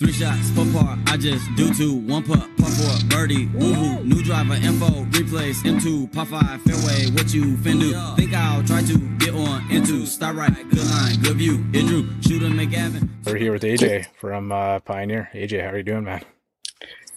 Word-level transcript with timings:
Three 0.00 0.12
shots, 0.12 0.48
four 0.52 0.64
par, 0.72 0.98
I 1.08 1.18
just 1.18 1.44
do 1.56 1.74
two. 1.74 1.92
One 1.92 2.22
putt, 2.22 2.48
par 2.56 2.70
four, 2.70 3.08
birdie, 3.10 3.48
woohoo. 3.48 4.02
New 4.02 4.22
driver, 4.22 4.54
info, 4.54 5.02
replace, 5.12 5.62
M2, 5.62 6.10
par 6.10 6.24
five, 6.24 6.62
fairway, 6.62 7.10
what 7.10 7.34
you 7.34 7.58
fin 7.58 7.78
do? 7.78 7.92
Think 8.16 8.32
I'll 8.32 8.64
try 8.64 8.80
to 8.80 8.98
get 9.18 9.34
on 9.34 9.70
into, 9.70 10.06
start 10.06 10.36
right, 10.36 10.54
good 10.70 10.86
line, 10.86 11.20
good 11.20 11.36
view. 11.36 11.62
It 11.74 11.86
drew, 11.86 12.08
shooter 12.22 12.46
McGavin. 12.46 13.10
We're 13.26 13.36
here 13.36 13.52
with 13.52 13.62
AJ 13.62 14.06
from 14.18 14.50
uh, 14.50 14.78
Pioneer. 14.80 15.28
AJ, 15.34 15.64
how 15.64 15.72
are 15.72 15.76
you 15.76 15.82
doing, 15.82 16.04
man? 16.04 16.22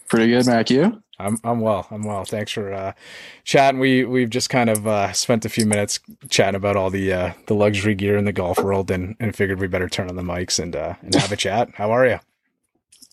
Pretty 0.06 0.30
good, 0.30 0.44
Mac. 0.44 0.68
You? 0.68 1.02
I'm 1.18 1.38
I'm 1.42 1.60
well. 1.60 1.86
I'm 1.90 2.02
well. 2.02 2.26
Thanks 2.26 2.52
for 2.52 2.70
uh, 2.70 2.92
chatting. 3.44 3.80
We 3.80 4.04
we've 4.04 4.28
just 4.28 4.50
kind 4.50 4.68
of 4.68 4.86
uh, 4.86 5.10
spent 5.14 5.46
a 5.46 5.48
few 5.48 5.64
minutes 5.64 6.00
chatting 6.28 6.56
about 6.56 6.76
all 6.76 6.90
the 6.90 7.10
uh, 7.14 7.32
the 7.46 7.54
luxury 7.54 7.94
gear 7.94 8.18
in 8.18 8.26
the 8.26 8.32
golf 8.32 8.58
world, 8.58 8.90
and, 8.90 9.16
and 9.18 9.34
figured 9.34 9.58
we 9.58 9.68
better 9.68 9.88
turn 9.88 10.10
on 10.10 10.16
the 10.16 10.22
mics 10.22 10.58
and 10.58 10.76
uh, 10.76 10.96
and 11.00 11.14
have 11.14 11.32
a 11.32 11.36
chat. 11.36 11.70
How 11.76 11.90
are 11.90 12.06
you? 12.06 12.20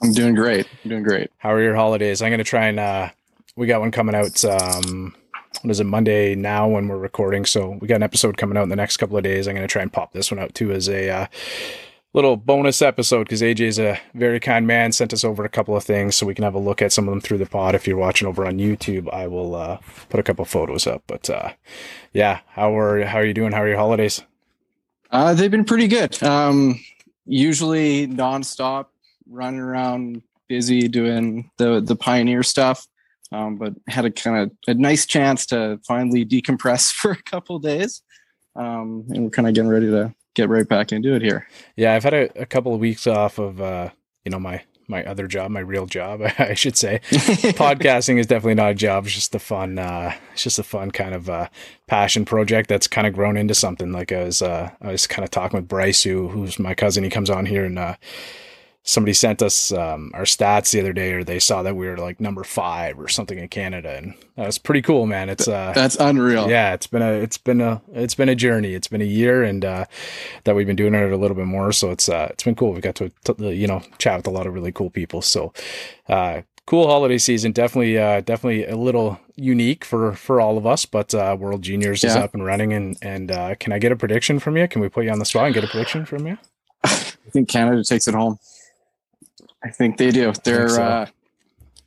I'm 0.01 0.13
doing 0.13 0.35
great. 0.35 0.67
I'm 0.83 0.89
doing 0.89 1.03
great. 1.03 1.31
How 1.37 1.53
are 1.53 1.61
your 1.61 1.75
holidays? 1.75 2.21
I'm 2.21 2.29
going 2.29 2.39
to 2.39 2.43
try 2.43 2.67
and 2.67 2.79
uh, 2.79 3.09
we 3.55 3.67
got 3.67 3.81
one 3.81 3.91
coming 3.91 4.15
out. 4.15 4.43
Um, 4.43 5.15
what 5.61 5.69
is 5.69 5.79
it? 5.79 5.85
Monday 5.85 6.33
now 6.33 6.67
when 6.67 6.87
we're 6.87 6.97
recording. 6.97 7.45
So 7.45 7.77
we 7.79 7.87
got 7.87 7.97
an 7.97 8.03
episode 8.03 8.37
coming 8.37 8.57
out 8.57 8.63
in 8.63 8.69
the 8.69 8.75
next 8.75 8.97
couple 8.97 9.17
of 9.17 9.23
days. 9.23 9.47
I'm 9.47 9.53
going 9.53 9.67
to 9.67 9.71
try 9.71 9.81
and 9.81 9.93
pop 9.93 10.13
this 10.13 10.31
one 10.31 10.39
out 10.39 10.55
too 10.55 10.71
as 10.71 10.89
a 10.89 11.09
uh, 11.09 11.27
little 12.13 12.35
bonus 12.35 12.81
episode 12.81 13.25
because 13.25 13.41
AJ 13.41 13.59
is 13.61 13.79
a 13.79 13.99
very 14.15 14.39
kind 14.39 14.65
man. 14.65 14.91
Sent 14.91 15.13
us 15.13 15.23
over 15.23 15.45
a 15.45 15.49
couple 15.49 15.75
of 15.75 15.83
things 15.83 16.15
so 16.15 16.25
we 16.25 16.33
can 16.33 16.43
have 16.43 16.55
a 16.55 16.59
look 16.59 16.81
at 16.81 16.91
some 16.91 17.07
of 17.07 17.11
them 17.11 17.21
through 17.21 17.37
the 17.37 17.45
pod. 17.45 17.75
If 17.75 17.87
you're 17.87 17.97
watching 17.97 18.27
over 18.27 18.45
on 18.45 18.57
YouTube, 18.57 19.11
I 19.13 19.27
will 19.27 19.55
uh, 19.55 19.77
put 20.09 20.19
a 20.19 20.23
couple 20.23 20.45
photos 20.45 20.87
up. 20.87 21.03
But 21.05 21.29
uh, 21.29 21.51
yeah, 22.13 22.39
how 22.47 22.77
are 22.77 23.03
how 23.05 23.19
are 23.19 23.25
you 23.25 23.33
doing? 23.33 23.51
How 23.51 23.61
are 23.61 23.67
your 23.67 23.77
holidays? 23.77 24.23
Uh, 25.11 25.33
they've 25.33 25.51
been 25.51 25.65
pretty 25.65 25.87
good. 25.87 26.21
Um, 26.23 26.79
usually 27.25 28.07
nonstop, 28.07 28.87
running 29.29 29.59
around, 29.59 30.21
busy 30.47 30.87
doing 30.87 31.49
the 31.57 31.81
the 31.81 31.95
pioneer 31.95 32.43
stuff. 32.43 32.85
Um, 33.33 33.55
but 33.57 33.73
had 33.87 34.03
a 34.03 34.11
kind 34.11 34.37
of 34.37 34.51
a 34.67 34.73
nice 34.73 35.05
chance 35.05 35.45
to 35.47 35.79
finally 35.87 36.25
decompress 36.25 36.91
for 36.93 37.11
a 37.11 37.23
couple 37.23 37.59
days, 37.59 38.01
um, 38.55 39.05
and 39.09 39.23
we're 39.23 39.29
kind 39.29 39.47
of 39.47 39.53
getting 39.53 39.69
ready 39.69 39.87
to 39.87 40.13
get 40.35 40.49
right 40.49 40.67
back 40.67 40.91
into 40.91 41.15
it 41.15 41.21
here. 41.21 41.47
Yeah, 41.75 41.93
I've 41.93 42.03
had 42.03 42.13
a, 42.13 42.41
a 42.41 42.45
couple 42.45 42.73
of 42.73 42.79
weeks 42.79 43.07
off 43.07 43.37
of 43.39 43.61
uh, 43.61 43.89
you 44.25 44.31
know 44.31 44.39
my 44.39 44.63
my 44.91 45.03
other 45.05 45.25
job, 45.25 45.49
my 45.49 45.61
real 45.61 45.85
job, 45.87 46.21
I 46.37 46.53
should 46.53 46.77
say. 46.77 46.99
Podcasting 47.11 48.19
is 48.19 48.27
definitely 48.27 48.55
not 48.55 48.71
a 48.71 48.75
job; 48.75 49.05
it's 49.05 49.15
just 49.15 49.33
a 49.33 49.39
fun, 49.39 49.79
uh, 49.79 50.13
it's 50.33 50.43
just 50.43 50.59
a 50.59 50.63
fun 50.63 50.91
kind 50.91 51.15
of 51.15 51.29
uh, 51.29 51.47
passion 51.87 52.25
project 52.25 52.69
that's 52.69 52.87
kind 52.87 53.07
of 53.07 53.13
grown 53.13 53.37
into 53.37 53.55
something. 53.55 53.91
Like 53.91 54.11
I 54.11 54.25
was, 54.25 54.41
uh, 54.41 54.69
I 54.81 54.91
was 54.91 55.07
kind 55.07 55.23
of 55.23 55.31
talking 55.31 55.57
with 55.57 55.67
Bryce, 55.67 56.03
who 56.03 56.27
who's 56.27 56.59
my 56.59 56.75
cousin. 56.75 57.03
He 57.03 57.09
comes 57.09 57.29
on 57.29 57.47
here 57.47 57.65
and 57.65 57.79
uh, 57.79 57.95
somebody 58.83 59.13
sent 59.13 59.41
us 59.41 59.71
um, 59.71 60.11
our 60.13 60.23
stats 60.23 60.71
the 60.71 60.79
other 60.79 60.93
day, 60.93 61.13
or 61.13 61.23
they 61.23 61.39
saw 61.39 61.63
that 61.63 61.75
we 61.75 61.87
were 61.87 61.97
like 61.97 62.19
number 62.19 62.43
five 62.43 62.99
or 62.99 63.07
something 63.07 63.37
in 63.37 63.47
Canada, 63.47 63.95
and 63.95 64.13
that 64.35 64.45
was 64.45 64.57
pretty 64.57 64.81
cool, 64.81 65.05
man. 65.05 65.29
It's 65.29 65.47
uh, 65.47 65.71
That's 65.75 65.95
unreal. 65.97 66.49
yeah, 66.49 66.73
it's 66.73 66.87
been 66.87 67.01
a 67.01 67.11
it's 67.13 67.37
been 67.37 67.61
a 67.61 67.81
it's 67.93 68.15
been 68.15 68.29
a 68.29 68.35
journey. 68.35 68.73
It's 68.73 68.87
been 68.87 69.01
a 69.01 69.05
year, 69.05 69.43
and 69.43 69.63
uh, 69.63 69.85
that 70.43 70.55
we've 70.55 70.67
been 70.67 70.75
doing 70.75 70.93
it 70.93 71.11
a 71.11 71.17
little 71.17 71.35
bit 71.35 71.47
more. 71.47 71.71
So 71.71 71.91
it's 71.91 72.09
uh, 72.09 72.27
it's 72.31 72.43
been 72.43 72.55
cool. 72.55 72.73
We 72.73 72.81
got 72.81 72.95
to, 72.95 73.11
you 73.39 73.67
know 73.67 73.81
chat 73.97 74.17
with 74.17 74.27
a 74.27 74.31
lot 74.31 74.47
of 74.47 74.53
really 74.53 74.71
cool 74.71 74.89
people. 74.89 75.21
So 75.21 75.53
uh, 76.09 76.41
cool 76.65 76.87
holiday 76.87 77.17
season. 77.17 77.51
Definitely 77.51 77.97
uh, 77.97 78.21
definitely 78.21 78.65
a 78.65 78.77
little 78.77 79.19
unique 79.35 79.85
for 79.85 80.13
for 80.13 80.41
all 80.41 80.57
of 80.57 80.65
us. 80.65 80.85
But 80.85 81.13
uh, 81.13 81.35
World 81.39 81.61
Juniors 81.61 82.03
is 82.03 82.15
up 82.15 82.33
and 82.33 82.43
running, 82.43 82.73
and 82.73 82.97
and 83.01 83.31
uh, 83.31 83.55
can 83.55 83.73
I 83.73 83.79
get 83.79 83.91
a 83.91 83.95
prediction 83.95 84.39
from 84.39 84.57
you? 84.57 84.67
Can 84.67 84.81
we 84.81 84.89
put 84.89 85.05
you 85.05 85.11
on 85.11 85.19
the 85.19 85.25
spot 85.25 85.45
and 85.45 85.53
get 85.53 85.63
a 85.63 85.67
prediction 85.67 86.05
from 86.05 86.25
you? 86.27 86.37
I 86.83 86.89
think 87.31 87.49
Canada 87.49 87.83
takes 87.83 88.07
it 88.07 88.15
home. 88.15 88.39
I 89.63 89.69
think 89.69 89.97
they 89.97 90.11
do. 90.11 90.33
They're 90.43 90.69
so. 90.69 90.83
uh, 90.83 91.05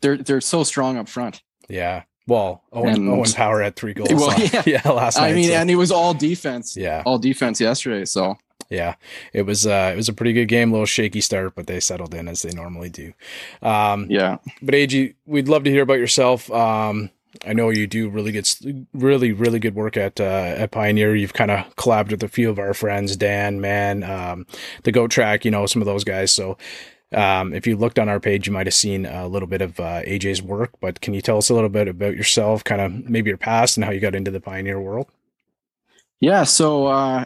they're 0.01 0.17
they're 0.19 0.41
so 0.41 0.65
strong 0.65 0.97
up 0.97 1.09
front. 1.09 1.43
Yeah. 1.69 2.03
Well, 2.27 2.63
Owen, 2.73 2.95
And- 2.95 3.09
Owen 3.11 3.31
Power 3.33 3.61
had 3.63 3.77
three 3.77 3.93
goals. 3.93 4.09
Well, 4.13 4.39
yeah. 4.41 4.63
yeah, 4.85 4.89
last 4.91 5.19
night. 5.19 5.29
I 5.29 5.33
mean, 5.35 5.49
so- 5.51 5.55
and 5.57 5.71
it 5.71 5.77
was 5.77 5.91
all 5.93 6.15
defense. 6.15 6.77
yeah, 6.77 7.03
All 7.05 7.19
defense 7.19 7.61
yesterday. 7.61 8.05
So 8.07 8.37
yeah, 8.71 8.95
it 9.35 9.43
was 9.43 9.67
uh, 9.67 9.91
it 9.93 9.97
was 9.97 10.09
a 10.09 10.13
pretty 10.15 10.33
good 10.33 10.47
game. 10.47 10.71
A 10.71 10.73
little 10.73 10.87
shaky 10.87 11.21
start, 11.21 11.55
but 11.55 11.67
they 11.67 11.81
settled 11.81 12.15
in 12.15 12.29
as 12.29 12.43
they 12.43 12.51
normally 12.53 12.89
do. 12.89 13.13
Um, 13.61 14.07
yeah, 14.09 14.39
but 14.63 14.75
AG, 14.75 15.15
we'd 15.27 15.49
love 15.49 15.65
to 15.65 15.71
hear 15.71 15.83
about 15.83 15.99
yourself. 15.99 16.51
Um, 16.51 17.11
I 17.47 17.53
know 17.53 17.69
you 17.69 17.87
do 17.87 18.09
really 18.09 18.33
good, 18.33 18.87
really, 18.95 19.33
really 19.33 19.59
good 19.59 19.75
work 19.75 19.97
at 19.99 20.19
uh, 20.19 20.25
at 20.57 20.71
Pioneer. 20.71 21.15
You've 21.15 21.35
kind 21.35 21.51
of 21.51 21.75
collabed 21.77 22.11
with 22.11 22.23
a 22.23 22.29
few 22.29 22.49
of 22.49 22.59
our 22.59 22.73
friends, 22.73 23.17
Dan, 23.17 23.61
Man, 23.61 24.03
um, 24.03 24.47
the 24.85 24.93
Goat 24.93 25.11
Track. 25.11 25.45
You 25.45 25.51
know 25.51 25.67
some 25.67 25.83
of 25.83 25.87
those 25.87 26.05
guys. 26.05 26.33
So 26.33 26.57
um, 27.15 27.53
if 27.55 27.67
you 27.67 27.77
looked 27.77 27.99
on 27.99 28.09
our 28.09 28.21
page, 28.21 28.47
you 28.47 28.53
might 28.53 28.67
have 28.67 28.75
seen 28.75 29.07
a 29.07 29.27
little 29.27 29.49
bit 29.49 29.63
of 29.63 29.79
uh, 29.81 30.03
AJ's 30.03 30.43
work. 30.43 30.71
But 30.81 31.01
can 31.01 31.15
you 31.15 31.21
tell 31.21 31.39
us 31.39 31.51
a 31.51 31.55
little 31.55 31.69
bit 31.69 31.89
about 31.89 32.17
yourself, 32.17 32.65
kind 32.65 32.81
of 32.81 33.09
maybe 33.09 33.31
your 33.31 33.39
past 33.39 33.77
and 33.77 33.85
how 33.85 33.91
you 33.91 34.01
got 34.01 34.15
into 34.15 34.31
the 34.31 34.41
Pioneer 34.41 34.81
world? 34.81 35.09
yeah. 36.21 36.45
So 36.45 36.87
uh, 36.87 37.25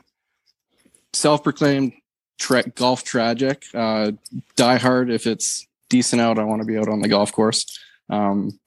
self-proclaimed 1.12 1.92
tra- 2.38 2.68
golf 2.70 3.04
tragic. 3.04 3.66
Uh, 3.74 4.12
die 4.56 4.78
hard. 4.78 5.10
If 5.10 5.26
it's 5.26 5.66
decent 5.88 6.20
out, 6.20 6.38
I 6.38 6.44
want 6.44 6.62
to 6.62 6.66
be 6.66 6.78
out 6.78 6.88
on 6.88 7.00
the 7.00 7.08
golf 7.08 7.32
course. 7.32 7.78
Um, 8.10 8.58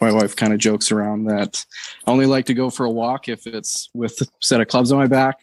my 0.00 0.12
wife 0.12 0.36
kind 0.36 0.52
of 0.52 0.58
jokes 0.58 0.92
around 0.92 1.24
that 1.24 1.64
I 2.06 2.10
only 2.10 2.26
like 2.26 2.46
to 2.46 2.54
go 2.54 2.70
for 2.70 2.84
a 2.84 2.90
walk 2.90 3.28
if 3.28 3.46
it's 3.46 3.88
with 3.94 4.20
a 4.20 4.26
set 4.40 4.60
of 4.60 4.68
clubs 4.68 4.92
on 4.92 4.98
my 4.98 5.06
back. 5.06 5.38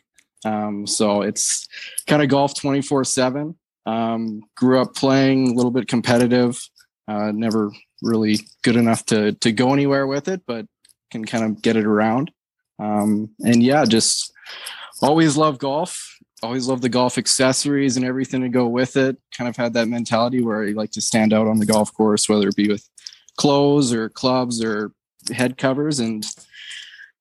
Um, 0.46 0.86
so 0.86 1.22
it's 1.22 1.68
kind 2.08 2.22
of 2.22 2.30
golf 2.30 2.60
24 2.60 3.04
seven. 3.06 3.56
Um, 3.86 4.44
grew 4.56 4.82
up 4.82 4.96
playing 4.96 5.50
a 5.50 5.54
little 5.54 5.72
bit 5.72 5.88
competitive, 5.88 6.60
uh, 7.08 7.32
never 7.34 7.72
really 8.02 8.40
good 8.64 8.76
enough 8.76 9.06
to, 9.08 9.34
to 9.34 9.52
go 9.52 9.74
anywhere 9.74 10.08
with 10.08 10.28
it, 10.28 10.42
but 10.46 10.66
can 11.12 11.26
kind 11.26 11.44
of 11.44 11.62
get 11.62 11.76
it 11.76 11.86
around. 11.86 12.32
Um, 12.80 13.30
and 13.40 13.62
yeah, 13.62 13.86
just 13.86 14.32
always 15.02 15.38
love 15.38 15.60
golf. 15.60 16.10
Always 16.42 16.68
love 16.68 16.82
the 16.82 16.90
golf 16.90 17.18
accessories 17.18 17.96
and 17.96 18.06
everything 18.06 18.42
to 18.42 18.50
go 18.50 18.68
with 18.68 18.98
it. 18.98 19.18
Kind 19.38 19.48
of 19.48 19.56
had 19.56 19.74
that 19.74 19.88
mentality 19.88 20.42
where 20.42 20.64
I 20.64 20.72
like 20.72 20.92
to 20.92 21.02
stand 21.02 21.32
out 21.32 21.48
on 21.48 21.60
the 21.60 21.66
golf 21.66 21.94
course, 21.94 22.28
whether 22.28 22.50
it 22.50 22.56
be 22.56 22.68
with 22.68 22.90
clothes 23.38 23.94
or 23.94 24.10
clubs 24.10 24.64
or 24.64 24.92
head 25.32 25.58
covers 25.58 26.00
and 26.00 26.26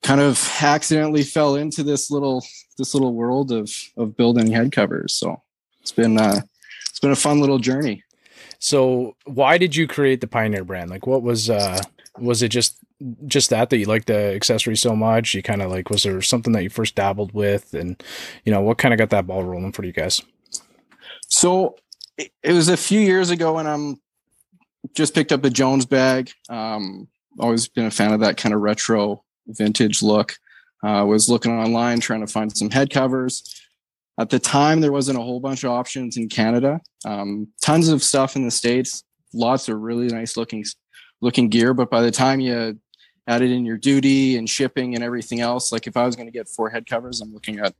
kind 0.03 0.21
of 0.21 0.51
accidentally 0.61 1.23
fell 1.23 1.55
into 1.55 1.83
this 1.83 2.11
little 2.11 2.45
this 2.79 2.95
little 2.95 3.15
world 3.15 3.53
of 3.53 3.71
of 3.97 4.17
building 4.17 4.51
head 4.51 4.73
covers 4.73 5.13
so 5.13 5.41
it's 5.81 5.93
been 5.93 6.19
uh 6.19 6.41
been 7.03 7.11
a 7.11 7.17
fun 7.17 7.41
little 7.41 7.59
journey 7.59 8.03
So 8.59 9.17
why 9.27 9.59
did 9.59 9.75
you 9.77 9.87
create 9.87 10.21
the 10.21 10.27
Pioneer 10.29 10.65
brand? 10.65 10.89
Like 10.91 11.07
what 11.07 11.23
was 11.23 11.51
uh 11.51 11.81
was 12.19 12.43
it 12.43 12.49
just 12.49 12.79
just 13.27 13.51
that 13.51 13.71
that 13.71 13.79
you 13.79 13.87
liked 13.87 14.07
the 14.07 14.35
accessory 14.35 14.77
so 14.77 14.95
much? 14.95 15.35
You 15.35 15.43
kind 15.43 15.61
of 15.63 15.71
like 15.71 15.91
was 15.91 16.05
there 16.05 16.23
something 16.23 16.53
that 16.55 16.63
you 16.63 16.71
first 16.71 16.95
dabbled 16.95 17.33
with 17.33 17.75
and 17.75 18.01
you 18.45 18.53
know, 18.53 18.61
what 18.63 18.79
kind 18.79 18.95
of 18.95 18.99
got 18.99 19.11
that 19.11 19.27
ball 19.27 19.45
rolling 19.45 19.73
for 19.73 19.85
you 19.85 19.93
guys? 19.93 20.23
so 21.29 21.77
it, 22.19 22.31
it 22.43 22.53
was 22.53 22.69
a 22.69 22.77
few 22.77 23.01
years 23.01 23.31
ago 23.31 23.55
when 23.55 23.67
i'm 23.67 24.01
just 24.95 25.15
picked 25.15 25.33
up 25.33 25.45
a 25.45 25.51
jones 25.51 25.87
bag 25.87 26.31
um 26.51 27.09
always 27.41 27.69
been 27.69 27.87
a 27.87 27.91
fan 27.91 28.13
of 28.13 28.21
that 28.21 28.37
kind 28.37 28.55
of 28.55 28.61
retro 28.61 29.23
vintage 29.47 30.03
look 30.03 30.35
uh, 30.85 31.05
was 31.07 31.29
looking 31.29 31.53
online 31.53 32.01
trying 32.01 32.21
to 32.21 32.27
find 32.27 32.55
some 32.57 32.71
head 32.71 32.91
covers 32.91 33.62
at 34.19 34.31
the 34.31 34.39
time 34.39 34.81
there 34.81 34.93
wasn't 34.93 35.19
a 35.19 35.23
whole 35.23 35.41
bunch 35.41 35.65
of 35.65 35.71
options 35.71 36.17
in 36.17 36.29
canada. 36.29 36.81
Um, 37.05 37.49
tons 37.61 37.89
of 37.89 38.03
stuff 38.03 38.37
in 38.37 38.45
the 38.45 38.51
states 38.51 39.05
lots 39.35 39.69
of 39.69 39.81
really 39.81 40.09
nice 40.09 40.37
looking 40.37 40.65
looking 41.21 41.49
gear 41.49 41.73
but 41.73 41.91
by 41.91 42.03
the 42.03 42.11
time 42.11 42.41
you 42.41 42.79
added 43.27 43.51
in 43.51 43.65
your 43.65 43.79
duty 43.79 44.37
and 44.37 44.51
shipping 44.51 44.95
and 44.95 45.03
everything 45.03 45.41
else 45.41 45.73
like 45.73 45.87
if 45.87 45.97
i 45.97 46.05
was 46.05 46.17
going 46.17 46.27
to 46.27 46.33
get 46.33 46.49
four 46.49 46.69
head 46.69 46.87
covers 46.87 47.21
i'm 47.21 47.33
looking 47.33 47.59
at 47.61 47.73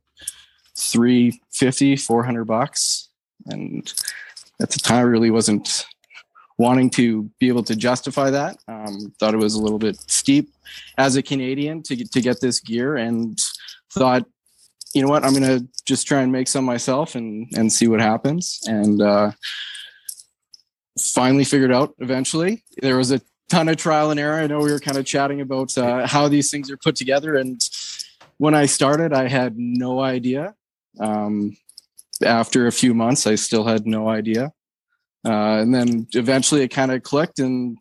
350 0.75 1.95
400 1.97 2.45
bucks. 2.45 3.09
And 3.47 3.91
at 4.61 4.71
the 4.71 4.79
time 4.79 4.99
I 4.99 5.01
really 5.01 5.31
wasn't 5.31 5.85
wanting 6.57 6.89
to 6.91 7.23
be 7.39 7.47
able 7.47 7.63
to 7.63 7.75
justify 7.75 8.29
that. 8.29 8.57
Um, 8.67 9.13
thought 9.19 9.33
it 9.33 9.37
was 9.37 9.55
a 9.55 9.61
little 9.61 9.79
bit 9.79 9.97
steep 10.09 10.53
as 10.97 11.15
a 11.15 11.23
canadian 11.23 11.83
to 11.83 11.95
get 11.95 12.11
to 12.11 12.21
get 12.21 12.41
this 12.41 12.59
gear 12.59 12.95
and 12.95 13.37
thought 13.91 14.25
you 14.93 15.01
know 15.01 15.09
what? 15.09 15.23
I'm 15.23 15.33
gonna 15.33 15.61
just 15.85 16.07
try 16.07 16.21
and 16.21 16.31
make 16.31 16.47
some 16.47 16.65
myself 16.65 17.15
and 17.15 17.47
and 17.55 17.71
see 17.71 17.87
what 17.87 17.99
happens. 17.99 18.59
And 18.65 19.01
uh 19.01 19.31
finally 20.99 21.43
figured 21.43 21.71
out 21.71 21.95
eventually. 21.99 22.63
There 22.81 22.97
was 22.97 23.11
a 23.11 23.21
ton 23.49 23.67
of 23.67 23.77
trial 23.77 24.11
and 24.11 24.19
error. 24.19 24.35
I 24.35 24.47
know 24.47 24.59
we 24.59 24.71
were 24.71 24.79
kind 24.79 24.97
of 24.97 25.05
chatting 25.05 25.41
about 25.41 25.75
uh, 25.77 26.05
how 26.05 26.27
these 26.27 26.51
things 26.51 26.69
are 26.69 26.77
put 26.77 26.95
together. 26.95 27.35
And 27.35 27.59
when 28.37 28.55
i 28.55 28.65
started 28.65 29.13
i 29.13 29.27
had 29.27 29.57
no 29.57 30.01
idea. 30.01 30.53
Um 30.99 31.55
after 32.23 32.67
a 32.67 32.71
few 32.71 32.93
months 32.93 33.25
i 33.25 33.35
still 33.35 33.63
had 33.63 33.85
no 33.85 34.09
idea. 34.09 34.51
Uh, 35.25 35.61
and 35.61 35.73
then 35.73 36.05
eventually 36.13 36.61
it 36.61 36.67
kind 36.67 36.91
of 36.91 37.01
clicked 37.01 37.39
and 37.39 37.77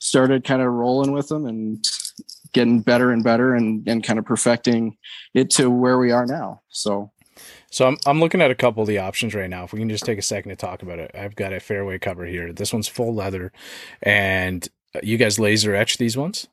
started 0.00 0.44
kind 0.44 0.62
of 0.62 0.72
rolling 0.72 1.12
with 1.12 1.28
them. 1.28 1.46
And 1.46 1.84
getting 2.56 2.80
better 2.80 3.12
and 3.12 3.22
better 3.22 3.54
and, 3.54 3.86
and 3.86 4.02
kind 4.02 4.18
of 4.18 4.24
perfecting 4.24 4.96
it 5.34 5.50
to 5.50 5.70
where 5.70 5.98
we 5.98 6.10
are 6.10 6.26
now 6.26 6.60
so 6.68 7.12
So 7.70 7.86
I'm 7.86 7.96
I'm 8.06 8.18
looking 8.18 8.40
at 8.40 8.50
a 8.50 8.54
couple 8.54 8.82
of 8.82 8.88
the 8.88 8.98
options 8.98 9.34
right 9.34 9.50
now. 9.50 9.64
If 9.64 9.72
we 9.72 9.78
can 9.78 9.90
just 9.90 10.04
take 10.04 10.18
a 10.18 10.22
second 10.22 10.48
to 10.48 10.56
talk 10.56 10.82
about 10.82 10.98
it, 10.98 11.10
I've 11.14 11.36
got 11.36 11.52
a 11.52 11.60
fairway 11.60 11.98
cover 11.98 12.24
here. 12.24 12.52
This 12.52 12.72
one's 12.72 12.88
full 12.88 13.14
leather, 13.14 13.52
and 14.02 14.66
you 15.02 15.18
guys 15.18 15.38
laser 15.38 15.74
etch 15.74 15.98
these 15.98 16.16
ones. 16.16 16.48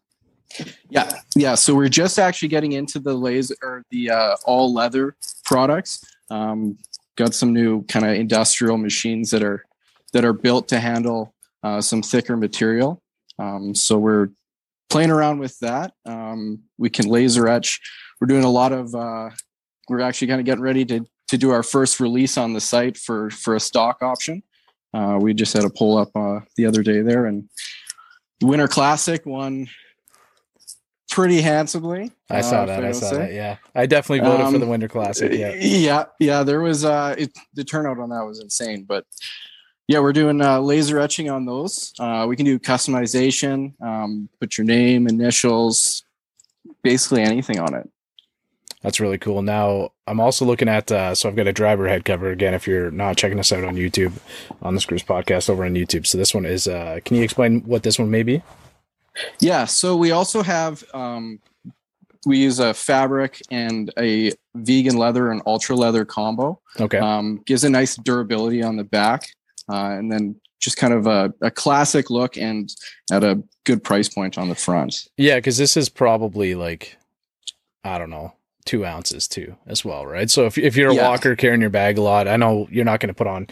Yeah, 0.89 1.09
yeah. 1.35 1.55
So 1.55 1.73
we're 1.73 1.89
just 1.89 2.19
actually 2.19 2.49
getting 2.49 2.73
into 2.73 2.99
the 2.99 3.13
laser 3.13 3.55
or 3.63 3.83
the 3.91 4.11
uh, 4.11 4.35
all 4.45 4.73
leather 4.73 5.15
products. 5.45 6.03
Um, 6.29 6.77
got 7.15 7.33
some 7.33 7.53
new 7.53 7.83
kind 7.85 8.05
of 8.05 8.11
industrial 8.15 8.77
machines 8.77 9.29
that 9.31 9.43
are 9.43 9.63
that 10.11 10.25
are 10.25 10.33
built 10.33 10.67
to 10.67 10.79
handle 10.79 11.33
uh, 11.63 11.79
some 11.81 12.01
thicker 12.01 12.35
material. 12.35 13.01
Um, 13.39 13.73
so 13.73 13.97
we're 13.97 14.29
playing 14.93 15.09
around 15.09 15.39
with 15.39 15.57
that. 15.59 15.91
Um, 16.05 16.59
we 16.77 16.89
can 16.89 17.07
laser 17.07 17.47
etch. 17.47 17.81
We're 18.21 18.27
doing 18.27 18.43
a 18.43 18.49
lot 18.49 18.71
of. 18.71 18.93
Uh, 18.93 19.31
we're 19.89 20.01
actually 20.01 20.27
kind 20.27 20.39
of 20.39 20.45
getting 20.45 20.63
ready 20.63 20.85
to 20.85 21.05
to 21.29 21.37
do 21.37 21.49
our 21.49 21.63
first 21.63 21.99
release 21.99 22.37
on 22.37 22.53
the 22.53 22.61
site 22.61 22.95
for 22.95 23.29
for 23.31 23.55
a 23.55 23.59
stock 23.59 24.01
option. 24.01 24.43
Uh, 24.93 25.17
we 25.19 25.33
just 25.33 25.53
had 25.53 25.65
a 25.65 25.69
pull 25.69 25.97
up 25.97 26.09
uh, 26.15 26.39
the 26.55 26.65
other 26.67 26.83
day 26.83 27.01
there, 27.01 27.25
and 27.25 27.49
Winter 28.41 28.67
Classic 28.67 29.25
won 29.25 29.67
pretty 31.09 31.41
handsomely. 31.41 32.11
I 32.29 32.41
saw 32.41 32.61
uh, 32.61 32.65
that. 32.67 32.83
if 32.83 32.89
I 32.89 32.91
saw 32.91 33.09
say. 33.09 33.17
that. 33.17 33.33
Yeah, 33.33 33.57
I 33.73 33.87
definitely 33.87 34.27
voted 34.27 34.47
for 34.47 34.55
Um, 34.55 34.59
the 34.59 34.67
Winter 34.67 34.87
Classic. 34.87 35.31
Yeah. 35.31 35.55
yeah, 35.55 36.05
yeah. 36.19 36.43
There 36.43 36.61
was 36.61 36.85
uh, 36.85 37.15
it, 37.17 37.31
the 37.55 37.63
turnout 37.63 37.97
on 37.99 38.09
that 38.09 38.23
was 38.25 38.39
insane, 38.39 38.85
but 38.87 39.05
yeah, 39.93 39.99
we're 39.99 40.11
doing 40.11 40.41
uh, 40.41 40.59
laser 40.59 40.99
etching 40.99 41.29
on 41.29 41.45
those. 41.45 41.93
Uh, 41.99 42.25
we 42.27 42.35
can 42.35 42.47
do 42.47 42.57
customization, 42.57 43.79
um, 43.79 44.27
put 44.39 44.57
your 44.57 44.65
name, 44.65 45.07
initials, 45.07 46.03
basically 46.81 47.21
anything 47.21 47.59
on 47.59 47.75
it. 47.75 47.87
That's 48.81 48.99
really 48.99 49.19
cool. 49.19 49.43
Now 49.43 49.91
I'm 50.07 50.19
also 50.19 50.45
looking 50.45 50.67
at 50.67 50.91
uh, 50.91 51.13
so 51.13 51.29
I've 51.29 51.35
got 51.35 51.45
a 51.45 51.53
driver 51.53 51.87
head 51.87 52.05
cover 52.05 52.31
again. 52.31 52.55
If 52.55 52.67
you're 52.67 52.89
not 52.89 53.17
checking 53.17 53.39
us 53.39 53.51
out 53.51 53.63
on 53.63 53.75
YouTube, 53.75 54.13
on 54.63 54.73
the 54.73 54.81
Screws 54.81 55.03
Podcast 55.03 55.47
over 55.47 55.63
on 55.63 55.75
YouTube. 55.75 56.07
So 56.07 56.17
this 56.17 56.33
one 56.33 56.45
is. 56.45 56.67
Uh, 56.67 56.99
can 57.05 57.15
you 57.15 57.23
explain 57.23 57.61
what 57.61 57.83
this 57.83 57.99
one 57.99 58.09
may 58.09 58.23
be? 58.23 58.41
Yeah. 59.39 59.65
So 59.65 59.95
we 59.95 60.09
also 60.09 60.41
have 60.41 60.83
um, 60.95 61.39
we 62.25 62.39
use 62.39 62.57
a 62.57 62.73
fabric 62.73 63.41
and 63.51 63.93
a 63.99 64.31
vegan 64.55 64.97
leather 64.97 65.31
and 65.31 65.43
ultra 65.45 65.75
leather 65.75 66.03
combo. 66.03 66.59
Okay. 66.79 66.97
Um, 66.97 67.43
gives 67.45 67.63
a 67.63 67.69
nice 67.69 67.95
durability 67.95 68.63
on 68.63 68.75
the 68.75 68.83
back, 68.83 69.29
and 69.69 70.11
then 70.11 70.35
just 70.59 70.77
kind 70.77 70.93
of 70.93 71.07
a, 71.07 71.33
a 71.41 71.51
classic 71.51 72.09
look 72.09 72.37
and 72.37 72.69
at 73.11 73.23
a 73.23 73.41
good 73.65 73.83
price 73.83 74.07
point 74.09 74.37
on 74.37 74.49
the 74.49 74.55
front. 74.55 75.07
Yeah, 75.17 75.35
because 75.35 75.57
this 75.57 75.75
is 75.75 75.89
probably 75.89 76.55
like, 76.55 76.97
I 77.83 77.97
don't 77.97 78.09
know, 78.09 78.33
two 78.65 78.85
ounces 78.85 79.27
too, 79.27 79.57
as 79.67 79.83
well, 79.83 80.05
right? 80.05 80.29
So 80.29 80.45
if 80.45 80.57
if 80.57 80.77
you're 80.77 80.91
a 80.91 80.95
Yeah. 80.95 81.09
walker 81.09 81.35
carrying 81.35 81.59
your 81.61 81.69
bag 81.69 81.97
a 81.97 82.01
lot, 82.01 82.29
I 82.29 82.37
know 82.37 82.67
you're 82.71 82.85
not 82.85 83.01
going 83.01 83.09
to 83.09 83.13
put 83.13 83.27
on 83.27 83.47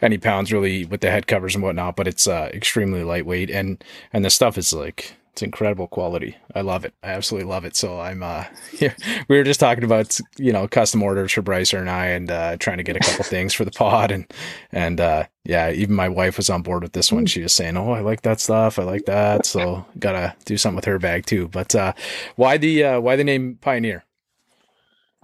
any 0.00 0.16
pounds 0.16 0.52
really 0.52 0.86
with 0.86 1.02
the 1.02 1.10
head 1.10 1.26
covers 1.26 1.54
and 1.54 1.62
whatnot, 1.62 1.96
but 1.96 2.08
it's 2.08 2.26
uh, 2.26 2.48
extremely 2.54 3.04
lightweight 3.04 3.50
and 3.50 3.84
and 4.12 4.24
the 4.24 4.30
stuff 4.30 4.56
is 4.56 4.72
like 4.72 5.16
it's 5.34 5.42
incredible 5.42 5.88
quality. 5.88 6.36
I 6.54 6.60
love 6.60 6.84
it. 6.84 6.94
I 7.02 7.08
absolutely 7.08 7.50
love 7.50 7.64
it. 7.64 7.74
So 7.74 7.98
I'm 7.98 8.22
uh, 8.22 8.44
yeah, 8.78 8.94
we 9.26 9.36
were 9.36 9.42
just 9.42 9.58
talking 9.58 9.82
about 9.82 10.16
you 10.38 10.52
know 10.52 10.68
custom 10.68 11.02
orders 11.02 11.32
for 11.32 11.42
Brycer 11.42 11.80
and 11.80 11.90
I 11.90 12.06
and 12.06 12.30
uh, 12.30 12.56
trying 12.58 12.76
to 12.76 12.84
get 12.84 12.94
a 12.94 13.00
couple 13.00 13.24
things 13.24 13.52
for 13.52 13.64
the 13.64 13.72
pod 13.72 14.12
and 14.12 14.32
and 14.70 15.00
uh, 15.00 15.24
yeah, 15.42 15.72
even 15.72 15.96
my 15.96 16.08
wife 16.08 16.36
was 16.36 16.50
on 16.50 16.62
board 16.62 16.84
with 16.84 16.92
this 16.92 17.10
one. 17.10 17.26
She 17.26 17.42
was 17.42 17.52
saying, 17.52 17.76
"Oh, 17.76 17.90
I 17.90 18.00
like 18.00 18.22
that 18.22 18.38
stuff. 18.38 18.78
I 18.78 18.84
like 18.84 19.06
that." 19.06 19.44
So 19.44 19.84
gotta 19.98 20.36
do 20.44 20.56
something 20.56 20.76
with 20.76 20.84
her 20.84 21.00
bag 21.00 21.26
too. 21.26 21.48
But 21.48 21.74
uh, 21.74 21.94
why 22.36 22.56
the 22.56 22.84
uh, 22.84 23.00
why 23.00 23.16
the 23.16 23.24
name 23.24 23.58
Pioneer? 23.60 24.04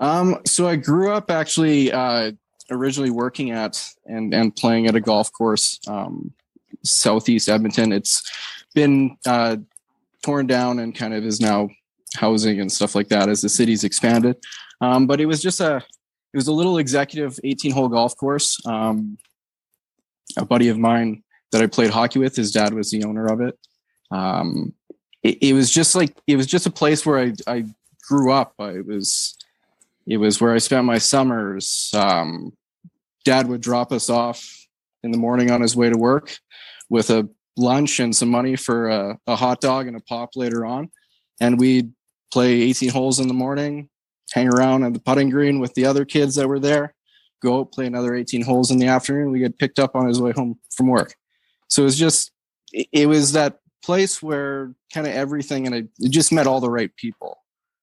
Um, 0.00 0.40
so 0.44 0.66
I 0.66 0.74
grew 0.74 1.12
up 1.12 1.30
actually 1.30 1.92
uh, 1.92 2.32
originally 2.68 3.10
working 3.10 3.52
at 3.52 3.80
and 4.06 4.34
and 4.34 4.56
playing 4.56 4.88
at 4.88 4.96
a 4.96 5.00
golf 5.00 5.32
course 5.32 5.78
um, 5.86 6.32
southeast 6.82 7.48
Edmonton. 7.48 7.92
It's 7.92 8.28
been 8.74 9.16
uh, 9.24 9.58
torn 10.22 10.46
down 10.46 10.78
and 10.78 10.94
kind 10.94 11.14
of 11.14 11.24
is 11.24 11.40
now 11.40 11.68
housing 12.16 12.60
and 12.60 12.70
stuff 12.70 12.94
like 12.94 13.08
that 13.08 13.28
as 13.28 13.40
the 13.40 13.48
city's 13.48 13.84
expanded. 13.84 14.36
Um, 14.80 15.06
but 15.06 15.20
it 15.20 15.26
was 15.26 15.42
just 15.42 15.60
a 15.60 15.76
it 15.76 16.36
was 16.36 16.48
a 16.48 16.52
little 16.52 16.78
executive 16.78 17.38
18 17.42 17.72
hole 17.72 17.88
golf 17.88 18.16
course. 18.16 18.64
Um, 18.64 19.18
a 20.36 20.44
buddy 20.44 20.68
of 20.68 20.78
mine 20.78 21.24
that 21.50 21.60
I 21.60 21.66
played 21.66 21.90
hockey 21.90 22.20
with, 22.20 22.36
his 22.36 22.52
dad 22.52 22.72
was 22.72 22.90
the 22.90 23.04
owner 23.04 23.26
of 23.26 23.40
it. 23.40 23.58
Um, 24.12 24.74
it, 25.22 25.38
it 25.42 25.52
was 25.52 25.70
just 25.70 25.94
like 25.94 26.16
it 26.26 26.36
was 26.36 26.46
just 26.46 26.66
a 26.66 26.70
place 26.70 27.04
where 27.04 27.18
I 27.18 27.32
I 27.46 27.64
grew 28.08 28.32
up. 28.32 28.54
I 28.58 28.80
was 28.80 29.36
it 30.06 30.16
was 30.16 30.40
where 30.40 30.54
I 30.54 30.58
spent 30.58 30.84
my 30.84 30.98
summers. 30.98 31.90
Um, 31.94 32.52
dad 33.24 33.48
would 33.48 33.60
drop 33.60 33.92
us 33.92 34.08
off 34.08 34.66
in 35.02 35.10
the 35.10 35.18
morning 35.18 35.50
on 35.50 35.60
his 35.60 35.76
way 35.76 35.90
to 35.90 35.98
work 35.98 36.38
with 36.88 37.10
a 37.10 37.28
lunch 37.56 38.00
and 38.00 38.14
some 38.14 38.28
money 38.28 38.56
for 38.56 38.88
a, 38.88 39.18
a 39.26 39.36
hot 39.36 39.60
dog 39.60 39.86
and 39.86 39.96
a 39.96 40.00
pop 40.00 40.30
later 40.36 40.64
on. 40.64 40.90
And 41.40 41.58
we'd 41.58 41.92
play 42.32 42.62
18 42.62 42.90
holes 42.90 43.18
in 43.18 43.28
the 43.28 43.34
morning, 43.34 43.88
hang 44.32 44.48
around 44.48 44.84
on 44.84 44.92
the 44.92 45.00
putting 45.00 45.30
green 45.30 45.60
with 45.60 45.74
the 45.74 45.86
other 45.86 46.04
kids 46.04 46.34
that 46.36 46.48
were 46.48 46.60
there, 46.60 46.94
go 47.42 47.60
out, 47.60 47.72
play 47.72 47.86
another 47.86 48.14
18 48.14 48.42
holes 48.42 48.70
in 48.70 48.78
the 48.78 48.86
afternoon. 48.86 49.30
We 49.30 49.40
get 49.40 49.58
picked 49.58 49.78
up 49.78 49.94
on 49.94 50.06
his 50.06 50.20
way 50.20 50.32
home 50.32 50.58
from 50.74 50.88
work. 50.88 51.14
So 51.68 51.82
it 51.82 51.86
was 51.86 51.98
just, 51.98 52.32
it, 52.72 53.06
was 53.06 53.32
that 53.32 53.58
place 53.84 54.22
where 54.22 54.74
kind 54.92 55.06
of 55.06 55.14
everything, 55.14 55.66
and 55.66 55.74
I 55.74 55.78
it 55.98 56.10
just 56.10 56.32
met 56.32 56.46
all 56.46 56.60
the 56.60 56.70
right 56.70 56.94
people. 56.96 57.38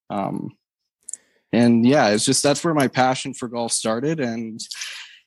Um, 0.09 0.57
and 1.53 1.85
yeah 1.85 2.09
it's 2.09 2.25
just 2.25 2.43
that's 2.43 2.63
where 2.63 2.73
my 2.73 2.87
passion 2.87 3.33
for 3.33 3.47
golf 3.47 3.71
started 3.71 4.19
and 4.19 4.59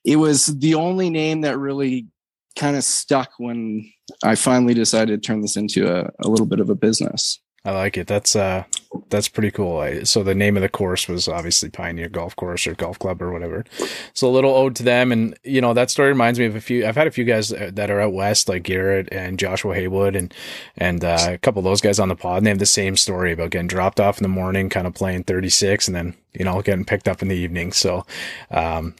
it 0.04 0.16
was 0.16 0.46
the 0.46 0.74
only 0.74 1.10
name 1.10 1.42
that 1.42 1.58
really 1.58 2.06
kind 2.56 2.76
of 2.76 2.84
stuck 2.84 3.30
when 3.38 3.90
i 4.24 4.34
finally 4.34 4.74
decided 4.74 5.22
to 5.22 5.26
turn 5.26 5.40
this 5.40 5.56
into 5.56 5.86
a, 5.86 6.10
a 6.24 6.28
little 6.28 6.46
bit 6.46 6.60
of 6.60 6.70
a 6.70 6.74
business 6.74 7.40
I 7.62 7.72
like 7.72 7.98
it. 7.98 8.06
That's 8.06 8.34
uh, 8.34 8.64
that's 9.10 9.28
pretty 9.28 9.50
cool. 9.50 9.86
So 10.04 10.22
the 10.22 10.34
name 10.34 10.56
of 10.56 10.62
the 10.62 10.68
course 10.70 11.08
was 11.08 11.28
obviously 11.28 11.68
Pioneer 11.68 12.08
Golf 12.08 12.34
Course 12.34 12.66
or 12.66 12.74
Golf 12.74 12.98
Club 12.98 13.20
or 13.20 13.32
whatever. 13.32 13.66
So 14.14 14.28
a 14.28 14.32
little 14.32 14.54
ode 14.54 14.74
to 14.76 14.82
them, 14.82 15.12
and 15.12 15.38
you 15.44 15.60
know 15.60 15.74
that 15.74 15.90
story 15.90 16.08
reminds 16.08 16.38
me 16.38 16.46
of 16.46 16.56
a 16.56 16.60
few. 16.60 16.86
I've 16.86 16.96
had 16.96 17.06
a 17.06 17.10
few 17.10 17.24
guys 17.24 17.50
that 17.50 17.90
are 17.90 18.00
out 18.00 18.14
west, 18.14 18.48
like 18.48 18.62
Garrett 18.62 19.10
and 19.12 19.38
Joshua 19.38 19.74
Haywood, 19.74 20.16
and 20.16 20.32
and 20.78 21.04
uh, 21.04 21.18
a 21.32 21.38
couple 21.38 21.60
of 21.60 21.64
those 21.64 21.82
guys 21.82 21.98
on 22.00 22.08
the 22.08 22.16
pod. 22.16 22.38
And 22.38 22.46
they 22.46 22.50
have 22.50 22.58
the 22.58 22.66
same 22.66 22.96
story 22.96 23.30
about 23.32 23.50
getting 23.50 23.68
dropped 23.68 24.00
off 24.00 24.16
in 24.16 24.22
the 24.22 24.28
morning, 24.28 24.70
kind 24.70 24.86
of 24.86 24.94
playing 24.94 25.24
thirty 25.24 25.50
six, 25.50 25.86
and 25.86 25.94
then 25.94 26.16
you 26.32 26.46
know 26.46 26.62
getting 26.62 26.86
picked 26.86 27.08
up 27.08 27.20
in 27.20 27.28
the 27.28 27.36
evening. 27.36 27.72
So. 27.72 28.06
Um, 28.50 28.94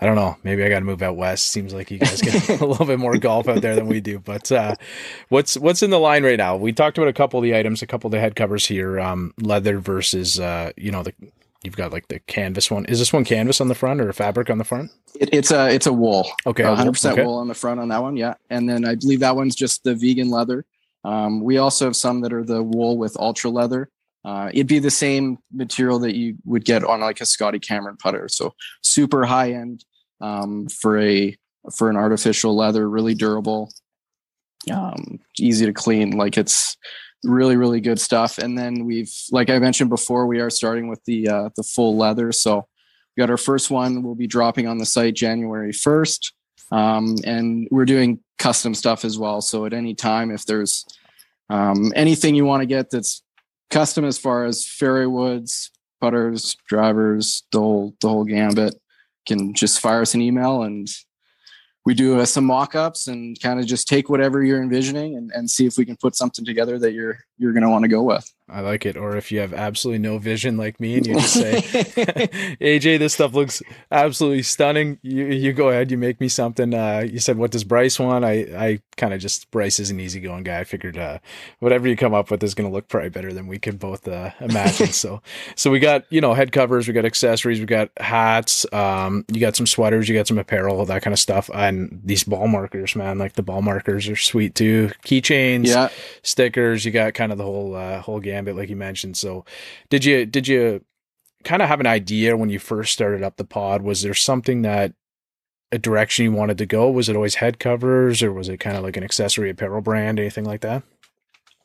I 0.00 0.06
don't 0.06 0.16
know. 0.16 0.36
Maybe 0.42 0.64
I 0.64 0.68
got 0.68 0.80
to 0.80 0.84
move 0.84 1.00
out 1.02 1.16
west. 1.16 1.46
Seems 1.48 1.72
like 1.72 1.90
you 1.90 1.98
guys 1.98 2.20
get 2.20 2.48
a 2.60 2.66
little 2.66 2.86
bit 2.86 2.98
more 2.98 3.16
golf 3.16 3.48
out 3.48 3.62
there 3.62 3.76
than 3.76 3.86
we 3.86 4.00
do. 4.00 4.18
But 4.18 4.50
uh, 4.50 4.74
what's 5.28 5.56
what's 5.56 5.82
in 5.82 5.90
the 5.90 6.00
line 6.00 6.24
right 6.24 6.38
now? 6.38 6.56
We 6.56 6.72
talked 6.72 6.98
about 6.98 7.08
a 7.08 7.12
couple 7.12 7.38
of 7.38 7.44
the 7.44 7.56
items, 7.56 7.82
a 7.82 7.86
couple 7.86 8.08
of 8.08 8.12
the 8.12 8.20
head 8.20 8.34
covers 8.34 8.66
here. 8.66 8.98
Um, 8.98 9.32
leather 9.40 9.78
versus 9.78 10.40
uh, 10.40 10.72
you 10.76 10.90
know 10.90 11.04
the 11.04 11.14
you've 11.62 11.76
got 11.76 11.92
like 11.92 12.08
the 12.08 12.18
canvas 12.20 12.70
one. 12.70 12.84
Is 12.86 12.98
this 12.98 13.12
one 13.12 13.24
canvas 13.24 13.60
on 13.60 13.68
the 13.68 13.74
front 13.74 14.00
or 14.00 14.12
fabric 14.12 14.50
on 14.50 14.58
the 14.58 14.64
front? 14.64 14.90
it, 15.20 15.30
it's 15.32 15.50
a 15.50 15.68
it's 15.72 15.86
a 15.86 15.92
wool 15.92 16.28
Okay, 16.46 16.62
100% 16.62 17.24
wool 17.24 17.38
on 17.38 17.48
the 17.48 17.54
front 17.54 17.80
on 17.80 17.88
that 17.88 18.02
one 18.02 18.16
yeah 18.16 18.34
and 18.50 18.68
then 18.68 18.84
i 18.84 18.94
believe 18.94 19.20
that 19.20 19.36
one's 19.36 19.54
just 19.54 19.84
the 19.84 19.94
vegan 19.94 20.30
leather 20.30 20.64
um, 21.04 21.40
we 21.40 21.58
also 21.58 21.84
have 21.84 21.94
some 21.94 22.20
that 22.22 22.32
are 22.32 22.42
the 22.42 22.62
wool 22.62 22.98
with 22.98 23.16
ultra 23.16 23.48
leather 23.48 23.88
uh, 24.26 24.50
it'd 24.52 24.66
be 24.66 24.80
the 24.80 24.90
same 24.90 25.38
material 25.52 26.00
that 26.00 26.16
you 26.16 26.34
would 26.44 26.64
get 26.64 26.82
on 26.82 27.00
like 27.00 27.20
a 27.20 27.26
scotty 27.26 27.60
cameron 27.60 27.96
putter. 27.96 28.28
So 28.28 28.54
super 28.82 29.24
high 29.24 29.52
end 29.52 29.84
um, 30.20 30.66
for 30.68 30.98
a 30.98 31.36
for 31.76 31.88
an 31.88 31.96
artificial 31.96 32.56
leather 32.56 32.88
really 32.90 33.14
durable 33.14 33.70
um, 34.70 35.20
easy 35.38 35.64
to 35.64 35.72
clean. 35.72 36.10
Like 36.10 36.36
it's 36.36 36.76
really 37.22 37.56
really 37.56 37.80
good 37.80 38.00
stuff. 38.00 38.38
And 38.38 38.58
then 38.58 38.84
we've 38.84 39.12
like 39.30 39.48
i 39.48 39.58
mentioned 39.60 39.90
before 39.90 40.26
we 40.26 40.40
are 40.40 40.50
starting 40.50 40.88
with 40.88 41.04
the 41.04 41.28
uh, 41.28 41.48
the 41.54 41.62
full 41.62 41.96
leather. 41.96 42.32
So 42.32 42.66
we 43.16 43.20
got 43.20 43.30
our 43.30 43.36
first 43.36 43.70
one. 43.70 44.02
We'll 44.02 44.16
be 44.16 44.26
dropping 44.26 44.66
on 44.66 44.78
the 44.78 44.86
site 44.86 45.14
january 45.14 45.72
1st 45.72 46.32
um, 46.72 47.16
and 47.24 47.68
we're 47.70 47.84
doing 47.84 48.18
custom 48.38 48.74
stuff 48.74 49.04
as 49.04 49.18
well. 49.18 49.40
So 49.40 49.66
at 49.66 49.72
any 49.72 49.94
time 49.94 50.32
if 50.32 50.46
there's 50.46 50.84
um, 51.48 51.92
anything 51.94 52.34
you 52.34 52.44
want 52.44 52.62
to 52.62 52.66
get 52.66 52.90
that's 52.90 53.22
custom 53.70 54.04
as 54.04 54.18
far 54.18 54.44
as 54.44 54.66
fairway 54.66 55.06
woods 55.06 55.70
putters 56.00 56.56
drivers 56.68 57.44
the 57.52 57.58
whole 57.58 57.94
the 58.00 58.08
whole 58.08 58.24
gambit. 58.24 58.74
Can 59.26 59.54
just 59.54 59.80
fire 59.80 60.02
us 60.02 60.14
an 60.14 60.20
email 60.20 60.62
and 60.62 60.88
we 61.84 61.94
do 61.94 62.18
uh, 62.18 62.24
some 62.24 62.44
mock-ups 62.44 63.06
and 63.06 63.40
kind 63.40 63.60
of 63.60 63.66
just 63.66 63.88
take 63.88 64.08
whatever 64.08 64.42
you're 64.42 64.62
envisioning 64.62 65.16
and, 65.16 65.30
and 65.32 65.48
see 65.48 65.66
if 65.66 65.78
we 65.78 65.84
can 65.84 65.96
put 65.96 66.16
something 66.16 66.44
together 66.44 66.78
that 66.78 66.92
you're 66.92 67.18
you're 67.38 67.52
going 67.52 67.62
to 67.62 67.70
want 67.70 67.84
to 67.84 67.88
go 67.88 68.02
with 68.02 68.30
I 68.48 68.60
like 68.60 68.86
it. 68.86 68.96
Or 68.96 69.16
if 69.16 69.32
you 69.32 69.40
have 69.40 69.52
absolutely 69.52 69.98
no 69.98 70.18
vision 70.18 70.56
like 70.56 70.78
me 70.78 70.96
and 70.98 71.06
you 71.06 71.14
just 71.14 71.34
say, 71.34 71.56
AJ, 72.60 72.98
this 73.00 73.14
stuff 73.14 73.34
looks 73.34 73.60
absolutely 73.90 74.42
stunning. 74.44 74.98
You 75.02 75.26
you 75.26 75.52
go 75.52 75.70
ahead, 75.70 75.90
you 75.90 75.98
make 75.98 76.20
me 76.20 76.28
something. 76.28 76.72
Uh, 76.72 77.04
you 77.10 77.18
said, 77.18 77.38
what 77.38 77.50
does 77.50 77.64
Bryce 77.64 77.98
want? 77.98 78.24
I, 78.24 78.32
I 78.56 78.80
kind 78.96 79.12
of 79.12 79.20
just, 79.20 79.50
Bryce 79.50 79.80
is 79.80 79.90
an 79.90 79.98
easygoing 79.98 80.44
guy. 80.44 80.60
I 80.60 80.64
figured 80.64 80.96
uh, 80.96 81.18
whatever 81.58 81.88
you 81.88 81.96
come 81.96 82.14
up 82.14 82.30
with 82.30 82.42
is 82.44 82.54
going 82.54 82.68
to 82.70 82.72
look 82.74 82.86
probably 82.88 83.10
better 83.10 83.32
than 83.32 83.48
we 83.48 83.58
could 83.58 83.78
both 83.80 84.06
uh, 84.06 84.30
imagine. 84.40 84.86
so, 84.92 85.20
so 85.56 85.70
we 85.70 85.80
got, 85.80 86.04
you 86.10 86.20
know, 86.20 86.32
head 86.32 86.52
covers, 86.52 86.86
we 86.86 86.94
got 86.94 87.04
accessories, 87.04 87.58
we 87.58 87.66
got 87.66 87.90
hats, 87.98 88.64
um, 88.72 89.24
you 89.32 89.40
got 89.40 89.56
some 89.56 89.66
sweaters, 89.66 90.08
you 90.08 90.14
got 90.14 90.28
some 90.28 90.38
apparel, 90.38 90.84
that 90.84 91.02
kind 91.02 91.12
of 91.12 91.18
stuff. 91.18 91.50
And 91.52 92.00
these 92.04 92.22
ball 92.22 92.46
markers, 92.46 92.94
man, 92.94 93.18
like 93.18 93.32
the 93.32 93.42
ball 93.42 93.60
markers 93.62 94.08
are 94.08 94.14
sweet 94.16 94.54
too. 94.54 94.92
Keychains, 95.04 95.66
Yeah. 95.66 95.88
stickers, 96.22 96.84
you 96.84 96.92
got 96.92 97.14
kind 97.14 97.32
of 97.32 97.38
the 97.38 97.44
whole, 97.44 97.74
uh, 97.74 98.00
whole 98.00 98.20
gambit, 98.36 98.56
like 98.56 98.68
you 98.68 98.76
mentioned. 98.76 99.16
So 99.16 99.44
did 99.88 100.04
you, 100.04 100.26
did 100.26 100.46
you 100.46 100.84
kind 101.44 101.62
of 101.62 101.68
have 101.68 101.80
an 101.80 101.86
idea 101.86 102.36
when 102.36 102.50
you 102.50 102.58
first 102.58 102.92
started 102.92 103.22
up 103.22 103.36
the 103.36 103.44
pod? 103.44 103.82
Was 103.82 104.02
there 104.02 104.14
something 104.14 104.62
that 104.62 104.92
a 105.72 105.78
direction 105.78 106.24
you 106.24 106.32
wanted 106.32 106.58
to 106.58 106.66
go? 106.66 106.90
Was 106.90 107.08
it 107.08 107.16
always 107.16 107.36
head 107.36 107.58
covers 107.58 108.22
or 108.22 108.32
was 108.32 108.48
it 108.48 108.58
kind 108.58 108.76
of 108.76 108.82
like 108.82 108.96
an 108.96 109.04
accessory 109.04 109.50
apparel 109.50 109.80
brand, 109.80 110.18
anything 110.18 110.44
like 110.44 110.60
that? 110.60 110.82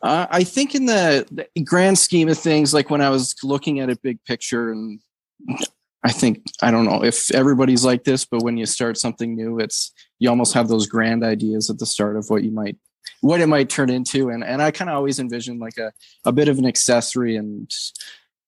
Uh, 0.01 0.25
I 0.31 0.43
think 0.43 0.73
in 0.73 0.85
the, 0.85 1.47
the 1.55 1.61
grand 1.61 1.99
scheme 1.99 2.29
of 2.29 2.37
things, 2.37 2.73
like 2.73 2.89
when 2.89 3.01
I 3.01 3.09
was 3.09 3.35
looking 3.43 3.79
at 3.79 3.89
a 3.89 3.95
big 3.95 4.23
picture, 4.23 4.71
and 4.71 4.99
I 6.03 6.11
think 6.11 6.43
I 6.61 6.71
don't 6.71 6.85
know 6.85 7.03
if 7.03 7.31
everybody's 7.33 7.85
like 7.85 8.03
this, 8.03 8.25
but 8.25 8.41
when 8.41 8.57
you 8.57 8.65
start 8.65 8.97
something 8.97 9.35
new, 9.35 9.59
it's 9.59 9.91
you 10.17 10.29
almost 10.29 10.55
have 10.55 10.67
those 10.67 10.87
grand 10.87 11.23
ideas 11.23 11.69
at 11.69 11.77
the 11.77 11.85
start 11.85 12.17
of 12.17 12.29
what 12.29 12.43
you 12.43 12.49
might 12.51 12.77
what 13.21 13.41
it 13.41 13.47
might 13.47 13.69
turn 13.69 13.89
into, 13.89 14.29
and 14.29 14.43
and 14.43 14.61
I 14.61 14.71
kind 14.71 14.89
of 14.89 14.95
always 14.95 15.19
envisioned 15.19 15.59
like 15.59 15.77
a 15.77 15.91
a 16.25 16.31
bit 16.31 16.47
of 16.47 16.57
an 16.59 16.65
accessory 16.65 17.35
and 17.35 17.71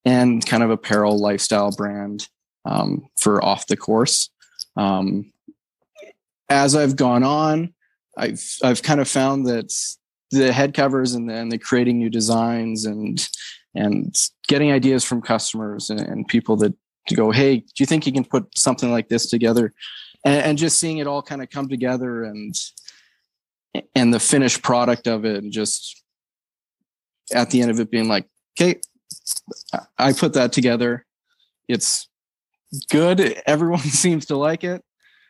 and 0.04 0.44
kind 0.44 0.62
of 0.62 0.70
apparel 0.70 1.18
lifestyle 1.18 1.70
brand 1.70 2.28
um, 2.64 3.06
for 3.18 3.42
off 3.44 3.66
the 3.66 3.76
course. 3.76 4.30
Um, 4.76 5.32
as 6.48 6.74
I've 6.74 6.96
gone 6.96 7.22
on, 7.22 7.74
I've 8.16 8.42
I've 8.62 8.82
kind 8.82 9.00
of 9.00 9.08
found 9.08 9.46
that 9.46 9.72
the 10.30 10.52
head 10.52 10.74
covers 10.74 11.14
and 11.14 11.28
then 11.28 11.48
the 11.48 11.58
creating 11.58 11.98
new 11.98 12.10
designs 12.10 12.84
and 12.84 13.26
and 13.74 14.16
getting 14.46 14.70
ideas 14.70 15.04
from 15.04 15.20
customers 15.20 15.90
and, 15.90 16.00
and 16.00 16.28
people 16.28 16.56
that 16.56 16.74
to 17.08 17.14
go, 17.14 17.30
hey, 17.30 17.56
do 17.58 17.64
you 17.78 17.86
think 17.86 18.06
you 18.06 18.12
can 18.12 18.24
put 18.24 18.46
something 18.56 18.90
like 18.90 19.08
this 19.08 19.28
together? 19.28 19.72
And, 20.24 20.42
and 20.42 20.58
just 20.58 20.78
seeing 20.78 20.98
it 20.98 21.06
all 21.06 21.22
kind 21.22 21.42
of 21.42 21.50
come 21.50 21.68
together 21.68 22.24
and 22.24 22.54
and 23.94 24.12
the 24.12 24.20
finished 24.20 24.62
product 24.62 25.06
of 25.06 25.24
it 25.24 25.42
and 25.42 25.52
just 25.52 26.02
at 27.32 27.50
the 27.50 27.60
end 27.60 27.70
of 27.70 27.80
it 27.80 27.90
being 27.90 28.08
like, 28.08 28.26
okay, 28.58 28.80
I 29.98 30.12
put 30.12 30.34
that 30.34 30.52
together. 30.52 31.04
It's 31.68 32.08
good. 32.90 33.40
Everyone 33.46 33.78
seems 33.80 34.26
to 34.26 34.36
like 34.36 34.64
it. 34.64 34.82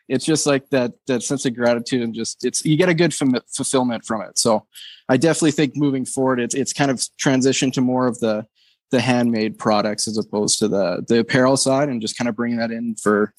It's 0.07 0.25
just 0.25 0.45
like 0.45 0.69
that 0.69 0.91
that 1.07 1.23
sense 1.23 1.45
of 1.47 1.55
gratitude 1.55 2.03
and 2.03 2.13
just 2.13 2.45
it's 2.45 2.63
you 2.63 2.77
get 2.77 2.89
a 2.89 2.93
good 2.93 3.13
fam- 3.13 3.33
fulfillment 3.51 4.05
from 4.05 4.21
it. 4.21 4.37
So 4.37 4.67
I 5.09 5.17
definitely 5.17 5.51
think 5.51 5.75
moving 5.75 6.05
forward, 6.05 6.39
it's 6.39 6.53
it's 6.53 6.73
kind 6.73 6.91
of 6.91 6.97
transitioned 7.19 7.73
to 7.73 7.81
more 7.81 8.05
of 8.05 8.19
the 8.19 8.45
the 8.91 9.01
handmade 9.01 9.57
products 9.57 10.07
as 10.07 10.19
opposed 10.19 10.59
to 10.59 10.67
the 10.67 11.03
the 11.07 11.19
apparel 11.19 11.57
side, 11.57 11.89
and 11.89 12.01
just 12.01 12.17
kind 12.19 12.29
of 12.29 12.35
bringing 12.35 12.59
that 12.59 12.71
in 12.71 12.95
for. 12.95 13.33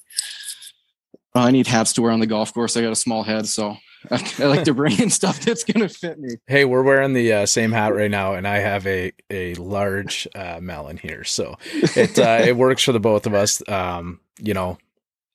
I 1.37 1.51
need 1.51 1.67
hats 1.67 1.93
to 1.93 2.03
wear 2.03 2.13
on 2.13 2.21
the 2.21 2.27
golf 2.27 2.53
course. 2.53 2.77
I 2.77 2.81
got 2.81 2.93
a 2.93 2.97
small 2.97 3.23
head, 3.23 3.47
so 3.47 3.77
I, 4.39 4.45
like 4.45 4.65
to 4.65 4.75
bring 4.75 5.01
in 5.01 5.11
stuff 5.11 5.41
that's 5.41 5.65
to 5.65 5.89
fit 5.89 6.19
me. 6.19 6.37
Hey, 6.47 6.65
we're 6.65 6.83
wearing 6.83 7.13
the 7.13 7.33
uh, 7.33 7.47
same 7.47 7.73
hat 7.73 7.95
right 7.95 8.11
now, 8.11 8.35
and 8.35 8.47
I 8.47 8.59
have 8.59 8.87
a 8.87 9.13
a 9.31 9.55
large 9.55 10.29
uh, 10.35 10.59
melon 10.61 10.97
here, 10.97 11.25
so 11.25 11.57
it 11.73 12.19
uh, 12.19 12.39
it 12.45 12.57
works 12.57 12.83
for 12.83 12.93
the 12.93 13.01
both 13.01 13.27
of 13.27 13.35
us. 13.35 13.63
Um, 13.69 14.21
you 14.39 14.55
know, 14.55 14.79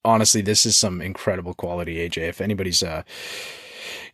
honestly, 0.06 0.42
this 0.42 0.66
is 0.66 0.78
some 0.78 1.02
incredible 1.02 1.54
quality, 1.54 2.08
AJ. 2.08 2.30
If 2.30 2.42
anybody's 2.42 2.84
uh, 2.84 3.04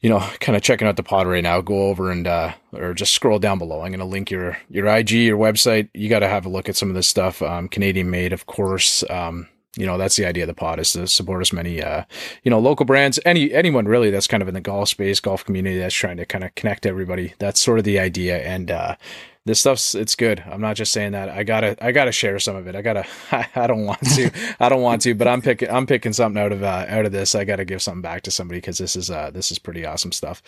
you 0.01 0.09
know, 0.09 0.19
kind 0.39 0.55
of 0.55 0.61
checking 0.61 0.87
out 0.87 0.95
the 0.95 1.03
pod 1.03 1.27
right 1.27 1.43
now, 1.43 1.61
go 1.61 1.87
over 1.87 2.11
and 2.11 2.27
uh, 2.27 2.53
or 2.73 2.93
just 2.93 3.13
scroll 3.13 3.39
down 3.39 3.57
below. 3.57 3.81
I'm 3.81 3.91
going 3.91 3.99
to 3.99 4.05
link 4.05 4.29
your 4.29 4.57
your 4.69 4.87
IG, 4.87 5.11
your 5.11 5.37
website. 5.37 5.89
You 5.93 6.09
got 6.09 6.19
to 6.19 6.27
have 6.27 6.45
a 6.45 6.49
look 6.49 6.69
at 6.69 6.75
some 6.75 6.89
of 6.89 6.95
this 6.95 7.07
stuff. 7.07 7.41
Um, 7.41 7.67
Canadian 7.67 8.09
made, 8.09 8.33
of 8.33 8.45
course. 8.45 9.03
Um, 9.09 9.47
you 9.77 9.85
know 9.85 9.97
that's 9.97 10.15
the 10.15 10.25
idea 10.25 10.43
of 10.43 10.47
the 10.47 10.53
pod 10.53 10.79
is 10.79 10.91
to 10.93 11.07
support 11.07 11.41
as 11.41 11.53
many 11.53 11.81
uh 11.81 12.03
you 12.43 12.49
know 12.49 12.59
local 12.59 12.85
brands 12.85 13.19
any 13.25 13.53
anyone 13.53 13.85
really 13.85 14.09
that's 14.09 14.27
kind 14.27 14.41
of 14.41 14.49
in 14.49 14.53
the 14.55 14.61
golf 14.61 14.89
space 14.89 15.19
golf 15.19 15.45
community 15.45 15.77
that's 15.77 15.95
trying 15.95 16.17
to 16.17 16.25
kind 16.25 16.43
of 16.43 16.53
connect 16.55 16.85
everybody. 16.85 17.33
That's 17.39 17.61
sort 17.61 17.79
of 17.79 17.85
the 17.85 17.99
idea. 17.99 18.39
And 18.39 18.71
uh 18.71 18.95
this 19.45 19.61
stuff's 19.61 19.95
it's 19.95 20.15
good. 20.15 20.43
I'm 20.45 20.59
not 20.59 20.75
just 20.75 20.91
saying 20.91 21.13
that. 21.13 21.29
I 21.29 21.43
gotta 21.43 21.77
i 21.83 21.91
gotta 21.91 22.11
share 22.11 22.39
some 22.39 22.55
of 22.55 22.67
it. 22.67 22.75
I 22.75 22.81
gotta 22.81 23.05
i, 23.31 23.47
I 23.55 23.67
don't 23.67 23.85
want 23.85 24.01
to 24.15 24.31
i 24.59 24.67
don't 24.67 24.81
want 24.81 25.01
to 25.03 25.13
but 25.13 25.27
i'm 25.27 25.41
picking 25.41 25.69
i'm 25.69 25.85
picking 25.85 26.13
something 26.13 26.41
out 26.41 26.51
of 26.51 26.63
uh, 26.63 26.85
out 26.87 27.05
of 27.05 27.11
this. 27.11 27.35
I 27.35 27.43
gotta 27.43 27.65
give 27.65 27.81
something 27.81 28.01
back 28.01 28.23
to 28.23 28.31
somebody 28.31 28.59
because 28.59 28.77
this 28.77 28.95
is 28.95 29.09
uh 29.11 29.31
this 29.31 29.51
is 29.51 29.59
pretty 29.59 29.85
awesome 29.85 30.11
stuff. 30.11 30.41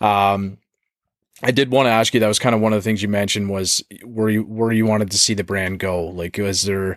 Um 0.00 0.58
I 1.42 1.50
did 1.50 1.70
want 1.70 1.86
to 1.86 1.90
ask 1.90 2.14
you. 2.14 2.20
That 2.20 2.28
was 2.28 2.38
kind 2.38 2.54
of 2.54 2.62
one 2.62 2.72
of 2.72 2.78
the 2.78 2.82
things 2.82 3.02
you 3.02 3.08
mentioned 3.08 3.50
was 3.50 3.84
where 4.02 4.30
you 4.30 4.42
where 4.42 4.72
you 4.72 4.86
wanted 4.86 5.10
to 5.10 5.18
see 5.18 5.34
the 5.34 5.44
brand 5.44 5.78
go. 5.78 6.06
Like, 6.06 6.38
was 6.38 6.62
there, 6.62 6.96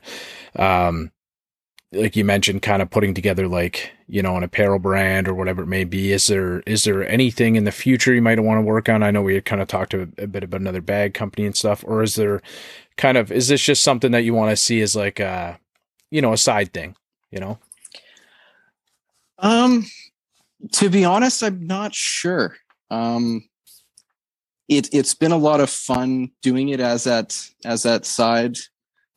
um, 0.56 1.12
like 1.92 2.16
you 2.16 2.24
mentioned, 2.24 2.62
kind 2.62 2.82
of 2.82 2.90
putting 2.90 3.14
together 3.14 3.48
like 3.48 3.92
you 4.08 4.22
know 4.22 4.38
an 4.38 4.44
apparel 4.44 4.80
brand 4.80 5.28
or 5.28 5.34
whatever 5.34 5.64
it 5.64 5.68
may 5.68 5.84
be. 5.84 6.12
Is 6.12 6.28
there 6.28 6.60
is 6.62 6.84
there 6.84 7.08
anything 7.08 7.56
in 7.56 7.64
the 7.64 7.72
future 7.72 8.14
you 8.14 8.22
might 8.22 8.40
want 8.40 8.60
to 8.60 8.62
work 8.62 8.90
on? 8.90 9.02
I 9.02 9.12
know 9.12 9.22
we 9.22 9.36
had 9.36 9.46
kind 9.46 9.62
of 9.62 9.68
talked 9.68 9.94
a, 9.94 10.02
a 10.18 10.28
bit 10.28 10.44
about 10.44 10.62
another 10.62 10.82
bag 10.82 11.14
company 11.14 11.46
and 11.46 11.56
stuff. 11.56 11.84
Or 11.88 12.04
is 12.04 12.16
there 12.16 12.42
kind 12.98 13.18
of 13.18 13.32
is 13.32 13.48
this 13.48 13.62
just 13.62 13.84
something 13.84 14.12
that 14.12 14.24
you 14.24 14.34
want 14.34 14.52
to 14.52 14.56
see 14.56 14.82
as 14.82 14.96
like 14.96 15.20
a 15.20 15.60
you 16.12 16.22
know 16.22 16.34
a 16.34 16.38
side 16.38 16.74
thing? 16.74 16.96
You 17.32 17.40
know. 17.40 17.60
Um, 19.40 19.86
to 20.74 20.90
be 20.90 21.06
honest, 21.06 21.44
I'm 21.44 21.66
not 21.66 21.96
sure. 21.96 22.58
Um, 22.92 23.48
it 24.68 24.90
it's 24.94 25.16
been 25.16 25.32
a 25.32 25.38
lot 25.38 25.60
of 25.60 25.70
fun 25.70 26.32
doing 26.44 26.70
it 26.70 26.80
as 26.80 27.06
that 27.06 27.36
as 27.66 27.84
that 27.84 28.06
side 28.06 28.58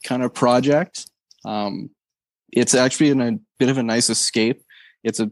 kind 0.04 0.22
of 0.22 0.32
project. 0.32 1.06
Um, 1.44 1.90
it's 2.52 2.74
actually 2.74 3.10
in 3.10 3.20
a 3.20 3.32
bit 3.58 3.70
of 3.70 3.78
a 3.78 3.82
nice 3.82 4.10
escape. 4.10 4.62
It's 5.02 5.20
a 5.20 5.30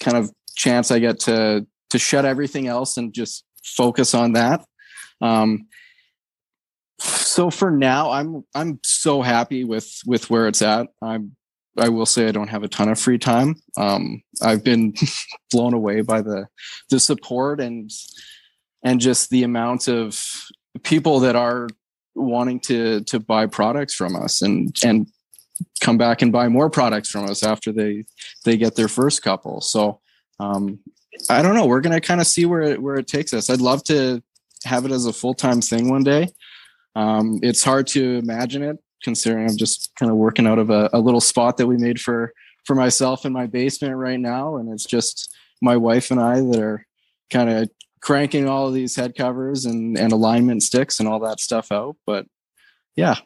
kind 0.00 0.16
of 0.16 0.30
chance 0.56 0.90
I 0.90 0.98
get 0.98 1.20
to 1.20 1.66
to 1.90 1.98
shut 1.98 2.24
everything 2.24 2.66
else 2.66 2.96
and 2.96 3.14
just 3.14 3.44
focus 3.64 4.14
on 4.14 4.32
that. 4.32 4.64
Um, 5.20 5.66
so 7.00 7.50
for 7.50 7.70
now, 7.70 8.10
I'm 8.10 8.44
I'm 8.54 8.80
so 8.82 9.22
happy 9.22 9.64
with 9.64 9.88
with 10.06 10.30
where 10.30 10.48
it's 10.48 10.62
at. 10.62 10.88
I'm 11.00 11.36
I 11.78 11.88
will 11.88 12.06
say 12.06 12.26
I 12.26 12.32
don't 12.32 12.48
have 12.48 12.64
a 12.64 12.68
ton 12.68 12.88
of 12.88 12.98
free 12.98 13.18
time. 13.18 13.54
Um, 13.76 14.22
I've 14.42 14.64
been 14.64 14.94
blown 15.50 15.74
away 15.74 16.00
by 16.02 16.22
the 16.22 16.46
the 16.90 16.98
support 16.98 17.60
and 17.60 17.90
and 18.82 19.00
just 19.00 19.30
the 19.30 19.44
amount 19.44 19.88
of 19.88 20.20
people 20.82 21.20
that 21.20 21.36
are 21.36 21.68
wanting 22.14 22.58
to 22.60 23.02
to 23.04 23.20
buy 23.20 23.46
products 23.46 23.94
from 23.94 24.16
us 24.16 24.42
and 24.42 24.74
and 24.84 25.08
come 25.80 25.98
back 25.98 26.22
and 26.22 26.32
buy 26.32 26.48
more 26.48 26.70
products 26.70 27.10
from 27.10 27.28
us 27.28 27.42
after 27.42 27.72
they 27.72 28.04
they 28.44 28.56
get 28.56 28.76
their 28.76 28.88
first 28.88 29.22
couple. 29.22 29.60
So 29.60 30.00
um, 30.40 30.78
I 31.28 31.42
don't 31.42 31.54
know. 31.54 31.66
We're 31.66 31.80
gonna 31.80 32.00
kind 32.00 32.20
of 32.20 32.26
see 32.26 32.46
where 32.46 32.62
it 32.62 32.82
where 32.82 32.96
it 32.96 33.06
takes 33.06 33.32
us. 33.32 33.50
I'd 33.50 33.60
love 33.60 33.84
to 33.84 34.22
have 34.64 34.84
it 34.84 34.92
as 34.92 35.06
a 35.06 35.12
full 35.12 35.34
time 35.34 35.60
thing 35.60 35.88
one 35.88 36.04
day. 36.04 36.28
Um, 36.94 37.38
it's 37.42 37.62
hard 37.62 37.86
to 37.88 38.16
imagine 38.16 38.62
it 38.62 38.78
considering 39.02 39.48
I'm 39.48 39.56
just 39.56 39.92
kind 39.96 40.10
of 40.10 40.16
working 40.16 40.46
out 40.46 40.58
of 40.58 40.70
a, 40.70 40.90
a 40.92 40.98
little 40.98 41.20
spot 41.20 41.56
that 41.58 41.66
we 41.66 41.76
made 41.76 42.00
for 42.00 42.32
for 42.64 42.74
myself 42.74 43.24
in 43.24 43.32
my 43.32 43.46
basement 43.46 43.96
right 43.96 44.20
now, 44.20 44.56
and 44.56 44.70
it's 44.72 44.84
just 44.84 45.34
my 45.62 45.76
wife 45.76 46.10
and 46.10 46.20
I 46.20 46.40
that 46.40 46.60
are 46.60 46.86
kind 47.30 47.50
of 47.50 47.70
cranking 48.00 48.48
all 48.48 48.68
of 48.68 48.74
these 48.74 48.96
head 48.96 49.16
covers 49.16 49.64
and 49.64 49.98
and 49.98 50.12
alignment 50.12 50.62
sticks 50.62 51.00
and 51.00 51.08
all 51.08 51.20
that 51.20 51.40
stuff 51.40 51.72
out. 51.72 51.96
But 52.06 52.26
yeah, 52.96 53.16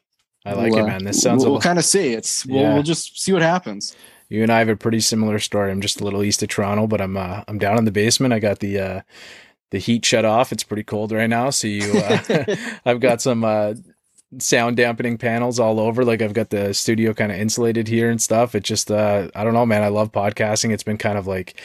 I 0.45 0.55
like 0.55 0.73
we'll, 0.73 0.85
it, 0.85 0.89
man. 0.89 1.05
This 1.05 1.23
sounds. 1.23 1.45
We'll, 1.45 1.53
we'll 1.53 1.61
kind 1.61 1.79
of 1.79 1.85
see. 1.85 2.13
It's 2.13 2.45
we'll, 2.47 2.61
Yeah. 2.61 2.75
we'll 2.75 2.83
just 2.83 3.21
see 3.21 3.33
what 3.33 3.43
happens. 3.43 3.95
You 4.29 4.43
and 4.43 4.51
I 4.51 4.61
have 4.61 4.69
a 4.69 4.77
pretty 4.77 5.01
similar 5.01 5.39
story. 5.39 5.71
I'm 5.71 5.81
just 5.81 6.01
a 6.01 6.05
little 6.05 6.23
east 6.23 6.43
of 6.43 6.49
Toronto, 6.49 6.87
but 6.87 7.01
I'm 7.01 7.17
uh, 7.17 7.43
I'm 7.49 7.59
down 7.59 7.79
in 7.79 7.85
the 7.85 7.91
basement. 7.93 8.33
I 8.33 8.39
got 8.39 8.61
the 8.61 8.79
uh, 8.79 9.01
the 9.71 9.79
heat 9.79 10.05
shut 10.05 10.25
off. 10.25 10.53
It's 10.53 10.65
pretty 10.65 10.85
cold 10.85 11.13
right 11.13 11.29
now, 11.29 11.51
so 11.51 11.67
you 11.69 11.93
uh, 11.99 12.57
I've 12.87 13.01
got 13.01 13.21
some 13.21 13.45
uh, 13.45 13.75
sound 14.39 14.77
dampening 14.79 15.19
panels 15.19 15.61
all 15.61 15.79
over. 15.79 16.05
Like 16.05 16.23
I've 16.23 16.33
got 16.33 16.51
the 16.51 16.73
studio 16.73 17.13
kind 17.13 17.31
of 17.31 17.39
insulated 17.39 17.89
here 17.89 18.11
and 18.11 18.21
stuff. 18.23 18.55
It 18.55 18.65
just 18.65 18.91
uh, 18.91 19.29
I 19.35 19.45
don't 19.45 19.55
know, 19.55 19.67
man. 19.67 19.83
I 19.83 19.89
love 19.89 20.13
podcasting. 20.13 20.73
It's 20.73 20.83
been 20.83 20.99
kind 20.99 21.19
of 21.19 21.27
like 21.27 21.61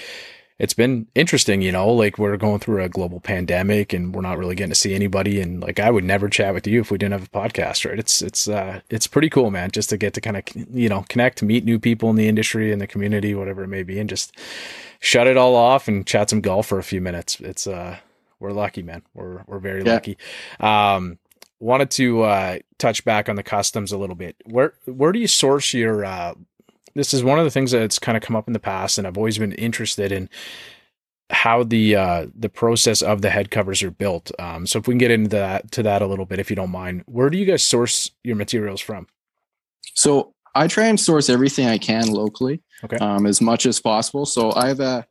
it's 0.59 0.73
been 0.73 1.05
interesting, 1.13 1.61
you 1.61 1.71
know, 1.71 1.87
like 1.89 2.17
we're 2.17 2.35
going 2.37 2.59
through 2.59 2.83
a 2.83 2.89
global 2.89 3.19
pandemic 3.19 3.93
and 3.93 4.15
we're 4.15 4.21
not 4.21 4.37
really 4.39 4.55
getting 4.55 4.71
to 4.71 4.75
see 4.75 4.95
anybody. 4.95 5.39
And 5.39 5.61
like, 5.61 5.79
I 5.79 5.91
would 5.91 6.03
never 6.03 6.29
chat 6.29 6.53
with 6.53 6.65
you 6.65 6.81
if 6.81 6.89
we 6.89 6.97
didn't 6.97 7.13
have 7.13 7.25
a 7.25 7.29
podcast, 7.29 7.87
right? 7.87 7.99
It's, 7.99 8.21
it's, 8.23 8.47
uh, 8.47 8.81
it's 8.89 9.05
pretty 9.05 9.29
cool, 9.29 9.51
man, 9.51 9.69
just 9.71 9.89
to 9.91 9.97
get 9.97 10.13
to 10.15 10.21
kind 10.21 10.37
of, 10.37 10.43
you 10.73 10.89
know, 10.89 11.05
connect, 11.09 11.43
meet 11.43 11.63
new 11.63 11.77
people 11.77 12.09
in 12.09 12.15
the 12.15 12.27
industry 12.27 12.71
and 12.71 12.81
the 12.81 12.87
community, 12.87 13.35
whatever 13.35 13.63
it 13.63 13.67
may 13.67 13.83
be, 13.83 13.99
and 13.99 14.09
just 14.09 14.35
shut 14.99 15.27
it 15.27 15.37
all 15.37 15.55
off 15.55 15.87
and 15.87 16.07
chat 16.07 16.29
some 16.29 16.41
golf 16.41 16.65
for 16.65 16.79
a 16.79 16.83
few 16.83 17.01
minutes. 17.01 17.39
It's, 17.39 17.67
uh, 17.67 17.97
we're 18.39 18.51
lucky, 18.51 18.81
man. 18.81 19.03
We're, 19.13 19.43
we're 19.45 19.59
very 19.59 19.83
Yeah. 19.83 19.93
lucky. 19.93 20.17
Um, 20.59 21.19
wanted 21.59 21.89
to 21.91 22.21
uh, 22.23 22.59
touch 22.77 23.03
back 23.05 23.29
on 23.29 23.35
the 23.35 23.43
customs 23.43 23.91
a 23.91 23.97
little 23.97 24.15
bit. 24.15 24.35
Where 24.45 24.73
where 24.85 25.11
do 25.11 25.17
you 25.19 25.27
source 25.27 25.73
your? 25.73 26.05
Uh, 26.05 26.33
this 26.97 27.13
is 27.13 27.23
one 27.23 27.39
of 27.39 27.45
the 27.45 27.51
things 27.51 27.71
that's 27.71 27.99
kind 27.99 28.17
of 28.17 28.23
come 28.23 28.35
up 28.35 28.47
in 28.47 28.53
the 28.53 28.59
past, 28.59 28.97
and 28.97 29.05
I've 29.07 29.17
always 29.17 29.37
been 29.37 29.53
interested 29.53 30.11
in 30.11 30.29
how 31.29 31.63
the 31.63 31.95
uh, 31.95 32.27
the 32.33 32.49
process 32.49 33.01
of 33.01 33.21
the 33.21 33.29
head 33.29 33.51
covers 33.51 33.83
are 33.83 33.91
built. 33.91 34.31
Um, 34.39 34.65
so 34.65 34.79
if 34.79 34.87
we 34.87 34.93
can 34.93 34.97
get 34.97 35.11
into 35.11 35.29
that 35.29 35.71
to 35.73 35.83
that 35.83 36.01
a 36.01 36.07
little 36.07 36.25
bit, 36.25 36.39
if 36.39 36.49
you 36.49 36.55
don't 36.55 36.71
mind, 36.71 37.03
where 37.05 37.29
do 37.29 37.37
you 37.37 37.45
guys 37.45 37.63
source 37.63 38.11
your 38.23 38.35
materials 38.35 38.81
from? 38.81 39.07
So 39.93 40.33
I 40.55 40.67
try 40.67 40.85
and 40.87 40.99
source 40.99 41.29
everything 41.29 41.67
I 41.67 41.77
can 41.77 42.09
locally, 42.11 42.61
Okay. 42.83 42.97
um, 42.97 43.25
as 43.25 43.41
much 43.41 43.65
as 43.65 43.79
possible. 43.79 44.25
So 44.25 44.53
I 44.55 44.67
have 44.67 44.79
a, 44.79 45.05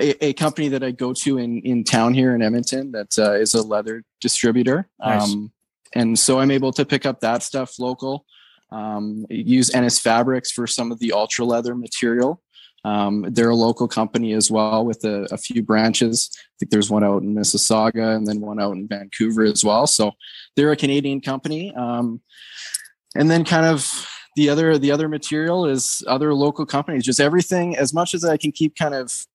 a 0.00 0.26
a 0.26 0.32
company 0.34 0.68
that 0.68 0.82
I 0.82 0.90
go 0.92 1.12
to 1.12 1.38
in 1.38 1.60
in 1.62 1.84
town 1.84 2.14
here 2.14 2.34
in 2.34 2.42
Edmonton 2.42 2.92
that 2.92 3.18
uh, 3.18 3.32
is 3.32 3.54
a 3.54 3.62
leather 3.62 4.04
distributor, 4.20 4.88
Nice. 5.00 5.32
um, 5.32 5.52
and 5.94 6.18
so 6.18 6.38
I'm 6.38 6.52
able 6.52 6.72
to 6.74 6.84
pick 6.86 7.04
up 7.06 7.20
that 7.20 7.42
stuff 7.42 7.78
local. 7.78 8.24
Um, 8.72 9.26
use 9.28 9.74
Ennis 9.74 9.98
Fabrics 9.98 10.50
for 10.52 10.66
some 10.66 10.92
of 10.92 10.98
the 10.98 11.12
ultra 11.12 11.44
leather 11.44 11.74
material. 11.74 12.42
Um, 12.84 13.26
they're 13.28 13.50
a 13.50 13.56
local 13.56 13.88
company 13.88 14.32
as 14.32 14.50
well 14.50 14.84
with 14.84 15.04
a, 15.04 15.26
a 15.30 15.36
few 15.36 15.62
branches. 15.62 16.30
I 16.34 16.54
think 16.58 16.70
there's 16.70 16.90
one 16.90 17.04
out 17.04 17.22
in 17.22 17.34
Mississauga 17.34 18.16
and 18.16 18.26
then 18.26 18.40
one 18.40 18.60
out 18.60 18.74
in 18.76 18.88
Vancouver 18.88 19.44
as 19.44 19.64
well. 19.64 19.86
So 19.86 20.12
they're 20.56 20.72
a 20.72 20.76
Canadian 20.76 21.20
company. 21.20 21.74
Um, 21.74 22.22
and 23.14 23.30
then 23.30 23.44
kind 23.44 23.66
of 23.66 24.08
the 24.36 24.48
other 24.48 24.78
the 24.78 24.92
other 24.92 25.08
material 25.08 25.66
is 25.66 26.04
other 26.06 26.32
local 26.32 26.64
companies. 26.64 27.04
Just 27.04 27.20
everything 27.20 27.76
as 27.76 27.92
much 27.92 28.14
as 28.14 28.24
I 28.24 28.36
can 28.36 28.52
keep 28.52 28.76
kind 28.76 28.94
of 28.94 29.26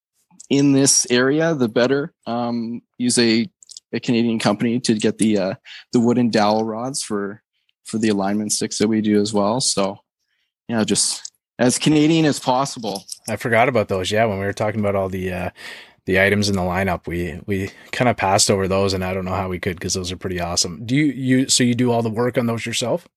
in 0.49 0.71
this 0.71 1.05
area, 1.09 1.53
the 1.53 1.69
better. 1.69 2.13
Um, 2.25 2.81
use 2.97 3.17
a 3.19 3.47
a 3.93 3.99
Canadian 3.99 4.39
company 4.39 4.79
to 4.81 4.93
get 4.95 5.17
the 5.17 5.37
uh, 5.37 5.53
the 5.91 5.99
wooden 5.99 6.29
dowel 6.29 6.63
rods 6.63 7.03
for 7.03 7.41
for 7.85 7.97
the 7.97 8.09
alignment 8.09 8.51
sticks 8.51 8.77
that 8.79 8.87
we 8.87 9.01
do 9.01 9.21
as 9.21 9.33
well. 9.33 9.61
So 9.61 9.99
yeah, 10.67 10.83
just 10.83 11.31
as 11.59 11.77
Canadian 11.77 12.25
as 12.25 12.39
possible. 12.39 13.05
I 13.29 13.35
forgot 13.35 13.69
about 13.69 13.87
those. 13.87 14.11
Yeah, 14.11 14.25
when 14.25 14.39
we 14.39 14.45
were 14.45 14.53
talking 14.53 14.79
about 14.79 14.95
all 14.95 15.09
the 15.09 15.31
uh, 15.31 15.49
the 16.05 16.19
items 16.19 16.49
in 16.49 16.55
the 16.55 16.61
lineup, 16.61 17.07
we 17.07 17.39
we 17.45 17.71
kind 17.91 18.09
of 18.09 18.17
passed 18.17 18.51
over 18.51 18.67
those, 18.67 18.93
and 18.93 19.03
I 19.03 19.13
don't 19.13 19.25
know 19.25 19.35
how 19.35 19.49
we 19.49 19.59
could 19.59 19.77
because 19.77 19.93
those 19.93 20.11
are 20.11 20.17
pretty 20.17 20.39
awesome. 20.39 20.85
Do 20.85 20.95
you 20.95 21.05
you 21.05 21.49
so 21.49 21.63
you 21.63 21.75
do 21.75 21.91
all 21.91 22.01
the 22.01 22.09
work 22.09 22.37
on 22.37 22.45
those 22.45 22.65
yourself? 22.65 23.07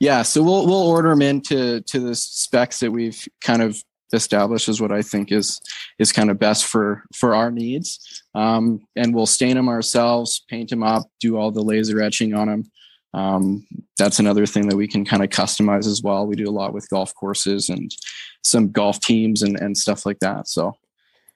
Yeah, 0.00 0.22
so 0.22 0.42
we'll 0.42 0.66
we'll 0.66 0.82
order 0.82 1.10
them 1.10 1.22
into 1.22 1.80
to 1.82 2.00
the 2.00 2.14
specs 2.14 2.80
that 2.80 2.90
we've 2.90 3.26
kind 3.40 3.62
of 3.62 3.82
established 4.12 4.68
as 4.68 4.80
what 4.80 4.92
I 4.92 5.02
think 5.02 5.32
is 5.32 5.60
is 5.98 6.12
kind 6.12 6.30
of 6.30 6.38
best 6.38 6.66
for 6.66 7.04
for 7.14 7.34
our 7.34 7.50
needs. 7.50 8.24
Um, 8.34 8.80
and 8.96 9.14
we'll 9.14 9.26
stain 9.26 9.56
them 9.56 9.68
ourselves, 9.68 10.44
paint 10.48 10.70
them 10.70 10.82
up, 10.82 11.04
do 11.20 11.36
all 11.36 11.50
the 11.50 11.62
laser 11.62 12.00
etching 12.00 12.34
on 12.34 12.48
them. 12.48 12.64
Um, 13.14 13.66
that's 13.98 14.18
another 14.18 14.46
thing 14.46 14.68
that 14.68 14.76
we 14.76 14.88
can 14.88 15.04
kind 15.04 15.22
of 15.22 15.28
customize 15.28 15.86
as 15.86 16.02
well. 16.02 16.26
We 16.26 16.36
do 16.36 16.48
a 16.48 16.50
lot 16.50 16.72
with 16.72 16.88
golf 16.88 17.14
courses 17.14 17.68
and 17.68 17.94
some 18.42 18.72
golf 18.72 19.00
teams 19.00 19.42
and 19.42 19.58
and 19.60 19.76
stuff 19.76 20.06
like 20.06 20.18
that. 20.20 20.48
So 20.48 20.76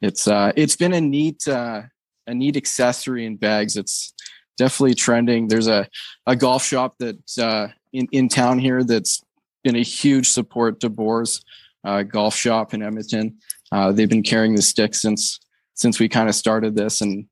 it's 0.01 0.27
uh 0.27 0.53
it's 0.57 0.77
been 0.77 0.95
a 0.95 1.01
neat 1.01 1.47
uh 1.47 1.83
a 2.27 2.35
neat 2.35 2.57
accessory 2.57 3.27
in 3.27 3.37
bags. 3.37 3.77
It's 3.77 4.15
definitely 4.57 4.95
trending. 4.95 5.49
There's 5.49 5.69
a 5.69 5.87
a 6.27 6.35
golf 6.35 6.65
shop 6.65 6.97
that 6.99 7.19
uh 7.39 7.69
in, 7.93 8.09
in 8.13 8.29
town 8.29 8.59
here 8.59 8.83
that's 8.83 9.23
been 9.67 9.77
a 9.77 9.83
huge 9.83 10.29
support 10.29 10.81
to 10.81 10.89
Boar's 10.89 11.43
uh, 11.85 12.03
golf 12.03 12.37
shop 12.37 12.73
in 12.73 12.83
Edmonton. 12.83 13.37
Uh, 13.73 13.91
they've 13.91 14.09
been 14.09 14.23
carrying 14.23 14.55
the 14.55 14.63
stick 14.63 14.95
since 14.95 15.41
since 15.75 15.99
we 15.99 16.09
kind 16.09 16.29
of 16.29 16.35
started 16.35 16.75
this, 16.75 17.01
and 17.01 17.27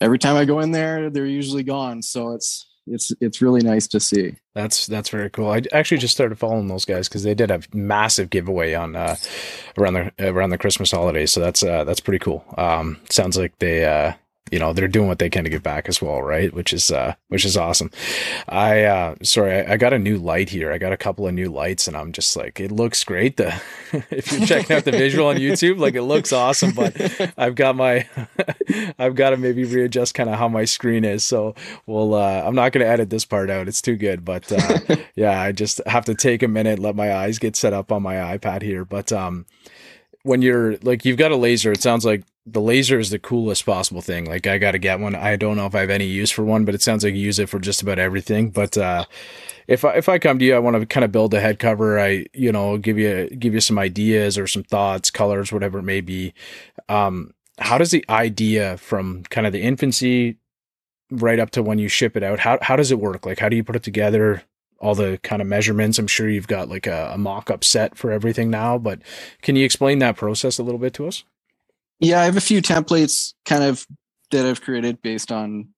every 0.00 0.18
time 0.18 0.36
I 0.36 0.44
go 0.44 0.60
in 0.60 0.72
there, 0.72 1.10
they're 1.10 1.26
usually 1.26 1.62
gone. 1.62 2.02
So 2.02 2.32
it's 2.32 2.66
it's 2.86 3.12
it's 3.20 3.42
really 3.42 3.60
nice 3.60 3.86
to 3.88 4.00
see. 4.00 4.36
That's 4.54 4.86
that's 4.86 5.08
very 5.08 5.30
cool. 5.30 5.50
I 5.50 5.62
actually 5.72 5.98
just 5.98 6.14
started 6.14 6.38
following 6.38 6.68
those 6.68 6.84
guys 6.84 7.08
because 7.08 7.22
they 7.22 7.34
did 7.34 7.50
a 7.50 7.60
massive 7.72 8.30
giveaway 8.30 8.74
on 8.74 8.96
uh, 8.96 9.16
around 9.76 9.94
the 9.94 10.12
around 10.18 10.50
the 10.50 10.58
Christmas 10.58 10.90
holidays. 10.90 11.32
So 11.32 11.40
that's 11.40 11.62
uh, 11.62 11.84
that's 11.84 12.00
pretty 12.00 12.18
cool. 12.18 12.44
Um, 12.56 12.98
sounds 13.10 13.36
like 13.36 13.58
they 13.58 13.84
uh, 13.84 14.12
you 14.52 14.60
know 14.60 14.72
they're 14.72 14.86
doing 14.86 15.08
what 15.08 15.18
they 15.18 15.28
can 15.28 15.44
to 15.44 15.50
give 15.50 15.62
back 15.62 15.88
as 15.88 16.00
well, 16.00 16.22
right? 16.22 16.52
Which 16.54 16.72
is 16.72 16.90
uh, 16.92 17.14
which 17.28 17.44
is 17.44 17.56
awesome. 17.56 17.90
I 18.48 18.84
uh, 18.84 19.14
sorry, 19.22 19.66
I, 19.66 19.72
I 19.72 19.76
got 19.76 19.92
a 19.92 19.98
new 19.98 20.18
light 20.18 20.50
here. 20.50 20.72
I 20.72 20.78
got 20.78 20.92
a 20.92 20.96
couple 20.96 21.26
of 21.26 21.34
new 21.34 21.50
lights, 21.50 21.88
and 21.88 21.96
I'm 21.96 22.12
just 22.12 22.36
like, 22.36 22.60
it 22.60 22.70
looks 22.70 23.02
great. 23.02 23.36
The 23.36 23.60
if 24.10 24.30
you're 24.30 24.46
checking 24.46 24.76
out 24.76 24.84
the 24.84 24.92
visual 24.92 25.26
on 25.28 25.36
YouTube, 25.36 25.78
like 25.78 25.94
it 25.94 26.02
looks 26.02 26.32
awesome. 26.32 26.72
But 26.72 27.34
I've 27.36 27.56
got 27.56 27.74
my 27.74 28.08
I've 28.98 29.16
got 29.16 29.30
to 29.30 29.36
maybe 29.36 29.64
readjust 29.64 30.14
kind 30.14 30.30
of 30.30 30.38
how 30.38 30.48
my 30.48 30.64
screen 30.64 31.04
is. 31.04 31.24
So 31.24 31.54
we'll 31.86 32.14
uh, 32.14 32.42
I'm 32.46 32.54
not 32.54 32.72
going 32.72 32.84
to 32.84 32.90
edit 32.90 33.10
this 33.10 33.24
part 33.24 33.50
out. 33.50 33.66
It's 33.66 33.82
too 33.82 33.96
good. 33.96 34.24
But 34.24 34.50
uh, 34.52 34.96
yeah, 35.16 35.40
I 35.40 35.52
just 35.52 35.80
have 35.86 36.04
to 36.04 36.14
take 36.14 36.42
a 36.44 36.48
minute, 36.48 36.78
let 36.78 36.94
my 36.94 37.14
eyes 37.14 37.38
get 37.38 37.56
set 37.56 37.72
up 37.72 37.90
on 37.90 38.02
my 38.02 38.14
iPad 38.14 38.62
here. 38.62 38.84
But 38.84 39.12
um, 39.12 39.46
when 40.26 40.42
you're 40.42 40.76
like 40.78 41.04
you've 41.04 41.16
got 41.16 41.30
a 41.30 41.36
laser, 41.36 41.70
it 41.70 41.80
sounds 41.80 42.04
like 42.04 42.24
the 42.44 42.60
laser 42.60 42.98
is 42.98 43.10
the 43.10 43.18
coolest 43.18 43.64
possible 43.64 44.00
thing. 44.00 44.24
Like 44.24 44.46
I 44.46 44.58
got 44.58 44.72
to 44.72 44.78
get 44.78 44.98
one. 44.98 45.14
I 45.14 45.36
don't 45.36 45.56
know 45.56 45.66
if 45.66 45.74
I 45.74 45.80
have 45.80 45.90
any 45.90 46.06
use 46.06 46.32
for 46.32 46.44
one, 46.44 46.64
but 46.64 46.74
it 46.74 46.82
sounds 46.82 47.04
like 47.04 47.14
you 47.14 47.20
use 47.20 47.38
it 47.38 47.48
for 47.48 47.60
just 47.60 47.80
about 47.80 48.00
everything. 48.00 48.50
But 48.50 48.76
uh, 48.76 49.04
if 49.68 49.84
I 49.84 49.94
if 49.94 50.08
I 50.08 50.18
come 50.18 50.38
to 50.40 50.44
you, 50.44 50.56
I 50.56 50.58
want 50.58 50.78
to 50.78 50.84
kind 50.84 51.04
of 51.04 51.12
build 51.12 51.32
a 51.32 51.40
head 51.40 51.60
cover. 51.60 51.98
I 51.98 52.26
you 52.34 52.50
know 52.50 52.76
give 52.76 52.98
you 52.98 53.28
give 53.30 53.54
you 53.54 53.60
some 53.60 53.78
ideas 53.78 54.36
or 54.36 54.48
some 54.48 54.64
thoughts, 54.64 55.10
colors, 55.10 55.52
whatever 55.52 55.78
it 55.78 55.84
may 55.84 56.00
be. 56.00 56.34
Um, 56.88 57.32
how 57.58 57.78
does 57.78 57.92
the 57.92 58.04
idea 58.08 58.76
from 58.78 59.22
kind 59.30 59.46
of 59.46 59.52
the 59.52 59.62
infancy 59.62 60.38
right 61.10 61.38
up 61.38 61.50
to 61.52 61.62
when 61.62 61.78
you 61.78 61.88
ship 61.88 62.16
it 62.16 62.24
out? 62.24 62.40
How 62.40 62.58
how 62.62 62.74
does 62.74 62.90
it 62.90 62.98
work? 62.98 63.24
Like 63.24 63.38
how 63.38 63.48
do 63.48 63.56
you 63.56 63.62
put 63.64 63.76
it 63.76 63.84
together? 63.84 64.42
All 64.78 64.94
the 64.94 65.18
kind 65.22 65.40
of 65.40 65.48
measurements. 65.48 65.98
I'm 65.98 66.06
sure 66.06 66.28
you've 66.28 66.48
got 66.48 66.68
like 66.68 66.86
a, 66.86 67.12
a 67.14 67.18
mock 67.18 67.50
up 67.50 67.64
set 67.64 67.96
for 67.96 68.10
everything 68.12 68.50
now, 68.50 68.76
but 68.78 69.00
can 69.42 69.56
you 69.56 69.64
explain 69.64 69.98
that 70.00 70.16
process 70.16 70.58
a 70.58 70.62
little 70.62 70.78
bit 70.78 70.92
to 70.94 71.06
us? 71.06 71.24
Yeah, 71.98 72.20
I 72.20 72.24
have 72.24 72.36
a 72.36 72.42
few 72.42 72.60
templates 72.60 73.32
kind 73.44 73.64
of 73.64 73.86
that 74.30 74.44
I've 74.44 74.60
created 74.60 75.00
based 75.00 75.32
on 75.32 75.68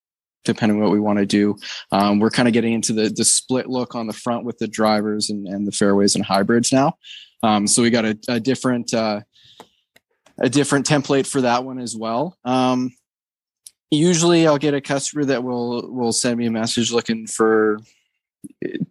depending 0.44 0.78
on 0.78 0.82
what 0.82 0.92
we 0.92 0.98
want 0.98 1.18
to 1.18 1.26
do. 1.26 1.56
Um, 1.92 2.18
we're 2.18 2.30
kind 2.30 2.48
of 2.48 2.54
getting 2.54 2.72
into 2.72 2.92
the 2.92 3.08
the 3.08 3.24
split 3.24 3.68
look 3.68 3.94
on 3.94 4.06
the 4.06 4.12
front 4.12 4.44
with 4.44 4.58
the 4.58 4.68
drivers 4.68 5.30
and, 5.30 5.46
and 5.46 5.66
the 5.66 5.72
fairways 5.72 6.14
and 6.14 6.24
hybrids 6.24 6.72
now. 6.72 6.94
Um, 7.42 7.66
so 7.66 7.82
we 7.82 7.90
got 7.90 8.04
a, 8.04 8.18
a 8.28 8.40
different 8.40 8.92
uh, 8.94 9.20
a 10.40 10.48
different 10.48 10.86
template 10.86 11.26
for 11.26 11.40
that 11.42 11.64
one 11.64 11.78
as 11.78 11.96
well. 11.96 12.36
Um, 12.44 12.92
usually, 13.90 14.46
I'll 14.46 14.58
get 14.58 14.74
a 14.74 14.80
customer 14.80 15.24
that 15.26 15.44
will 15.44 15.92
will 15.92 16.12
send 16.12 16.38
me 16.38 16.46
a 16.46 16.50
message 16.50 16.92
looking 16.92 17.26
for 17.26 17.78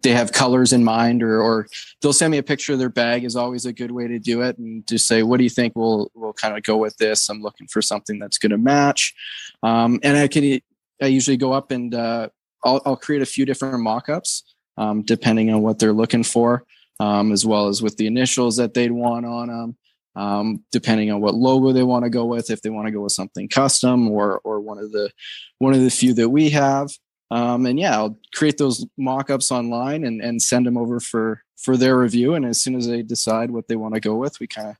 they 0.02 0.10
have 0.10 0.32
colors 0.32 0.72
in 0.72 0.84
mind 0.84 1.22
or 1.22 1.40
or 1.40 1.68
they'll 2.00 2.12
send 2.12 2.30
me 2.30 2.38
a 2.38 2.42
picture 2.42 2.72
of 2.72 2.78
their 2.78 2.88
bag 2.88 3.24
is 3.24 3.36
always 3.36 3.66
a 3.66 3.72
good 3.72 3.90
way 3.90 4.06
to 4.06 4.18
do 4.18 4.42
it 4.42 4.58
and 4.58 4.86
just 4.86 5.06
say 5.06 5.22
what 5.22 5.38
do 5.38 5.44
you 5.44 5.50
think? 5.50 5.74
We'll 5.74 6.10
we'll 6.14 6.32
kind 6.32 6.56
of 6.56 6.62
go 6.62 6.76
with 6.76 6.96
this. 6.98 7.28
I'm 7.28 7.42
looking 7.42 7.66
for 7.66 7.82
something 7.82 8.18
that's 8.18 8.38
going 8.38 8.50
to 8.50 8.58
match. 8.58 9.14
Um, 9.62 10.00
and 10.02 10.16
i 10.16 10.28
can 10.28 10.60
i 11.02 11.06
usually 11.06 11.36
go 11.36 11.52
up 11.52 11.70
and 11.70 11.94
uh, 11.94 12.28
I'll, 12.64 12.80
I'll 12.84 12.96
create 12.96 13.22
a 13.22 13.26
few 13.26 13.44
different 13.44 13.80
mock-ups 13.80 14.54
um, 14.76 15.02
depending 15.02 15.52
on 15.52 15.62
what 15.62 15.78
they're 15.78 15.92
looking 15.92 16.24
for 16.24 16.64
um, 17.00 17.32
as 17.32 17.46
well 17.46 17.68
as 17.68 17.82
with 17.82 17.96
the 17.96 18.06
initials 18.06 18.56
that 18.56 18.74
they'd 18.74 18.92
want 18.92 19.26
on 19.26 19.48
them 19.48 19.76
um, 20.16 20.64
depending 20.72 21.10
on 21.12 21.20
what 21.20 21.34
logo 21.34 21.72
they 21.72 21.82
want 21.82 22.04
to 22.04 22.10
go 22.10 22.24
with 22.24 22.50
if 22.50 22.60
they 22.62 22.70
want 22.70 22.86
to 22.86 22.92
go 22.92 23.02
with 23.02 23.12
something 23.12 23.48
custom 23.48 24.08
or 24.10 24.40
or 24.44 24.60
one 24.60 24.78
of 24.78 24.90
the 24.92 25.10
one 25.58 25.74
of 25.74 25.80
the 25.80 25.90
few 25.90 26.12
that 26.14 26.28
we 26.28 26.50
have 26.50 26.90
um, 27.30 27.66
and 27.66 27.78
yeah, 27.78 27.96
I'll 27.96 28.18
create 28.34 28.58
those 28.58 28.86
mock-ups 28.96 29.50
online 29.52 30.04
and, 30.04 30.20
and 30.22 30.40
send 30.40 30.66
them 30.66 30.76
over 30.76 31.00
for 31.00 31.42
for 31.56 31.76
their 31.76 31.98
review. 31.98 32.34
And 32.34 32.44
as 32.44 32.60
soon 32.60 32.74
as 32.76 32.86
they 32.86 33.02
decide 33.02 33.50
what 33.50 33.68
they 33.68 33.76
want 33.76 33.94
to 33.94 34.00
go 34.00 34.14
with, 34.16 34.38
we 34.40 34.46
kind 34.46 34.68
of 34.68 34.76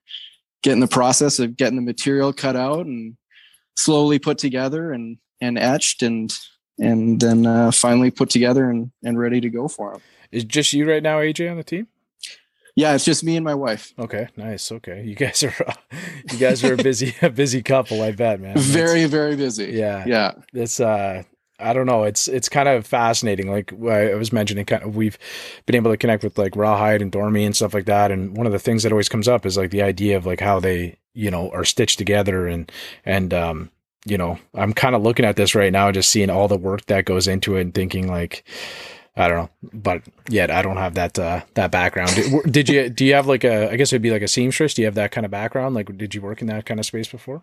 get 0.63 0.73
in 0.73 0.81
the 0.81 0.87
process 0.87 1.39
of 1.39 1.57
getting 1.57 1.77
the 1.77 1.83
material 1.83 2.33
cut 2.33 2.57
out 2.57 2.87
and 2.87 3.17
slowly 3.77 4.19
put 4.19 4.39
together 4.39 4.93
and 4.93 5.19
and 5.41 5.59
etched 5.59 6.03
and 6.03 6.33
and 6.81 7.21
then 7.21 7.45
uh, 7.47 7.71
finally 7.73 8.11
put 8.11 8.31
together 8.31 8.71
and 8.71 8.91
and 9.05 9.19
ready 9.19 9.41
to 9.41 9.51
go 9.51 9.69
for 9.69 9.93
them. 9.93 10.01
Is 10.31 10.43
it 10.45 10.49
just 10.49 10.73
you 10.73 10.89
right 10.89 11.03
now, 11.03 11.19
AJ, 11.19 11.51
on 11.51 11.57
the 11.57 11.65
team? 11.65 11.87
Yeah, 12.77 12.95
it's 12.95 13.05
just 13.05 13.25
me 13.25 13.35
and 13.37 13.45
my 13.45 13.55
wife. 13.55 13.93
Okay, 13.99 14.29
nice. 14.37 14.71
Okay, 14.71 15.03
you 15.03 15.17
guys 15.17 15.43
are 15.43 15.55
you 16.31 16.39
guys 16.39 16.63
are 16.63 16.75
a 16.75 16.77
busy 16.77 17.13
a 17.23 17.31
busy 17.31 17.63
couple, 17.63 18.03
I 18.03 18.13
bet, 18.13 18.41
man. 18.41 18.55
That's- 18.55 18.67
Very 18.71 19.05
very 19.07 19.35
busy. 19.37 19.73
yeah, 19.73 20.05
Yeah. 20.07 20.33
It's 20.55 20.79
uh, 20.79 21.25
I 21.61 21.73
don't 21.73 21.87
know. 21.87 22.05
It's 22.05 22.29
it's 22.29 22.49
kind 22.49 22.69
of 22.69 22.87
fascinating. 22.87 23.51
Like 23.51 23.73
I 23.73 24.15
was 24.15 24.33
mentioning, 24.33 24.65
kind 24.65 24.83
of 24.83 24.95
we've 24.95 25.19
been 25.67 25.75
able 25.77 25.91
to 25.91 25.97
connect 25.97 26.23
with 26.23 26.39
like 26.39 26.55
Rawhide 26.55 27.03
and 27.03 27.11
Dormie 27.11 27.45
and 27.45 27.57
stuff 27.57 27.75
like 27.75 27.87
that. 27.87 28.11
And 28.13 28.37
one 28.37 28.47
of 28.47 28.53
the 28.53 28.59
things 28.59 28.83
that 28.83 28.93
always 28.93 29.09
comes 29.09 29.27
up 29.27 29.45
is 29.45 29.57
like 29.57 29.71
the 29.71 29.83
idea 29.83 30.17
of 30.17 30.27
like 30.27 30.41
how 30.41 30.61
they 30.61 30.99
you 31.15 31.31
know 31.31 31.51
are 31.51 31.65
stitched 31.65 31.99
together 31.99 32.47
and 32.47 32.71
and 33.05 33.35
um 33.35 33.71
you 34.07 34.17
know 34.17 34.39
I'm 34.55 34.73
kind 34.73 34.95
of 34.95 35.03
looking 35.03 35.25
at 35.25 35.37
this 35.37 35.55
right 35.55 35.73
now, 35.73 35.91
just 35.91 36.11
seeing 36.11 36.31
all 36.31 36.47
the 36.47 36.57
work 36.57 36.87
that 36.87 37.05
goes 37.05 37.27
into 37.27 37.57
it 37.57 37.63
and 37.63 37.75
thinking 37.75 38.09
like. 38.09 38.45
I 39.17 39.27
don't 39.27 39.37
know, 39.37 39.51
but 39.73 40.03
yet 40.29 40.49
I 40.49 40.63
don't 40.63 40.77
have 40.77 40.95
that 40.95 41.19
uh, 41.19 41.41
that 41.55 41.73
background. 41.73 42.15
Did, 42.15 42.53
did 42.53 42.69
you? 42.69 42.89
Do 42.89 43.05
you 43.05 43.15
have 43.15 43.27
like 43.27 43.43
a? 43.43 43.69
I 43.69 43.75
guess 43.75 43.93
it'd 43.93 44.01
be 44.01 44.13
like 44.13 44.23
a 44.23 44.29
seamstress. 44.29 44.75
Do 44.75 44.83
you 44.83 44.87
have 44.87 44.95
that 44.95 45.11
kind 45.11 45.25
of 45.25 45.33
background? 45.33 45.75
Like, 45.75 45.99
did 45.99 46.15
you 46.15 46.21
work 46.23 46.41
in 46.41 46.47
that 46.47 46.67
kind 46.67 46.79
of 46.79 46.87
space 46.87 47.09
before? 47.09 47.43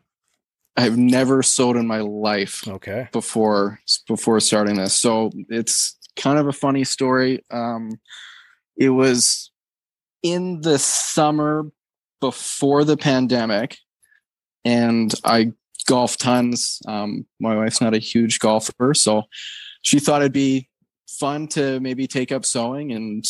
I've 0.78 0.98
never 0.98 1.42
sewed 1.42 1.78
in 1.78 1.88
my 1.88 2.00
life 2.00 2.68
Okay. 2.68 3.08
before 3.12 3.80
before 4.08 4.40
starting 4.40 4.76
this. 4.76 4.94
So 4.96 5.32
it's 5.50 5.98
kind 6.16 6.38
of 6.38 6.48
a 6.48 6.54
funny 6.54 6.84
story. 6.84 7.44
Um, 7.50 8.00
it 8.78 8.90
was 8.90 9.52
in 10.22 10.62
the 10.62 10.78
summer 10.80 11.72
before 12.20 12.84
the 12.84 12.98
pandemic, 12.98 13.78
and 14.66 15.14
I 15.24 15.54
golf 15.88 16.18
tons. 16.18 16.82
Um, 16.88 17.26
my 17.40 17.56
wife's 17.56 17.80
not 17.82 17.94
a 17.94 18.00
huge 18.00 18.40
golfer, 18.40 18.94
so 18.94 19.24
she 19.82 20.00
thought 20.00 20.22
it'd 20.22 20.34
be 20.34 20.68
fun 21.08 21.48
to 21.48 21.80
maybe 21.80 22.08
take 22.08 22.32
up 22.32 22.44
sewing 22.46 22.92
and 22.92 23.24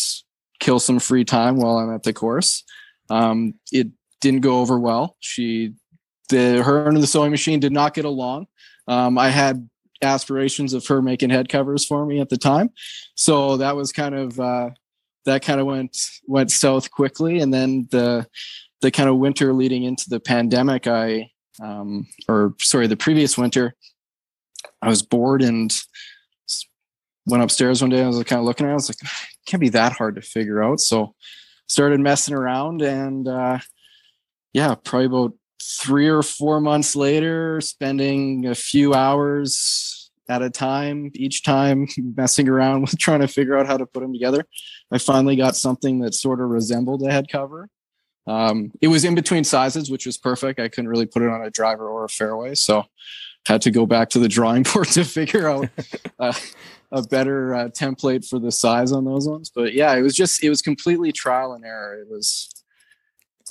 kill 0.59 0.79
some 0.79 0.99
free 0.99 1.25
time 1.25 1.57
while 1.57 1.77
I'm 1.77 1.93
at 1.93 2.03
the 2.03 2.13
course. 2.13 2.63
Um, 3.09 3.55
it 3.71 3.87
didn't 4.21 4.41
go 4.41 4.61
over 4.61 4.79
well. 4.79 5.15
She, 5.19 5.73
the 6.29 6.63
her 6.63 6.87
and 6.87 6.97
the 6.97 7.07
sewing 7.07 7.31
machine 7.31 7.59
did 7.59 7.71
not 7.71 7.93
get 7.93 8.05
along. 8.05 8.47
Um, 8.87 9.17
I 9.17 9.29
had 9.29 9.69
aspirations 10.01 10.73
of 10.73 10.85
her 10.87 11.01
making 11.01 11.29
head 11.29 11.49
covers 11.49 11.85
for 11.85 12.05
me 12.05 12.19
at 12.19 12.29
the 12.29 12.37
time, 12.37 12.69
so 13.15 13.57
that 13.57 13.75
was 13.75 13.91
kind 13.91 14.15
of 14.15 14.39
uh, 14.39 14.69
that 15.25 15.41
kind 15.41 15.59
of 15.59 15.67
went 15.67 15.97
went 16.27 16.51
south 16.51 16.91
quickly. 16.91 17.39
And 17.39 17.53
then 17.53 17.87
the 17.91 18.27
the 18.81 18.91
kind 18.91 19.09
of 19.09 19.17
winter 19.17 19.53
leading 19.53 19.83
into 19.83 20.09
the 20.09 20.19
pandemic, 20.19 20.87
I 20.87 21.31
um, 21.61 22.07
or 22.27 22.53
sorry, 22.59 22.87
the 22.87 22.97
previous 22.97 23.37
winter, 23.37 23.75
I 24.81 24.89
was 24.89 25.01
bored 25.01 25.41
and 25.41 25.75
went 27.25 27.43
upstairs 27.43 27.81
one 27.81 27.89
day. 27.89 28.03
I 28.03 28.07
was 28.07 28.21
kind 28.23 28.39
of 28.39 28.45
looking 28.45 28.65
around. 28.65 28.73
I 28.73 28.75
was 28.75 28.89
like, 28.89 29.01
it 29.01 29.45
can't 29.45 29.61
be 29.61 29.69
that 29.69 29.93
hard 29.93 30.15
to 30.15 30.21
figure 30.21 30.63
out. 30.63 30.79
So 30.79 31.15
started 31.67 31.99
messing 31.99 32.35
around 32.35 32.81
and 32.81 33.27
uh, 33.27 33.59
yeah, 34.53 34.75
probably 34.75 35.05
about 35.05 35.33
three 35.65 36.07
or 36.07 36.21
four 36.21 36.61
months 36.61 36.95
later, 36.95 37.59
spending 37.61 38.45
a 38.45 38.55
few 38.55 38.93
hours 38.93 40.11
at 40.27 40.41
a 40.41 40.49
time 40.49 41.11
each 41.13 41.43
time 41.43 41.87
messing 42.17 42.49
around 42.49 42.81
with 42.81 42.97
trying 42.97 43.21
to 43.21 43.27
figure 43.27 43.57
out 43.57 43.67
how 43.67 43.77
to 43.77 43.85
put 43.85 44.01
them 44.01 44.13
together. 44.13 44.45
I 44.91 44.97
finally 44.97 45.35
got 45.35 45.55
something 45.55 45.99
that 45.99 46.13
sort 46.13 46.41
of 46.41 46.49
resembled 46.49 47.03
a 47.03 47.11
head 47.11 47.27
cover. 47.29 47.69
Um, 48.27 48.71
it 48.81 48.87
was 48.87 49.05
in 49.05 49.13
between 49.13 49.43
sizes, 49.43 49.91
which 49.91 50.05
was 50.05 50.17
perfect. 50.17 50.59
I 50.59 50.67
couldn't 50.67 50.89
really 50.89 51.05
put 51.05 51.21
it 51.21 51.29
on 51.29 51.43
a 51.43 51.51
driver 51.51 51.87
or 51.87 52.05
a 52.05 52.09
fairway, 52.09 52.55
so 52.55 52.85
had 53.45 53.61
to 53.61 53.71
go 53.71 53.85
back 53.85 54.09
to 54.09 54.19
the 54.19 54.27
drawing 54.27 54.63
board 54.73 54.87
to 54.89 55.03
figure 55.03 55.47
out 55.47 55.69
uh, 56.19 56.33
a 56.91 57.03
better 57.03 57.53
uh, 57.53 57.67
template 57.69 58.27
for 58.27 58.39
the 58.39 58.51
size 58.51 58.91
on 58.91 59.05
those 59.05 59.27
ones. 59.27 59.51
But 59.53 59.73
yeah, 59.73 59.93
it 59.95 60.01
was 60.01 60.15
just 60.15 60.43
it 60.43 60.49
was 60.49 60.61
completely 60.61 61.11
trial 61.11 61.53
and 61.53 61.65
error. 61.65 61.99
It 62.01 62.09
was 62.09 62.49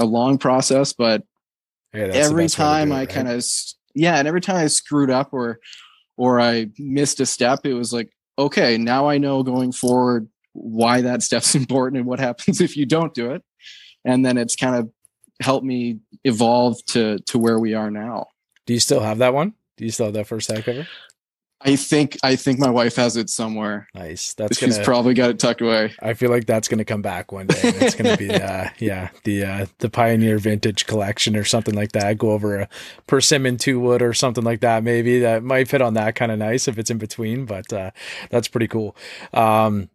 a 0.01 0.05
long 0.05 0.39
process, 0.39 0.93
but 0.93 1.23
Hey, 1.95 2.11
every 2.11 2.19
best 2.19 2.37
way 2.37 2.47
to 2.49 2.57
time 2.57 2.93
it, 2.93 2.95
I 2.95 2.99
right? 2.99 3.09
kind 3.09 3.29
of 3.29 3.45
yeah, 3.95 4.17
and 4.17 4.27
every 4.27 4.41
time 4.41 4.57
I 4.57 4.67
screwed 4.67 5.11
up 5.11 5.33
or 5.33 5.61
or 6.17 6.41
I 6.41 6.71
missed 6.79 7.21
a 7.21 7.27
step, 7.27 7.61
it 7.65 7.75
was 7.75 7.93
like 7.93 8.11
okay, 8.37 8.77
now 8.77 9.09
I 9.09 9.19
know 9.19 9.45
going 9.45 9.71
forward 9.71 10.29
why 10.53 11.03
that 11.03 11.23
step's 11.23 11.55
important 11.55 11.99
and 11.99 12.07
what 12.07 12.19
happens 12.19 12.61
if 12.61 12.77
you 12.77 12.85
don't 12.85 13.15
do 13.15 13.31
it, 13.31 13.43
and 14.05 14.27
then 14.27 14.37
it's 14.37 14.57
kind 14.57 14.75
of 14.75 14.91
helped 15.41 15.65
me 15.65 16.01
evolve 16.25 16.85
to 16.87 17.19
to 17.27 17.39
where 17.39 17.59
we 17.59 17.75
are 17.75 17.91
now. 17.91 18.27
Do 18.67 18.75
you 18.75 18.81
still 18.81 19.01
have 19.01 19.19
that 19.19 19.33
one? 19.33 19.55
Do 19.77 19.85
you 19.85 19.91
still 19.91 20.07
have 20.07 20.15
that 20.15 20.27
first 20.27 20.51
head 20.51 20.65
cover? 20.65 20.89
I 21.67 21.77
think 21.77 22.19
I 22.23 22.37
think 22.37 22.59
my 22.59 22.69
wife 22.69 22.97
has 22.97 23.17
it 23.17 23.31
somewhere. 23.31 23.89
Nice. 23.95 24.35
That's 24.35 24.59
She's 24.59 24.75
gonna. 24.75 24.85
probably 24.85 25.15
got 25.15 25.31
it 25.31 25.39
tucked 25.39 25.63
away. 25.63 25.95
I 26.03 26.13
feel 26.13 26.31
like 26.31 26.45
that's 26.45 26.69
gonna 26.69 26.85
come 26.85 27.01
back 27.01 27.33
one 27.33 27.47
day. 27.47 27.59
and 27.65 27.77
It's 27.83 27.95
gonna 27.95 28.17
be 28.19 28.31
uh 28.35 28.69
yeah 28.79 29.09
the 29.25 29.45
uh 29.45 29.67
the 29.79 29.89
Pioneer 29.89 30.37
Vintage 30.39 30.87
Collection 30.87 31.37
or 31.37 31.45
something 31.45 31.75
like 31.75 31.93
that. 31.93 32.19
Go 32.19 32.33
over 32.33 32.61
a 32.61 32.69
persimmon 33.07 33.57
two 33.57 33.81
wood 33.81 34.03
or 34.03 34.13
something 34.13 34.45
like 34.45 34.61
that. 34.61 34.85
Maybe 34.85 35.21
that 35.21 35.43
might 35.43 35.69
fit 35.69 35.81
on 35.81 35.95
that 35.95 36.15
kind 36.17 36.31
of 36.31 36.39
nice 36.39 36.69
if 36.69 36.79
it's 36.79 36.91
in 36.91 36.99
between. 36.99 37.47
But 37.47 37.73
uh 37.73 37.93
that's 38.29 38.49
pretty 38.49 38.69
cool. 38.69 38.95
Um, 39.33 39.89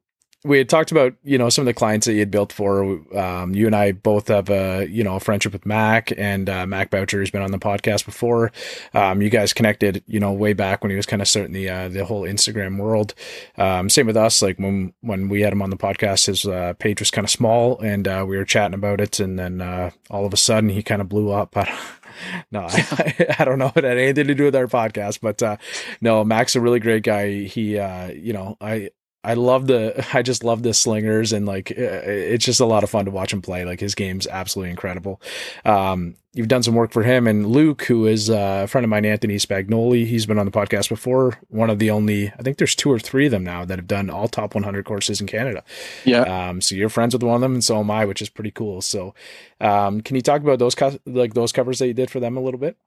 we 0.46 0.58
had 0.58 0.70
talked 0.70 0.92
about 0.92 1.14
you 1.24 1.38
know 1.38 1.50
some 1.50 1.64
of 1.64 1.66
the 1.66 1.74
clients 1.74 2.06
that 2.06 2.14
you 2.14 2.20
had 2.20 2.32
built 2.32 2.54
for. 2.54 2.84
Um, 3.18 3.54
you 3.54 3.66
and 3.66 3.76
I 3.76 3.92
both 3.92 4.30
have 4.30 4.50
a 4.50 4.88
you 4.90 5.04
know 5.04 5.18
a 5.18 5.20
friendship 5.20 5.52
with 5.52 5.66
Mac 5.66 6.14
and 6.18 6.50
uh, 6.50 6.66
Mac 6.66 6.90
Boucher 6.90 7.20
has 7.20 7.30
been 7.30 7.42
on 7.42 7.52
the 7.52 7.60
podcast 7.60 8.06
before. 8.06 8.52
Um, 8.94 9.22
you 9.22 9.30
guys 9.30 9.52
connected 9.52 10.02
you 10.08 10.20
know 10.20 10.32
way 10.32 10.54
back 10.54 10.82
when 10.82 10.92
he 10.92 10.96
was 10.96 11.06
kind 11.06 11.22
of 11.22 11.28
starting 11.28 11.54
the 11.54 11.70
uh, 11.70 11.90
the 11.90 12.06
whole 12.06 12.24
Instagram 12.24 12.78
world. 12.78 13.14
Um, 13.58 13.90
same 13.90 14.08
with 14.08 14.18
us. 14.18 14.42
Like 14.42 14.58
when 14.60 14.94
when 15.02 15.28
we 15.28 15.42
had 15.42 15.52
him 15.52 15.62
on 15.62 15.72
the 15.72 15.78
podcast, 15.78 16.28
his 16.28 16.46
uh, 16.46 16.74
page 16.80 17.02
was 17.02 17.12
kind 17.12 17.26
of 17.26 17.32
small, 17.32 17.78
and 17.80 18.08
uh, 18.08 18.24
we 18.28 18.38
were 18.38 18.46
chatting 18.46 18.76
about 18.76 19.02
it, 19.02 19.20
and 19.20 19.38
then 19.38 19.60
uh, 19.60 19.92
all 20.10 20.26
of 20.26 20.34
a 20.34 20.38
sudden 20.38 20.70
he 20.70 20.82
kind 20.82 21.02
of 21.02 21.10
blew 21.10 21.32
up. 21.32 21.54
no, 22.52 22.66
I, 22.70 23.36
I 23.40 23.46
don't 23.46 23.60
know 23.60 23.68
if 23.68 23.78
it 23.78 23.84
had 23.84 23.98
anything 23.98 24.28
to 24.28 24.36
do 24.36 24.46
with 24.46 24.56
our 24.56 24.68
podcast, 24.68 25.20
but 25.22 25.44
uh, 25.44 25.58
no, 26.00 26.24
Mac's 26.24 26.56
a 26.56 26.62
really 26.62 26.80
great 26.80 27.04
guy. 27.04 27.44
He, 27.44 27.78
uh, 27.78 28.08
you 28.08 28.32
know, 28.32 28.58
I 28.62 28.92
I 29.24 29.34
love 29.34 29.68
the 29.68 30.06
I 30.14 30.22
just 30.22 30.44
love 30.44 30.64
the 30.64 30.74
slingers 30.74 31.34
and 31.34 31.46
like 31.46 31.72
uh, 31.72 31.76
it's 32.06 32.46
just 32.46 32.60
a 32.60 32.66
lot 32.66 32.84
of 32.84 32.90
fun 32.90 33.06
to 33.06 33.12
watch 33.12 33.34
him 33.34 33.42
play. 33.42 33.66
Like 33.66 33.80
his 33.80 33.96
game's 33.96 34.28
absolutely 34.28 34.72
incredible. 34.72 35.22
Um, 35.66 36.16
you've 36.34 36.48
done 36.48 36.64
some 36.64 36.76
work 36.76 36.92
for 36.92 37.04
him 37.04 37.28
and 37.28 37.48
Luke, 37.48 37.84
who 37.84 38.06
is 38.06 38.30
uh, 38.30 38.62
a 38.64 38.68
friend 38.68 38.86
of 38.86 38.90
mine, 38.90 39.06
Anthony 39.06 39.36
Spagnoli. 39.36 40.06
He's 40.06 40.26
been 40.26 40.40
on 40.40 40.46
the 40.46 40.52
podcast 40.52 40.90
before. 40.90 41.40
One 41.50 41.70
of 41.70 41.80
the 41.80 41.90
only, 41.90 42.30
I 42.38 42.44
think 42.44 42.58
there's 42.58 42.76
two 42.76 42.92
or 42.92 43.00
three 43.00 43.26
of 43.26 43.32
them 43.32 43.44
now 43.44 43.66
that 43.66 43.80
have 43.80 43.88
done 43.88 44.10
all 44.10 44.28
top 44.28 44.54
100 44.54 44.86
courses 44.86 45.20
in 45.20 45.28
Canada. 45.28 45.64
Yeah. 46.06 46.22
Um, 46.22 46.62
so 46.62 46.76
you're 46.76 46.90
friends 46.90 47.14
with 47.14 47.24
one 47.24 47.36
of 47.36 47.42
them, 47.42 47.54
and 47.54 47.64
so 47.64 47.80
am 47.80 47.90
I, 47.90 48.06
which 48.06 48.22
is 48.22 48.30
pretty 48.30 48.52
cool. 48.52 48.82
So, 48.82 49.16
um, 49.60 50.02
can 50.02 50.16
you 50.16 50.22
talk 50.22 50.42
about 50.42 50.60
those 50.60 50.76
co- 50.76 51.00
like 51.06 51.34
those 51.34 51.52
covers 51.52 51.80
that 51.80 51.88
you 51.88 51.94
did 51.94 52.12
for 52.12 52.20
them 52.20 52.38
a 52.38 52.42
little 52.42 52.60
bit? 52.60 52.78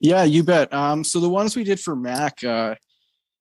Yeah, 0.00 0.24
you 0.24 0.42
bet. 0.42 0.72
Um, 0.72 1.04
so 1.04 1.20
the 1.20 1.28
ones 1.28 1.56
we 1.56 1.64
did 1.64 1.80
for 1.80 1.94
Mac, 1.94 2.42
uh, 2.42 2.74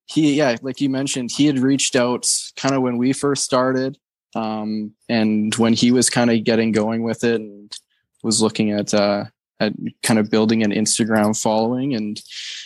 he, 0.05 0.35
yeah, 0.35 0.57
like 0.61 0.81
you 0.81 0.89
mentioned, 0.89 1.31
he 1.31 1.45
had 1.45 1.59
reached 1.59 1.95
out 1.95 2.27
kind 2.55 2.75
of 2.75 2.81
when 2.81 2.97
we 2.97 3.13
first 3.13 3.43
started, 3.43 3.97
um, 4.35 4.93
and 5.09 5.53
when 5.55 5.73
he 5.73 5.91
was 5.91 6.09
kind 6.09 6.31
of 6.31 6.43
getting 6.43 6.71
going 6.71 7.03
with 7.03 7.23
it, 7.23 7.41
and 7.41 7.75
was 8.23 8.41
looking 8.41 8.71
at 8.71 8.93
uh, 8.93 9.25
at 9.59 9.73
kind 10.01 10.19
of 10.19 10.29
building 10.29 10.63
an 10.63 10.71
Instagram 10.71 11.39
following, 11.39 11.95
and 11.95 12.21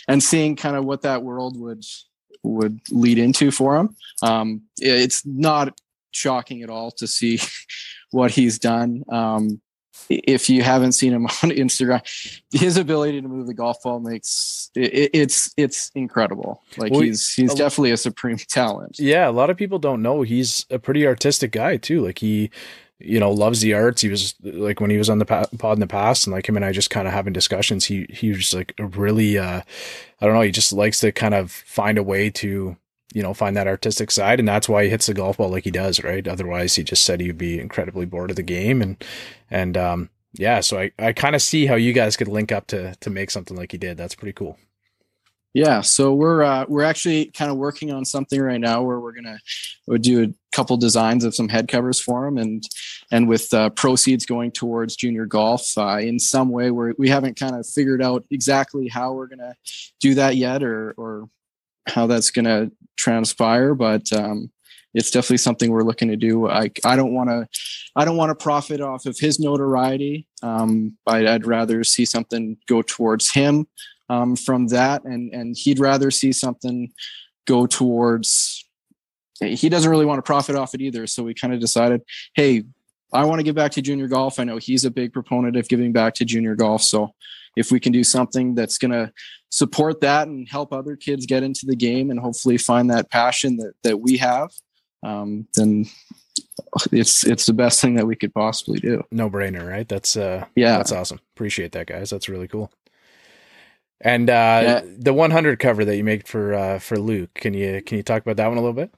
and 0.08 0.22
seeing 0.22 0.56
kind 0.56 0.76
of 0.76 0.84
what 0.84 1.02
that 1.02 1.22
world 1.22 1.58
would 1.58 1.84
would 2.42 2.80
lead 2.90 3.18
into 3.18 3.50
for 3.50 3.76
him. 3.76 3.96
Um, 4.22 4.62
it's 4.78 5.24
not 5.24 5.78
shocking 6.10 6.62
at 6.62 6.70
all 6.70 6.90
to 6.92 7.06
see 7.06 7.40
what 8.10 8.30
he's 8.30 8.58
done. 8.58 9.04
Um, 9.08 9.60
if 10.08 10.48
you 10.48 10.62
haven't 10.62 10.92
seen 10.92 11.12
him 11.12 11.26
on 11.26 11.50
Instagram, 11.50 12.00
his 12.50 12.76
ability 12.76 13.20
to 13.20 13.28
move 13.28 13.46
the 13.46 13.54
golf 13.54 13.82
ball 13.82 14.00
makes 14.00 14.70
it, 14.74 15.10
it's 15.14 15.52
it's 15.56 15.90
incredible. 15.94 16.62
Like 16.76 16.92
Well, 16.92 17.02
he's 17.02 17.32
he's 17.34 17.52
a- 17.52 17.56
definitely 17.56 17.90
a 17.92 17.96
supreme 17.96 18.36
talent. 18.38 18.98
Yeah, 18.98 19.28
a 19.28 19.32
lot 19.32 19.50
of 19.50 19.56
people 19.56 19.78
don't 19.78 20.02
know 20.02 20.22
he's 20.22 20.66
a 20.70 20.78
pretty 20.78 21.06
artistic 21.06 21.52
guy 21.52 21.76
too. 21.76 22.04
Like 22.04 22.18
he, 22.18 22.50
you 22.98 23.20
know, 23.20 23.30
loves 23.30 23.60
the 23.60 23.74
arts. 23.74 24.02
He 24.02 24.08
was 24.08 24.34
like 24.42 24.80
when 24.80 24.90
he 24.90 24.98
was 24.98 25.08
on 25.10 25.18
the 25.18 25.24
pod 25.26 25.76
in 25.76 25.80
the 25.80 25.86
past, 25.86 26.26
and 26.26 26.34
like 26.34 26.48
him 26.48 26.56
and 26.56 26.64
I 26.64 26.72
just 26.72 26.90
kind 26.90 27.06
of 27.06 27.14
having 27.14 27.32
discussions. 27.32 27.84
He 27.84 28.06
he 28.10 28.30
was 28.30 28.52
like 28.54 28.74
a 28.78 28.86
really, 28.86 29.38
uh, 29.38 29.62
I 30.20 30.24
don't 30.26 30.34
know. 30.34 30.40
He 30.40 30.50
just 30.50 30.72
likes 30.72 31.00
to 31.00 31.12
kind 31.12 31.34
of 31.34 31.50
find 31.50 31.98
a 31.98 32.02
way 32.02 32.30
to. 32.30 32.76
You 33.14 33.22
know, 33.22 33.32
find 33.32 33.56
that 33.56 33.66
artistic 33.66 34.10
side, 34.10 34.38
and 34.38 34.48
that's 34.48 34.68
why 34.68 34.84
he 34.84 34.90
hits 34.90 35.06
the 35.06 35.14
golf 35.14 35.38
ball 35.38 35.48
like 35.48 35.64
he 35.64 35.70
does, 35.70 36.02
right? 36.04 36.26
Otherwise, 36.26 36.74
he 36.74 36.82
just 36.82 37.04
said 37.04 37.20
he'd 37.20 37.38
be 37.38 37.58
incredibly 37.58 38.04
bored 38.04 38.30
of 38.30 38.36
the 38.36 38.42
game, 38.42 38.82
and 38.82 39.02
and 39.50 39.76
um, 39.76 40.10
yeah. 40.34 40.60
So 40.60 40.78
I, 40.78 40.92
I 40.98 41.12
kind 41.12 41.34
of 41.34 41.42
see 41.42 41.66
how 41.66 41.74
you 41.74 41.92
guys 41.92 42.16
could 42.16 42.28
link 42.28 42.52
up 42.52 42.66
to 42.68 42.94
to 42.96 43.10
make 43.10 43.30
something 43.30 43.56
like 43.56 43.72
he 43.72 43.78
did. 43.78 43.96
That's 43.96 44.14
pretty 44.14 44.34
cool. 44.34 44.58
Yeah, 45.54 45.80
so 45.80 46.12
we're 46.12 46.42
uh, 46.42 46.66
we're 46.68 46.84
actually 46.84 47.32
kind 47.32 47.50
of 47.50 47.56
working 47.56 47.90
on 47.90 48.04
something 48.04 48.40
right 48.40 48.60
now 48.60 48.82
where 48.82 49.00
we're 49.00 49.12
gonna 49.12 49.38
we'll 49.86 49.98
do 49.98 50.22
a 50.22 50.34
couple 50.54 50.76
designs 50.76 51.24
of 51.24 51.34
some 51.34 51.48
head 51.48 51.68
covers 51.68 51.98
for 51.98 52.26
him, 52.26 52.36
and 52.36 52.62
and 53.10 53.26
with 53.26 53.52
uh, 53.54 53.70
proceeds 53.70 54.26
going 54.26 54.52
towards 54.52 54.94
junior 54.94 55.24
golf 55.24 55.66
uh, 55.78 55.96
in 55.96 56.18
some 56.18 56.50
way 56.50 56.70
where 56.70 56.94
we 56.98 57.08
haven't 57.08 57.40
kind 57.40 57.56
of 57.56 57.66
figured 57.66 58.02
out 58.02 58.24
exactly 58.30 58.88
how 58.88 59.14
we're 59.14 59.26
gonna 59.26 59.54
do 60.00 60.14
that 60.14 60.36
yet, 60.36 60.62
or 60.62 60.92
or 60.98 61.30
how 61.88 62.06
that's 62.06 62.30
gonna 62.30 62.70
transpire, 62.98 63.74
but 63.74 64.12
um, 64.12 64.50
it's 64.94 65.10
definitely 65.10 65.38
something 65.38 65.70
we're 65.70 65.82
looking 65.82 66.08
to 66.08 66.16
do. 66.16 66.48
I 66.48 66.70
I 66.84 66.96
don't 66.96 67.14
want 67.14 67.30
to 67.30 67.48
I 67.96 68.04
don't 68.04 68.16
want 68.16 68.30
to 68.30 68.42
profit 68.42 68.80
off 68.80 69.06
of 69.06 69.18
his 69.18 69.40
notoriety. 69.40 70.26
Um, 70.42 70.96
but 71.04 71.26
I'd 71.26 71.46
rather 71.46 71.84
see 71.84 72.04
something 72.04 72.56
go 72.66 72.82
towards 72.82 73.32
him 73.32 73.66
um, 74.08 74.36
from 74.36 74.68
that, 74.68 75.04
and 75.04 75.32
and 75.32 75.56
he'd 75.56 75.78
rather 75.78 76.10
see 76.10 76.32
something 76.32 76.92
go 77.46 77.66
towards. 77.66 78.64
He 79.40 79.68
doesn't 79.68 79.90
really 79.90 80.06
want 80.06 80.18
to 80.18 80.22
profit 80.22 80.56
off 80.56 80.74
it 80.74 80.80
either, 80.80 81.06
so 81.06 81.22
we 81.22 81.32
kind 81.32 81.54
of 81.54 81.60
decided, 81.60 82.02
hey, 82.34 82.64
I 83.12 83.24
want 83.24 83.38
to 83.38 83.44
give 83.44 83.54
back 83.54 83.70
to 83.72 83.82
junior 83.82 84.08
golf. 84.08 84.40
I 84.40 84.44
know 84.44 84.56
he's 84.56 84.84
a 84.84 84.90
big 84.90 85.12
proponent 85.12 85.56
of 85.56 85.68
giving 85.68 85.92
back 85.92 86.14
to 86.14 86.24
junior 86.24 86.56
golf, 86.56 86.82
so 86.82 87.14
if 87.58 87.70
we 87.72 87.80
can 87.80 87.92
do 87.92 88.04
something 88.04 88.54
that's 88.54 88.78
going 88.78 88.92
to 88.92 89.12
support 89.50 90.00
that 90.00 90.28
and 90.28 90.48
help 90.48 90.72
other 90.72 90.96
kids 90.96 91.26
get 91.26 91.42
into 91.42 91.66
the 91.66 91.76
game 91.76 92.10
and 92.10 92.20
hopefully 92.20 92.58
find 92.58 92.90
that 92.90 93.10
passion 93.10 93.56
that 93.56 93.72
that 93.82 94.00
we 94.00 94.16
have, 94.18 94.50
um, 95.02 95.46
then 95.54 95.86
it's 96.92 97.24
it's 97.26 97.46
the 97.46 97.52
best 97.52 97.80
thing 97.80 97.94
that 97.94 98.06
we 98.06 98.16
could 98.16 98.34
possibly 98.34 98.78
do. 98.80 99.02
No 99.10 99.28
brainer, 99.28 99.68
right? 99.68 99.88
That's 99.88 100.16
uh, 100.16 100.44
Yeah. 100.54 100.76
That's 100.76 100.92
awesome. 100.92 101.20
Appreciate 101.34 101.72
that, 101.72 101.86
guys. 101.86 102.10
That's 102.10 102.28
really 102.28 102.48
cool. 102.48 102.70
And 104.00 104.30
uh, 104.30 104.60
yeah. 104.62 104.80
the 104.84 105.12
100 105.12 105.58
cover 105.58 105.84
that 105.84 105.96
you 105.96 106.04
made 106.04 106.28
for 106.28 106.54
uh, 106.54 106.78
for 106.78 106.98
Luke, 106.98 107.34
can 107.34 107.54
you 107.54 107.82
can 107.82 107.96
you 107.96 108.02
talk 108.02 108.22
about 108.22 108.36
that 108.36 108.48
one 108.48 108.56
a 108.56 108.60
little 108.60 108.74
bit? 108.74 108.92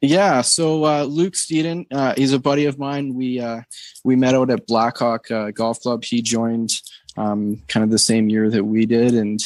Yeah, 0.00 0.42
so 0.42 0.84
uh, 0.84 1.04
Luke 1.04 1.32
Steeden, 1.32 1.86
uh, 1.90 2.12
he's 2.14 2.34
a 2.34 2.38
buddy 2.38 2.66
of 2.66 2.78
mine. 2.78 3.14
We 3.14 3.40
uh, 3.40 3.62
we 4.04 4.16
met 4.16 4.34
out 4.34 4.50
at 4.50 4.66
Blackhawk 4.66 5.30
uh, 5.30 5.50
Golf 5.50 5.80
Club. 5.80 6.04
He 6.04 6.20
joined 6.20 6.70
um, 7.16 7.62
kind 7.68 7.84
of 7.84 7.90
the 7.90 7.98
same 7.98 8.28
year 8.28 8.50
that 8.50 8.64
we 8.64 8.86
did, 8.86 9.14
and 9.14 9.40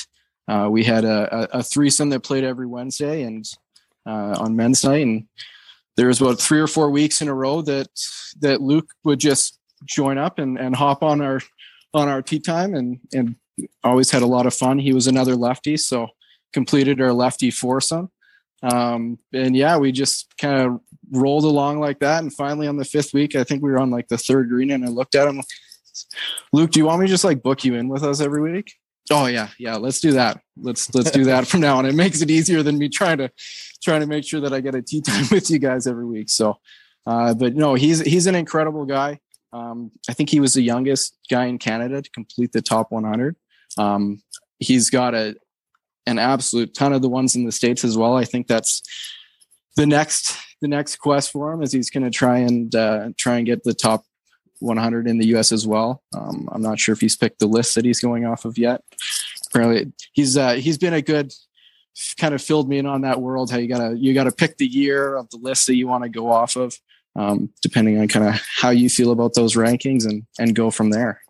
uh, 0.48 0.68
we 0.70 0.85
had 0.85 1.04
a, 1.04 1.59
a, 1.59 1.62
threesome 1.62 2.09
that 2.09 2.20
played 2.20 2.42
every 2.42 2.66
Wednesday 2.66 3.22
and 3.22 3.44
uh, 4.07 4.35
on 4.38 4.57
men's 4.57 4.83
night. 4.83 5.02
And 5.02 5.26
there 5.96 6.07
was 6.07 6.20
about 6.20 6.40
three 6.40 6.61
or 6.61 6.66
four 6.66 6.90
weeks 6.90 7.20
in 7.20 7.28
a 7.28 7.35
row 7.35 7.61
that 7.62 7.88
that 8.40 8.62
Luke 8.62 8.88
would 9.04 9.20
just 9.20 9.59
join 9.85 10.16
up 10.16 10.38
and, 10.38 10.59
and 10.59 10.74
hop 10.74 11.02
on 11.02 11.20
our 11.20 11.40
on 11.92 12.09
our 12.09 12.22
tee 12.22 12.40
time 12.40 12.74
and 12.74 13.00
and 13.12 13.37
always 13.85 14.11
had 14.11 14.22
a 14.22 14.26
lot 14.26 14.46
of 14.46 14.54
fun. 14.54 14.78
He 14.78 14.92
was 14.92 15.07
another 15.07 15.37
lefty, 15.37 15.76
so 15.76 16.09
completed 16.52 17.00
our 17.00 17.12
lefty 17.12 17.50
foursome. 17.50 18.11
Um, 18.62 19.18
and 19.33 19.57
yeah, 19.57 19.76
we 19.76 19.92
just 19.92 20.35
kind 20.38 20.61
of 20.61 20.81
rolled 21.12 21.44
along 21.44 21.81
like 21.81 22.00
that. 22.00 22.22
And 22.22 22.33
finally, 22.33 22.66
on 22.66 22.76
the 22.76 22.85
fifth 22.85 23.14
week, 23.14 23.37
I 23.37 23.44
think 23.44 23.62
we 23.62 23.70
were 23.70 23.78
on 23.78 23.90
like 23.90 24.09
the 24.09 24.18
third 24.18 24.48
green, 24.48 24.70
and 24.70 24.85
I 24.85 24.88
looked 24.88 25.14
at 25.14 25.28
him, 25.28 25.40
Luke, 26.52 26.70
do 26.70 26.80
you 26.80 26.87
want 26.87 27.00
me 27.00 27.06
to 27.06 27.11
just 27.11 27.24
like 27.24 27.42
book 27.42 27.64
you 27.64 27.74
in 27.74 27.88
with 27.88 28.02
us 28.02 28.20
every 28.20 28.40
week? 28.40 28.74
Oh 29.11 29.26
yeah, 29.26 29.48
yeah. 29.58 29.76
Let's 29.76 30.00
do 30.00 30.12
that. 30.12 30.40
Let's 30.56 30.94
let's 30.94 31.11
do 31.11 31.24
that 31.24 31.46
from 31.46 31.61
now 31.61 31.78
on. 31.78 31.87
It 31.87 31.94
makes 31.94 32.20
it 32.20 32.30
easier 32.30 32.62
than 32.62 32.78
me 32.78 32.88
trying 32.88 33.18
to 33.18 33.30
trying 33.82 34.00
to 34.00 34.06
make 34.06 34.24
sure 34.24 34.40
that 34.40 34.52
I 34.52 34.61
get 34.61 34.74
a 34.74 34.82
tee 34.82 35.00
time 35.00 35.24
with 35.30 35.50
you 35.50 35.58
guys 35.58 35.87
every 35.87 36.06
week. 36.06 36.28
So, 36.28 36.58
uh, 37.06 37.34
but 37.34 37.54
no, 37.54 37.74
he's 37.74 38.00
he's 38.00 38.26
an 38.26 38.34
incredible 38.34 38.84
guy. 38.84 39.20
Um, 39.52 39.92
I 40.08 40.12
think 40.12 40.28
he 40.28 40.40
was 40.40 40.52
the 40.52 40.62
youngest 40.62 41.16
guy 41.30 41.46
in 41.46 41.58
Canada 41.58 42.02
to 42.02 42.11
complete 42.11 42.52
the 42.52 42.61
top 42.61 42.92
100. 42.92 43.34
Um, 43.78 44.22
he's 44.58 44.90
got 44.90 45.14
a 45.14 45.37
an 46.06 46.18
absolute 46.18 46.74
ton 46.74 46.92
of 46.92 47.02
the 47.02 47.08
ones 47.08 47.37
in 47.37 47.44
the 47.44 47.52
states 47.52 47.84
as 47.84 47.96
well. 47.96 48.16
I 48.16 48.24
think 48.24 48.46
that's 48.46 48.82
the 49.76 49.87
next 49.87 50.37
the 50.61 50.68
next 50.68 50.96
quest 50.96 51.30
for 51.30 51.52
him 51.52 51.62
is 51.62 51.72
he's 51.72 51.90
going 51.90 52.04
to 52.04 52.11
try 52.11 52.38
and 52.38 52.74
uh, 52.74 53.11
try 53.16 53.37
and 53.37 53.46
get 53.46 53.62
the 53.62 53.74
top 53.74 54.04
100 54.61 55.07
in 55.07 55.18
the 55.18 55.27
U.S. 55.29 55.53
as 55.53 55.66
well. 55.66 56.03
Um, 56.14 56.49
I'm 56.53 56.62
not 56.62 56.79
sure 56.79 56.92
if 56.92 57.01
he's 57.01 57.16
picked 57.16 57.38
the 57.38 57.47
list 57.47 57.75
that 57.75 57.85
he's 57.85 58.01
going 58.01 58.25
off 58.25 58.44
of 58.44 58.59
yet. 58.59 58.83
Apparently, 59.47 59.92
he's 60.12 60.37
uh, 60.37 60.55
he's 60.55 60.79
been 60.79 60.94
a 60.94 61.03
good 61.03 61.33
kind 62.16 62.35
of 62.35 62.40
filled 62.40 62.68
me 62.68 62.79
in 62.79 62.87
on 62.87 63.01
that 63.03 63.21
world. 63.21 63.51
How 63.51 63.59
you 63.59 63.68
gotta 63.68 63.97
you 63.97 64.14
gotta 64.14 64.33
pick 64.33 64.59
the 64.59 64.66
year 64.66 65.16
of 65.16 65.29
the 65.31 65.38
list 65.38 65.66
that 65.66 65.77
you 65.77 65.88
want 65.88 66.05
to 66.05 66.11
go 66.11 66.31
off 66.31 66.57
of, 66.57 66.79
um, 67.16 67.51
depending 67.62 67.99
on 67.99 68.09
kind 68.09 68.27
of 68.27 68.40
how 68.57 68.71
you 68.71 68.88
feel 68.88 69.11
about 69.11 69.35
those 69.35 69.55
rankings, 69.55 70.05
and 70.07 70.25
and 70.38 70.55
go 70.55 70.71
from 70.71 70.90
there. 70.90 71.23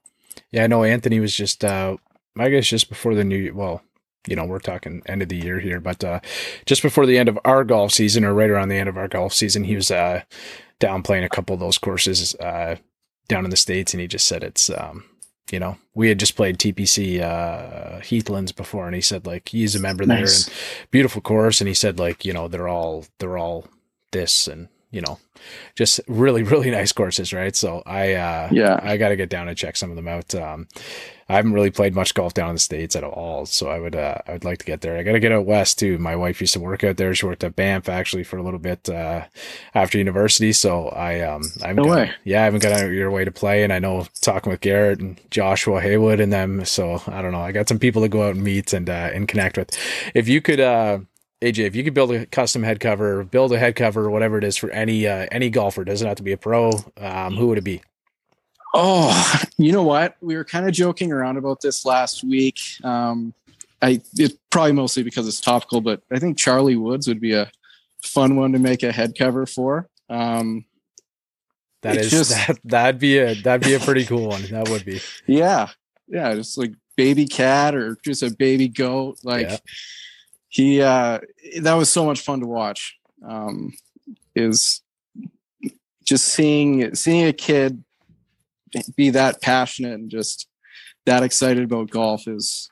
Yeah, 0.50 0.64
I 0.64 0.66
know 0.66 0.84
Anthony 0.84 1.20
was 1.20 1.34
just 1.34 1.64
uh, 1.64 1.96
I 2.38 2.48
guess 2.50 2.66
just 2.66 2.88
before 2.88 3.14
the 3.14 3.24
new 3.24 3.52
well 3.54 3.82
you 4.26 4.36
know, 4.36 4.44
we're 4.44 4.58
talking 4.58 5.02
end 5.06 5.22
of 5.22 5.28
the 5.28 5.36
year 5.36 5.58
here, 5.58 5.80
but 5.80 6.04
uh, 6.04 6.20
just 6.66 6.82
before 6.82 7.06
the 7.06 7.16
end 7.16 7.28
of 7.28 7.38
our 7.44 7.64
golf 7.64 7.92
season, 7.92 8.24
or 8.24 8.34
right 8.34 8.50
around 8.50 8.68
the 8.68 8.76
end 8.76 8.88
of 8.88 8.98
our 8.98 9.08
golf 9.08 9.32
season, 9.32 9.64
he 9.64 9.74
was 9.74 9.90
uh, 9.90 10.22
down 10.80 11.02
playing 11.02 11.24
a 11.24 11.28
couple 11.28 11.54
of 11.54 11.60
those 11.60 11.78
courses 11.78 12.34
uh, 12.36 12.76
down 13.28 13.44
in 13.44 13.50
the 13.50 13.56
states, 13.56 13.92
and 13.94 14.00
he 14.00 14.06
just 14.06 14.26
said 14.26 14.42
it's, 14.42 14.70
um, 14.70 15.04
you 15.50 15.60
know, 15.60 15.76
we 15.94 16.08
had 16.08 16.18
just 16.18 16.36
played 16.36 16.58
TPC 16.58 17.20
uh, 17.20 18.00
Heathlands 18.00 18.52
before, 18.52 18.86
and 18.86 18.94
he 18.94 19.00
said 19.00 19.26
like 19.26 19.48
he's 19.48 19.74
a 19.74 19.80
member 19.80 20.04
nice. 20.04 20.46
there, 20.46 20.54
and 20.54 20.90
beautiful 20.90 21.22
course, 21.22 21.60
and 21.60 21.68
he 21.68 21.74
said 21.74 21.98
like 21.98 22.24
you 22.24 22.32
know 22.32 22.48
they're 22.48 22.68
all 22.68 23.06
they're 23.18 23.38
all 23.38 23.66
this 24.12 24.48
and 24.48 24.68
you 24.90 25.00
know, 25.00 25.18
just 25.74 26.00
really, 26.08 26.42
really 26.44 26.70
nice 26.70 26.92
courses, 26.92 27.32
right? 27.32 27.54
So 27.54 27.82
I, 27.86 28.14
uh, 28.14 28.48
yeah, 28.52 28.80
I 28.82 28.96
got 28.96 29.10
to 29.10 29.16
get 29.16 29.28
down 29.28 29.48
and 29.48 29.56
check 29.56 29.76
some 29.76 29.90
of 29.90 29.96
them 29.96 30.08
out. 30.08 30.34
Um, 30.34 30.66
I 31.30 31.36
haven't 31.36 31.52
really 31.52 31.70
played 31.70 31.94
much 31.94 32.14
golf 32.14 32.32
down 32.32 32.48
in 32.48 32.54
the 32.54 32.60
states 32.60 32.96
at 32.96 33.04
all, 33.04 33.44
so 33.44 33.68
I 33.68 33.78
would, 33.78 33.94
uh, 33.94 34.16
I 34.26 34.32
would 34.32 34.44
like 34.44 34.58
to 34.60 34.64
get 34.64 34.80
there. 34.80 34.96
I 34.96 35.02
got 35.02 35.12
to 35.12 35.20
get 35.20 35.30
out 35.30 35.44
west 35.44 35.78
too. 35.78 35.98
My 35.98 36.16
wife 36.16 36.40
used 36.40 36.54
to 36.54 36.60
work 36.60 36.82
out 36.84 36.96
there. 36.96 37.14
She 37.14 37.26
worked 37.26 37.44
at 37.44 37.54
Banff 37.54 37.86
actually 37.90 38.24
for 38.24 38.38
a 38.38 38.42
little 38.42 38.58
bit 38.58 38.88
uh, 38.88 39.24
after 39.74 39.98
university. 39.98 40.52
So 40.52 40.88
I, 40.88 41.20
um, 41.20 41.42
I 41.62 41.68
haven't 41.68 41.84
no 41.84 41.90
got, 41.90 41.96
way. 41.96 42.12
yeah, 42.24 42.40
I 42.40 42.44
haven't 42.44 42.62
got 42.62 42.72
out 42.72 42.90
your 42.90 43.10
way 43.10 43.26
to 43.26 43.30
play, 43.30 43.62
and 43.62 43.74
I 43.74 43.78
know 43.78 44.06
talking 44.22 44.50
with 44.50 44.62
Garrett 44.62 45.00
and 45.00 45.20
Joshua 45.30 45.82
Haywood 45.82 46.18
and 46.18 46.32
them. 46.32 46.64
So 46.64 47.02
I 47.06 47.20
don't 47.20 47.32
know. 47.32 47.42
I 47.42 47.52
got 47.52 47.68
some 47.68 47.78
people 47.78 48.00
to 48.00 48.08
go 48.08 48.26
out 48.26 48.34
and 48.34 48.42
meet 48.42 48.72
and 48.72 48.88
uh, 48.88 49.10
and 49.12 49.28
connect 49.28 49.58
with. 49.58 49.76
If 50.14 50.28
you 50.28 50.40
could, 50.40 50.60
uh, 50.60 51.00
AJ, 51.40 51.58
if 51.66 51.76
you 51.76 51.84
could 51.84 51.94
build 51.94 52.10
a 52.10 52.26
custom 52.26 52.64
head 52.64 52.80
cover, 52.80 53.22
build 53.22 53.52
a 53.52 53.58
head 53.58 53.76
cover, 53.76 54.06
or 54.06 54.10
whatever 54.10 54.38
it 54.38 54.44
is 54.44 54.56
for 54.56 54.70
any 54.70 55.06
uh, 55.06 55.26
any 55.30 55.50
golfer, 55.50 55.84
doesn't 55.84 56.06
have 56.06 56.16
to 56.16 56.22
be 56.22 56.32
a 56.32 56.36
pro. 56.36 56.72
Um, 56.96 57.36
who 57.36 57.46
would 57.48 57.58
it 57.58 57.64
be? 57.64 57.80
Oh, 58.74 59.34
you 59.56 59.72
know 59.72 59.84
what? 59.84 60.16
We 60.20 60.36
were 60.36 60.44
kind 60.44 60.66
of 60.66 60.72
joking 60.72 61.12
around 61.12 61.36
about 61.36 61.60
this 61.60 61.84
last 61.84 62.24
week. 62.24 62.58
Um, 62.82 63.32
I 63.80 64.00
it's 64.16 64.36
probably 64.50 64.72
mostly 64.72 65.04
because 65.04 65.28
it's 65.28 65.40
topical, 65.40 65.80
but 65.80 66.02
I 66.10 66.18
think 66.18 66.38
Charlie 66.38 66.76
Woods 66.76 67.06
would 67.06 67.20
be 67.20 67.34
a 67.34 67.50
fun 68.02 68.34
one 68.34 68.52
to 68.52 68.58
make 68.58 68.82
a 68.82 68.90
head 68.90 69.16
cover 69.16 69.46
for. 69.46 69.88
Um, 70.10 70.64
that 71.82 71.98
is 71.98 72.10
just, 72.10 72.30
that 72.30 72.58
that'd 72.64 73.00
be 73.00 73.18
a 73.18 73.34
that'd 73.34 73.64
be 73.64 73.74
a 73.74 73.80
pretty 73.80 74.04
cool 74.04 74.26
one. 74.26 74.42
That 74.50 74.68
would 74.70 74.84
be. 74.84 75.00
Yeah, 75.26 75.68
yeah, 76.08 76.34
just 76.34 76.58
like 76.58 76.72
baby 76.96 77.26
cat 77.26 77.76
or 77.76 77.96
just 78.04 78.24
a 78.24 78.30
baby 78.32 78.66
goat, 78.66 79.18
like. 79.22 79.50
Yeah 79.50 79.58
he 80.48 80.80
uh, 80.82 81.20
that 81.60 81.74
was 81.74 81.90
so 81.90 82.04
much 82.04 82.20
fun 82.20 82.40
to 82.40 82.46
watch. 82.46 82.96
Um, 83.26 83.72
is 84.34 84.82
just 86.04 86.26
seeing 86.26 86.94
seeing 86.94 87.26
a 87.26 87.32
kid 87.32 87.84
be 88.96 89.10
that 89.10 89.40
passionate 89.42 89.94
and 89.94 90.10
just 90.10 90.48
that 91.06 91.22
excited 91.22 91.64
about 91.64 91.90
golf 91.90 92.26
is 92.26 92.70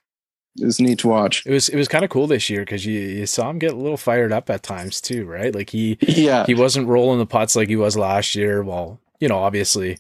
is 0.59 0.81
neat 0.81 1.01
to 1.01 1.09
watch. 1.09 1.45
It 1.47 1.53
was 1.53 1.69
it 1.69 1.77
was 1.77 1.89
kind 1.89 2.05
of 2.05 2.11
cool 2.11 2.27
this 2.27 2.49
year 2.49 2.61
because 2.63 2.87
you, 2.87 2.99
you 2.99 3.27
saw 3.27 3.51
him 3.51 3.59
get 3.59 3.73
a 3.73 3.77
little 3.77 3.97
fired 3.97 4.33
up 4.33 4.49
at 4.49 4.63
times 4.63 5.01
too, 5.01 5.27
right? 5.27 5.55
Like 5.55 5.71
he 5.71 5.99
yeah 6.01 6.47
he 6.47 6.55
wasn't 6.55 6.89
rolling 6.89 7.19
the 7.19 7.27
putts 7.27 7.57
like 7.57 7.69
he 7.69 7.77
was 7.77 7.97
last 7.97 8.35
year. 8.35 8.63
Well, 8.63 9.01
you 9.21 9.29
know, 9.29 9.39
obviously 9.39 9.93
a 9.93 9.99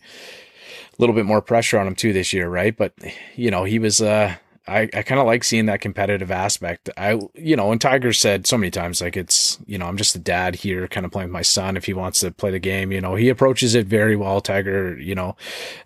little 0.98 1.14
bit 1.14 1.26
more 1.26 1.42
pressure 1.42 1.78
on 1.78 1.86
him 1.86 1.94
too 1.94 2.12
this 2.12 2.32
year, 2.32 2.48
right? 2.48 2.76
But 2.76 2.94
you 3.34 3.50
know, 3.50 3.64
he 3.64 3.78
was 3.78 4.00
uh 4.00 4.36
I, 4.68 4.88
I 4.92 5.02
kind 5.02 5.20
of 5.20 5.26
like 5.26 5.44
seeing 5.44 5.66
that 5.66 5.80
competitive 5.80 6.30
aspect. 6.30 6.90
I, 6.96 7.20
you 7.34 7.56
know, 7.56 7.72
and 7.72 7.80
Tiger 7.80 8.12
said 8.12 8.46
so 8.46 8.58
many 8.58 8.70
times, 8.70 9.00
like 9.00 9.16
it's, 9.16 9.58
you 9.66 9.78
know, 9.78 9.86
I'm 9.86 9.96
just 9.96 10.16
a 10.16 10.18
dad 10.18 10.56
here, 10.56 10.88
kind 10.88 11.06
of 11.06 11.12
playing 11.12 11.28
with 11.28 11.34
my 11.34 11.42
son. 11.42 11.76
If 11.76 11.84
he 11.84 11.92
wants 11.94 12.20
to 12.20 12.30
play 12.30 12.50
the 12.50 12.58
game, 12.58 12.92
you 12.92 13.00
know, 13.00 13.14
he 13.14 13.28
approaches 13.28 13.74
it 13.74 13.86
very 13.86 14.16
well. 14.16 14.40
Tiger, 14.40 14.98
you 14.98 15.14
know, 15.14 15.36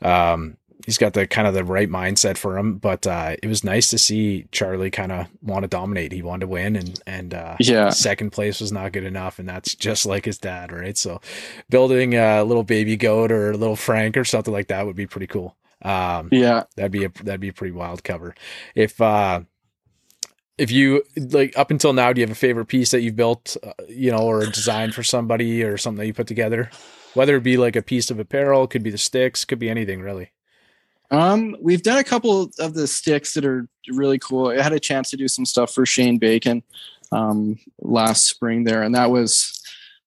um, 0.03 0.57
he's 0.87 0.99
got 0.99 1.13
the 1.13 1.27
kind 1.27 1.47
of 1.47 1.55
the 1.55 1.65
right 1.65 1.89
mindset 1.89 2.37
for 2.37 2.57
him. 2.59 2.77
But 2.77 3.07
uh, 3.07 3.37
it 3.43 3.49
was 3.49 3.65
nice 3.65 3.91
to 3.91 3.99
see 3.99 4.47
Charlie 4.51 4.91
kind 4.91 5.13
of 5.13 5.27
want 5.43 5.63
to 5.63 5.69
dominate. 5.69 6.13
He 6.13 6.23
wanted 6.23 6.41
to 6.41 6.49
win, 6.49 6.77
and 6.77 7.01
and 7.07 7.35
uh, 7.35 7.57
yeah, 7.61 7.91
second 7.91 8.31
place 8.31 8.61
was 8.61 8.73
not 8.73 8.93
good 8.93 9.05
enough, 9.05 9.39
and 9.39 9.49
that's 9.49 9.75
just 9.75 10.07
like 10.07 10.25
his 10.25 10.39
dad, 10.39 10.73
right? 10.73 10.97
So 10.97 11.21
building 11.69 12.15
a 12.15 12.45
little 12.45 12.65
baby 12.65 12.97
goat 12.97 13.31
or 13.31 13.51
a 13.51 13.57
little 13.57 13.77
Frank 13.77 14.17
or 14.17 14.25
something 14.25 14.53
like 14.53 14.69
that 14.69 14.87
would 14.87 14.97
be 14.97 15.07
pretty 15.07 15.27
cool. 15.27 15.57
Um, 15.83 16.29
yeah, 16.33 16.65
that'd 16.77 16.93
be 16.93 17.05
a 17.05 17.09
that'd 17.23 17.41
be 17.41 17.49
a 17.49 17.53
pretty 17.53 17.73
wild 17.73 18.05
cover. 18.05 18.35
If 18.75 19.01
uh, 19.01 19.41
if 20.59 20.71
you 20.71 21.03
like 21.17 21.57
up 21.57 21.71
until 21.71 21.93
now, 21.93 22.13
do 22.13 22.21
you 22.21 22.27
have 22.27 22.37
a 22.37 22.39
favorite 22.39 22.67
piece 22.67 22.91
that 22.91 23.01
you've 23.01 23.17
built, 23.17 23.57
uh, 23.63 23.73
you 23.89 24.11
know, 24.11 24.19
or 24.19 24.45
designed 24.47 24.95
for 24.95 25.03
somebody 25.03 25.63
or 25.63 25.77
something 25.79 26.01
that 26.01 26.07
you 26.07 26.15
put 26.15 26.27
together? 26.27 26.71
Whether 27.15 27.37
it 27.37 27.43
be 27.43 27.57
like 27.57 27.77
a 27.77 27.83
piece 27.83 28.11
of 28.11 28.19
apparel, 28.21 28.67
could 28.67 28.83
be 28.83 28.91
the 28.91 28.99
sticks, 28.99 29.45
could 29.45 29.59
be 29.59 29.71
anything 29.71 30.01
really. 30.01 30.33
Um, 31.11 31.57
we've 31.61 31.83
done 31.83 31.99
a 31.99 32.05
couple 32.05 32.51
of 32.59 32.75
the 32.75 32.87
sticks 32.87 33.35
that 33.35 33.45
are 33.45 33.67
really 33.89 34.19
cool. 34.19 34.49
I 34.49 34.63
had 34.63 34.73
a 34.73 34.79
chance 34.79 35.11
to 35.11 35.17
do 35.17 35.27
some 35.27 35.45
stuff 35.45 35.73
for 35.73 35.85
Shane 35.85 36.19
Bacon 36.19 36.63
um, 37.11 37.59
last 37.81 38.27
spring 38.27 38.65
there, 38.65 38.83
and 38.83 38.95
that 38.95 39.11
was 39.11 39.61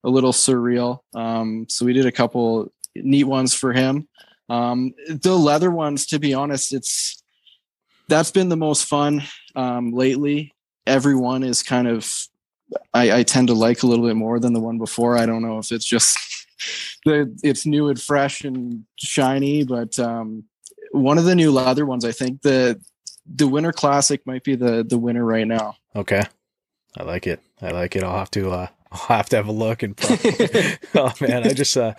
a 0.04 0.08
little 0.08 0.32
surreal. 0.32 1.00
Um, 1.14 1.66
so 1.68 1.84
we 1.84 1.92
did 1.92 2.06
a 2.06 2.12
couple 2.12 2.72
neat 2.94 3.24
ones 3.24 3.52
for 3.54 3.72
him. 3.72 4.08
Um, 4.48 4.94
the 5.08 5.36
leather 5.36 5.70
ones, 5.70 6.06
to 6.06 6.18
be 6.18 6.34
honest, 6.34 6.72
it's 6.72 7.22
that's 8.08 8.30
been 8.30 8.48
the 8.48 8.56
most 8.56 8.84
fun 8.84 9.22
um, 9.56 9.92
lately. 9.92 10.52
Everyone 10.86 11.42
is 11.42 11.62
kind 11.62 11.88
of 11.88 12.10
I, 12.92 13.18
I 13.18 13.22
tend 13.22 13.48
to 13.48 13.54
like 13.54 13.82
a 13.82 13.86
little 13.86 14.06
bit 14.06 14.16
more 14.16 14.38
than 14.38 14.52
the 14.52 14.60
one 14.60 14.78
before. 14.78 15.16
I 15.16 15.26
don't 15.26 15.42
know 15.42 15.58
if 15.58 15.72
it's 15.72 15.84
just 15.84 16.16
the 17.04 17.34
it's 17.42 17.66
new 17.66 17.88
and 17.88 18.00
fresh 18.00 18.44
and 18.44 18.84
shiny, 18.96 19.64
but 19.64 19.98
um, 19.98 20.44
one 20.92 21.18
of 21.18 21.24
the 21.24 21.34
new 21.34 21.50
leather 21.50 21.86
ones, 21.86 22.04
I 22.04 22.12
think 22.12 22.42
the 22.42 22.80
the 23.26 23.48
Winter 23.48 23.72
Classic 23.72 24.24
might 24.26 24.44
be 24.44 24.54
the 24.54 24.84
the 24.84 24.98
winner 24.98 25.24
right 25.24 25.46
now. 25.46 25.76
Okay, 25.96 26.22
I 26.98 27.02
like 27.02 27.26
it. 27.26 27.40
I 27.62 27.70
like 27.70 27.96
it. 27.96 28.02
I'll 28.02 28.18
have 28.18 28.30
to 28.32 28.50
uh, 28.50 28.66
I'll 28.94 29.16
have 29.16 29.28
to 29.30 29.36
have 29.36 29.48
a 29.48 29.52
look 29.52 29.82
and 29.82 29.96
probably, 29.96 30.78
oh 30.94 31.12
man, 31.20 31.44
I 31.44 31.52
just 31.52 31.76
uh 31.76 31.94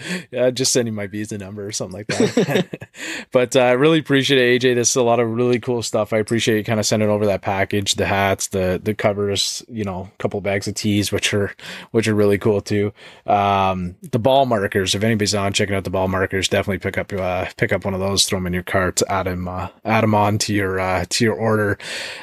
just 0.52 0.72
send 0.72 0.88
you 0.88 0.94
my 0.94 1.08
visa 1.08 1.38
number 1.38 1.66
or 1.66 1.74
something 1.74 1.98
like 1.98 2.08
that. 2.08 2.88
but 3.32 3.56
I 3.56 3.72
uh, 3.72 3.76
really 3.76 4.00
appreciate 4.00 4.40
it, 4.40 4.62
AJ. 4.62 4.76
This 4.76 4.92
is 4.92 4.96
a 4.96 5.04
lot 5.04 5.20
of 5.20 5.30
really 5.30 5.60
cool 5.60 5.84
stuff. 5.84 6.14
I 6.14 6.18
appreciate 6.18 6.58
you 6.58 6.64
kind 6.64 6.80
of 6.80 6.86
sending 6.86 7.10
over 7.10 7.26
that 7.26 7.42
package, 7.42 7.96
the 7.96 8.06
hats, 8.06 8.48
the 8.48 8.80
the 8.82 8.94
covers, 8.94 9.64
you 9.68 9.84
know, 9.84 10.10
a 10.14 10.18
couple 10.20 10.40
bags 10.40 10.68
of 10.70 10.76
tees, 10.76 11.12
which 11.12 11.34
are 11.34 11.54
which 11.92 12.08
are 12.08 12.16
really 12.16 12.38
cool 12.38 12.62
too. 12.62 12.94
Um, 13.26 13.96
the 14.12 14.20
ball 14.20 14.46
markers. 14.46 14.96
If 14.96 15.04
anybody's 15.04 15.36
on 15.36 15.52
checking 15.52 15.76
out 15.76 15.84
the 15.84 15.90
ball 15.90 16.08
markers, 16.08 16.48
definitely 16.48 16.80
pick 16.80 16.98
up 16.98 17.12
uh 17.12 17.48
pick 17.58 17.74
up 17.74 17.84
one 17.84 17.94
of 17.94 18.00
those, 18.00 18.26
throw 18.26 18.38
them 18.38 18.48
in 18.48 18.54
your 18.54 18.64
cart, 18.64 19.02
add 19.10 19.26
them 19.26 19.48
uh, 19.50 19.68
add 19.84 20.04
them 20.04 20.16
on 20.16 20.38
to 20.40 20.54
your 20.54 20.80
uh, 20.80 21.06
to 21.10 21.26
your 21.26 21.36
order. 21.36 21.78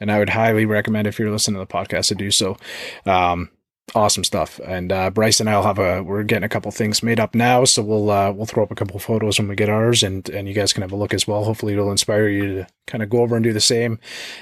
and 0.00 0.10
I 0.10 0.18
would 0.18 0.30
highly 0.30 0.66
recommend 0.66 1.06
if 1.06 1.18
you're 1.18 1.30
listening 1.30 1.60
to 1.60 1.66
the 1.66 1.72
podcast 1.72 2.08
to 2.08 2.14
do 2.14 2.30
so. 2.30 2.56
Um, 3.06 3.50
awesome 3.94 4.24
stuff. 4.24 4.60
And 4.66 4.92
uh, 4.92 5.10
Bryce 5.10 5.40
and 5.40 5.48
I'll 5.48 5.62
have 5.62 5.78
a 5.78 6.02
we're 6.02 6.22
getting 6.22 6.44
a 6.44 6.48
couple 6.48 6.70
things 6.70 7.02
made 7.02 7.20
up 7.20 7.34
now, 7.34 7.64
so 7.64 7.82
we'll 7.82 8.10
uh, 8.10 8.32
we'll 8.32 8.46
throw 8.46 8.62
up 8.62 8.70
a 8.70 8.74
couple 8.74 8.98
photos 8.98 9.38
when 9.38 9.48
we 9.48 9.56
get 9.56 9.68
ours, 9.68 10.02
and 10.02 10.28
and 10.30 10.48
you 10.48 10.54
guys 10.54 10.72
can 10.72 10.82
have 10.82 10.92
a 10.92 10.96
look 10.96 11.14
as 11.14 11.26
well. 11.26 11.44
Hopefully, 11.44 11.72
it'll 11.72 11.90
inspire 11.90 12.28
you 12.28 12.54
to 12.54 12.66
kind 12.86 13.02
of 13.02 13.10
go 13.10 13.20
over 13.20 13.36
and 13.36 13.44
do 13.44 13.52
the 13.52 13.60
same. 13.60 13.98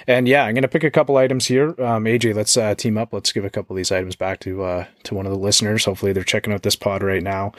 And 0.06 0.28
yeah, 0.28 0.44
I'm 0.44 0.54
gonna 0.54 0.68
pick 0.68 0.84
a 0.84 0.90
couple 0.90 1.16
items 1.16 1.46
here. 1.46 1.70
Um, 1.80 2.04
AJ, 2.04 2.34
let's 2.34 2.56
uh, 2.56 2.74
team 2.74 2.96
up. 2.96 3.12
Let's 3.12 3.32
give 3.32 3.44
a 3.44 3.50
couple 3.50 3.74
of 3.74 3.78
these 3.78 3.92
items 3.92 4.16
back 4.16 4.40
to 4.40 4.62
uh, 4.62 4.86
to 5.04 5.14
one 5.14 5.26
of 5.26 5.32
the 5.32 5.38
listeners. 5.38 5.84
Hopefully, 5.84 6.12
they're 6.12 6.24
checking 6.24 6.52
out 6.52 6.62
this 6.62 6.76
pod 6.76 7.02
right 7.02 7.22
now. 7.22 7.52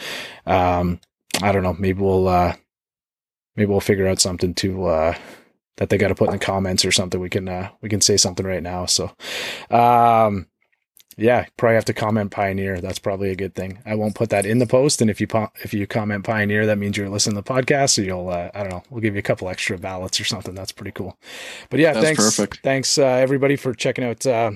Um, 0.46 1.00
I 1.42 1.52
don't 1.52 1.64
know. 1.64 1.76
Maybe 1.78 2.02
we'll 2.02 2.28
uh, 2.28 2.56
maybe 3.56 3.70
we'll 3.70 3.80
figure 3.80 4.08
out 4.08 4.20
something 4.20 4.54
to 4.56 4.86
uh, 4.86 5.16
that 5.78 5.90
they 5.90 5.98
got 5.98 6.10
to 6.10 6.16
put 6.16 6.28
in 6.28 6.34
the 6.34 6.40
comments 6.40 6.86
or 6.86 6.92
something. 6.92 7.20
We 7.20 7.30
can 7.30 7.48
uh, 7.48 7.70
we 7.82 7.90
can 7.90 8.02
say 8.02 8.18
something 8.18 8.46
right 8.46 8.64
now. 8.64 8.86
So, 8.86 9.12
um, 9.70 10.48
yeah, 11.18 11.46
probably 11.58 11.76
have 11.76 11.86
to 11.86 11.94
comment 11.94 12.32
Pioneer. 12.32 12.80
That's 12.80 13.00
probably 13.00 13.32
a 13.32 13.36
good 13.36 13.54
thing. 13.54 13.80
I 13.86 13.96
won't 13.96 14.16
put 14.16 14.30
that 14.30 14.46
in 14.46 14.60
the 14.60 14.66
post, 14.66 15.02
and 15.02 15.10
if 15.10 15.20
you 15.20 15.28
po- 15.28 15.52
if 15.64 15.74
you 15.74 15.86
comment 15.88 16.24
Pioneer, 16.24 16.66
that 16.66 16.78
means 16.78 16.98
you're 16.98 17.10
listening 17.10 17.36
to 17.36 17.42
the 17.42 17.54
podcast. 17.54 17.92
So 17.92 18.02
you'll 18.02 18.30
uh, 18.30 18.50
I 18.54 18.62
don't 18.62 18.70
know. 18.70 18.84
We'll 18.90 19.02
give 19.02 19.16
you 19.16 19.20
a 19.20 19.24
couple 19.24 19.50
extra 19.50 19.78
ballots 19.78 20.20
or 20.20 20.24
something. 20.24 20.56
That's 20.56 20.72
pretty 20.72 20.92
cool. 20.92 21.18
But 21.70 21.80
yeah, 21.80 21.94
That's 21.94 22.06
thanks. 22.06 22.24
perfect. 22.24 22.64
Thanks 22.64 22.98
uh, 22.98 23.06
everybody 23.06 23.56
for 23.56 23.74
checking 23.74 24.04
out. 24.04 24.26
Uh, 24.26 24.52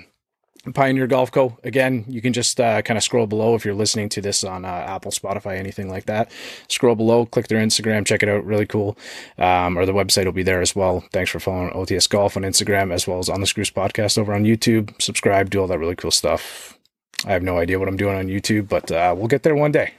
Pioneer 0.74 1.08
Golf 1.08 1.32
Co. 1.32 1.58
Again, 1.64 2.04
you 2.08 2.22
can 2.22 2.34
just 2.34 2.60
uh, 2.60 2.82
kind 2.82 2.98
of 2.98 3.04
scroll 3.04 3.28
below 3.28 3.56
if 3.56 3.64
you're 3.66 3.74
listening 3.76 4.10
to 4.10 4.22
this 4.22 4.44
on 4.44 4.66
uh, 4.66 4.68
Apple, 4.68 5.12
Spotify, 5.12 5.58
anything 5.58 5.90
like 5.90 6.06
that. 6.06 6.32
Scroll 6.68 6.96
below, 6.96 7.26
click 7.26 7.48
their 7.48 7.60
Instagram, 7.60 8.06
check 8.06 8.24
it 8.24 8.30
out. 8.30 8.44
Really 8.46 8.66
cool. 8.66 8.98
Um, 9.38 9.78
or 9.78 9.86
the 9.86 9.94
website 9.94 10.26
will 10.26 10.32
be 10.32 10.44
there 10.44 10.62
as 10.62 10.76
well. 10.76 11.04
Thanks 11.12 11.30
for 11.32 11.40
following 11.40 11.72
OTS 11.72 12.10
Golf 12.10 12.36
on 12.38 12.44
Instagram 12.44 12.92
as 12.92 13.08
well 13.08 13.20
as 13.20 13.30
on 13.30 13.42
the 13.42 13.48
Screws 13.48 13.72
Podcast 13.72 14.18
over 14.18 14.34
on 14.34 14.44
YouTube. 14.44 15.00
Subscribe, 15.02 15.50
do 15.50 15.62
all 15.62 15.68
that 15.68 15.80
really 15.80 15.96
cool 15.96 16.12
stuff. 16.12 16.78
I 17.26 17.32
have 17.32 17.44
no 17.44 17.58
idea 17.58 17.80
what 17.80 17.88
I'm 17.88 17.98
doing 17.98 18.16
on 18.18 18.28
YouTube, 18.28 18.68
but 18.68 18.92
uh, 18.92 19.14
we'll 19.18 19.28
get 19.28 19.44
there 19.44 19.56
one 19.56 19.72
day. 19.72 19.94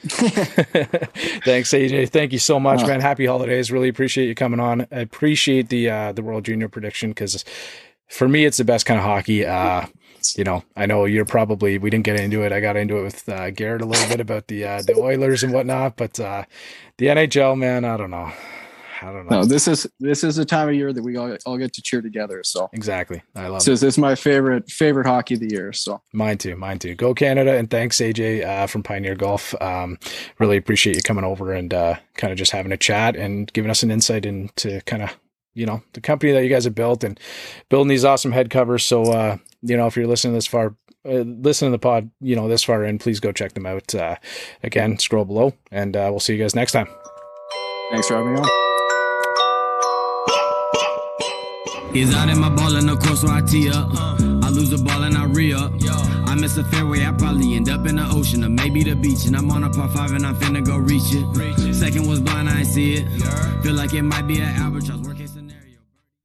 Thanks, 0.02 1.70
AJ. 1.72 2.10
Thank 2.10 2.32
you 2.32 2.38
so 2.38 2.60
much, 2.60 2.82
Uh. 2.82 2.86
man. 2.86 3.00
Happy 3.00 3.26
holidays. 3.26 3.72
Really 3.72 3.88
appreciate 3.88 4.26
you 4.28 4.34
coming 4.34 4.60
on. 4.60 4.82
I 4.92 5.00
appreciate 5.00 5.68
the 5.70 5.90
uh, 5.90 6.12
the 6.12 6.22
World 6.22 6.44
Junior 6.44 6.68
prediction 6.68 7.10
because 7.10 7.44
for 8.08 8.28
me, 8.28 8.44
it's 8.44 8.58
the 8.58 8.64
best 8.64 8.86
kind 8.86 8.98
of 8.98 9.04
hockey. 9.04 9.44
Uh, 9.44 9.86
you 10.36 10.44
know, 10.44 10.64
I 10.76 10.86
know 10.86 11.04
you're 11.04 11.24
probably 11.24 11.78
we 11.78 11.90
didn't 11.90 12.04
get 12.04 12.18
into 12.18 12.42
it. 12.42 12.52
I 12.52 12.60
got 12.60 12.76
into 12.76 12.98
it 12.98 13.02
with 13.02 13.28
uh, 13.28 13.50
Garrett 13.50 13.82
a 13.82 13.86
little 13.86 14.08
bit 14.08 14.20
about 14.20 14.48
the 14.48 14.64
uh, 14.64 14.82
the 14.82 14.96
Oilers 14.98 15.42
and 15.42 15.52
whatnot, 15.52 15.96
but 15.96 16.18
uh, 16.18 16.44
the 16.96 17.06
NHL, 17.06 17.56
man, 17.56 17.84
I 17.84 17.96
don't 17.96 18.10
know. 18.10 18.32
I 19.00 19.12
don't 19.12 19.30
know 19.30 19.42
no, 19.42 19.44
this 19.44 19.68
is 19.68 19.86
this 20.00 20.24
is 20.24 20.38
a 20.38 20.44
time 20.44 20.68
of 20.68 20.74
year 20.74 20.92
that 20.92 21.02
we 21.02 21.16
all, 21.16 21.36
all 21.46 21.56
get 21.56 21.72
to 21.74 21.82
cheer 21.82 22.02
together. 22.02 22.42
So 22.42 22.68
exactly. 22.72 23.22
I 23.34 23.46
love 23.48 23.62
so 23.62 23.72
it. 23.72 23.74
this 23.74 23.82
is 23.94 23.98
my 23.98 24.14
favorite 24.14 24.70
favorite 24.70 25.06
hockey 25.06 25.34
of 25.34 25.40
the 25.40 25.50
year. 25.50 25.72
So 25.72 26.02
Mine 26.12 26.38
too, 26.38 26.56
mine 26.56 26.78
too. 26.78 26.94
Go 26.94 27.14
Canada, 27.14 27.56
and 27.56 27.70
thanks 27.70 27.98
AJ 27.98 28.44
uh, 28.44 28.66
from 28.66 28.82
Pioneer 28.82 29.14
Golf. 29.14 29.54
Um, 29.60 29.98
really 30.38 30.56
appreciate 30.56 30.96
you 30.96 31.02
coming 31.02 31.24
over 31.24 31.52
and 31.52 31.72
uh, 31.72 31.96
kind 32.16 32.32
of 32.32 32.38
just 32.38 32.52
having 32.52 32.72
a 32.72 32.76
chat 32.76 33.16
and 33.16 33.52
giving 33.52 33.70
us 33.70 33.82
an 33.82 33.90
insight 33.90 34.26
into 34.26 34.80
kind 34.82 35.02
of 35.02 35.10
you 35.58 35.66
know 35.66 35.82
the 35.92 36.00
company 36.00 36.32
that 36.32 36.42
you 36.42 36.48
guys 36.48 36.64
have 36.64 36.74
built 36.74 37.02
and 37.04 37.18
building 37.68 37.88
these 37.88 38.04
awesome 38.04 38.32
head 38.32 38.48
covers. 38.48 38.84
So 38.84 39.02
uh, 39.04 39.38
you 39.62 39.76
know 39.76 39.86
if 39.86 39.96
you're 39.96 40.06
listening 40.06 40.34
this 40.34 40.46
far, 40.46 40.76
uh, 41.04 41.24
listen 41.26 41.66
to 41.66 41.72
the 41.72 41.78
pod, 41.78 42.10
you 42.20 42.36
know 42.36 42.48
this 42.48 42.64
far 42.64 42.84
in, 42.84 42.98
please 42.98 43.20
go 43.20 43.32
check 43.32 43.54
them 43.54 43.66
out. 43.66 43.94
Uh, 43.94 44.16
again, 44.62 44.98
scroll 44.98 45.24
below, 45.24 45.54
and 45.70 45.96
uh, 45.96 46.08
we'll 46.10 46.20
see 46.20 46.34
you 46.34 46.42
guys 46.42 46.54
next 46.54 46.72
time. 46.72 46.88
thanks 47.90 48.08
for 48.08 48.16
having 48.16 48.34
me 48.34 48.40
on. 48.40 48.48
He's 51.92 52.14
out 52.14 52.28
in 52.28 52.38
my 52.38 52.50
ball 52.50 52.76
in 52.76 52.86
the 52.86 52.96
course, 52.96 53.22
so 53.22 53.28
I 53.28 53.40
tee 53.40 53.70
up. 53.70 53.88
I 54.44 54.50
lose 54.50 54.70
the 54.70 54.78
ball 54.78 55.02
and 55.02 55.16
I 55.16 55.24
re 55.24 55.52
up. 55.54 55.72
I 56.28 56.34
miss 56.34 56.58
a 56.58 56.64
fairway, 56.64 57.04
I 57.04 57.12
probably 57.12 57.56
end 57.56 57.70
up 57.70 57.86
in 57.86 57.96
the 57.96 58.06
ocean 58.10 58.44
or 58.44 58.50
maybe 58.50 58.82
the 58.84 58.94
beach. 58.94 59.24
And 59.24 59.34
I'm 59.34 59.50
on 59.50 59.64
a 59.64 59.70
par 59.70 59.88
five 59.88 60.12
and 60.12 60.26
I'm 60.26 60.36
finna 60.36 60.64
go 60.64 60.76
reach 60.76 61.02
it. 61.06 61.74
Second 61.74 62.06
was 62.06 62.20
blind, 62.20 62.50
I 62.50 62.58
ain't 62.60 62.68
see 62.68 62.94
it. 62.94 63.08
Feel 63.62 63.74
like 63.74 63.94
it 63.94 64.02
might 64.02 64.26
be 64.26 64.38
an 64.40 64.54
albatross. 64.56 65.07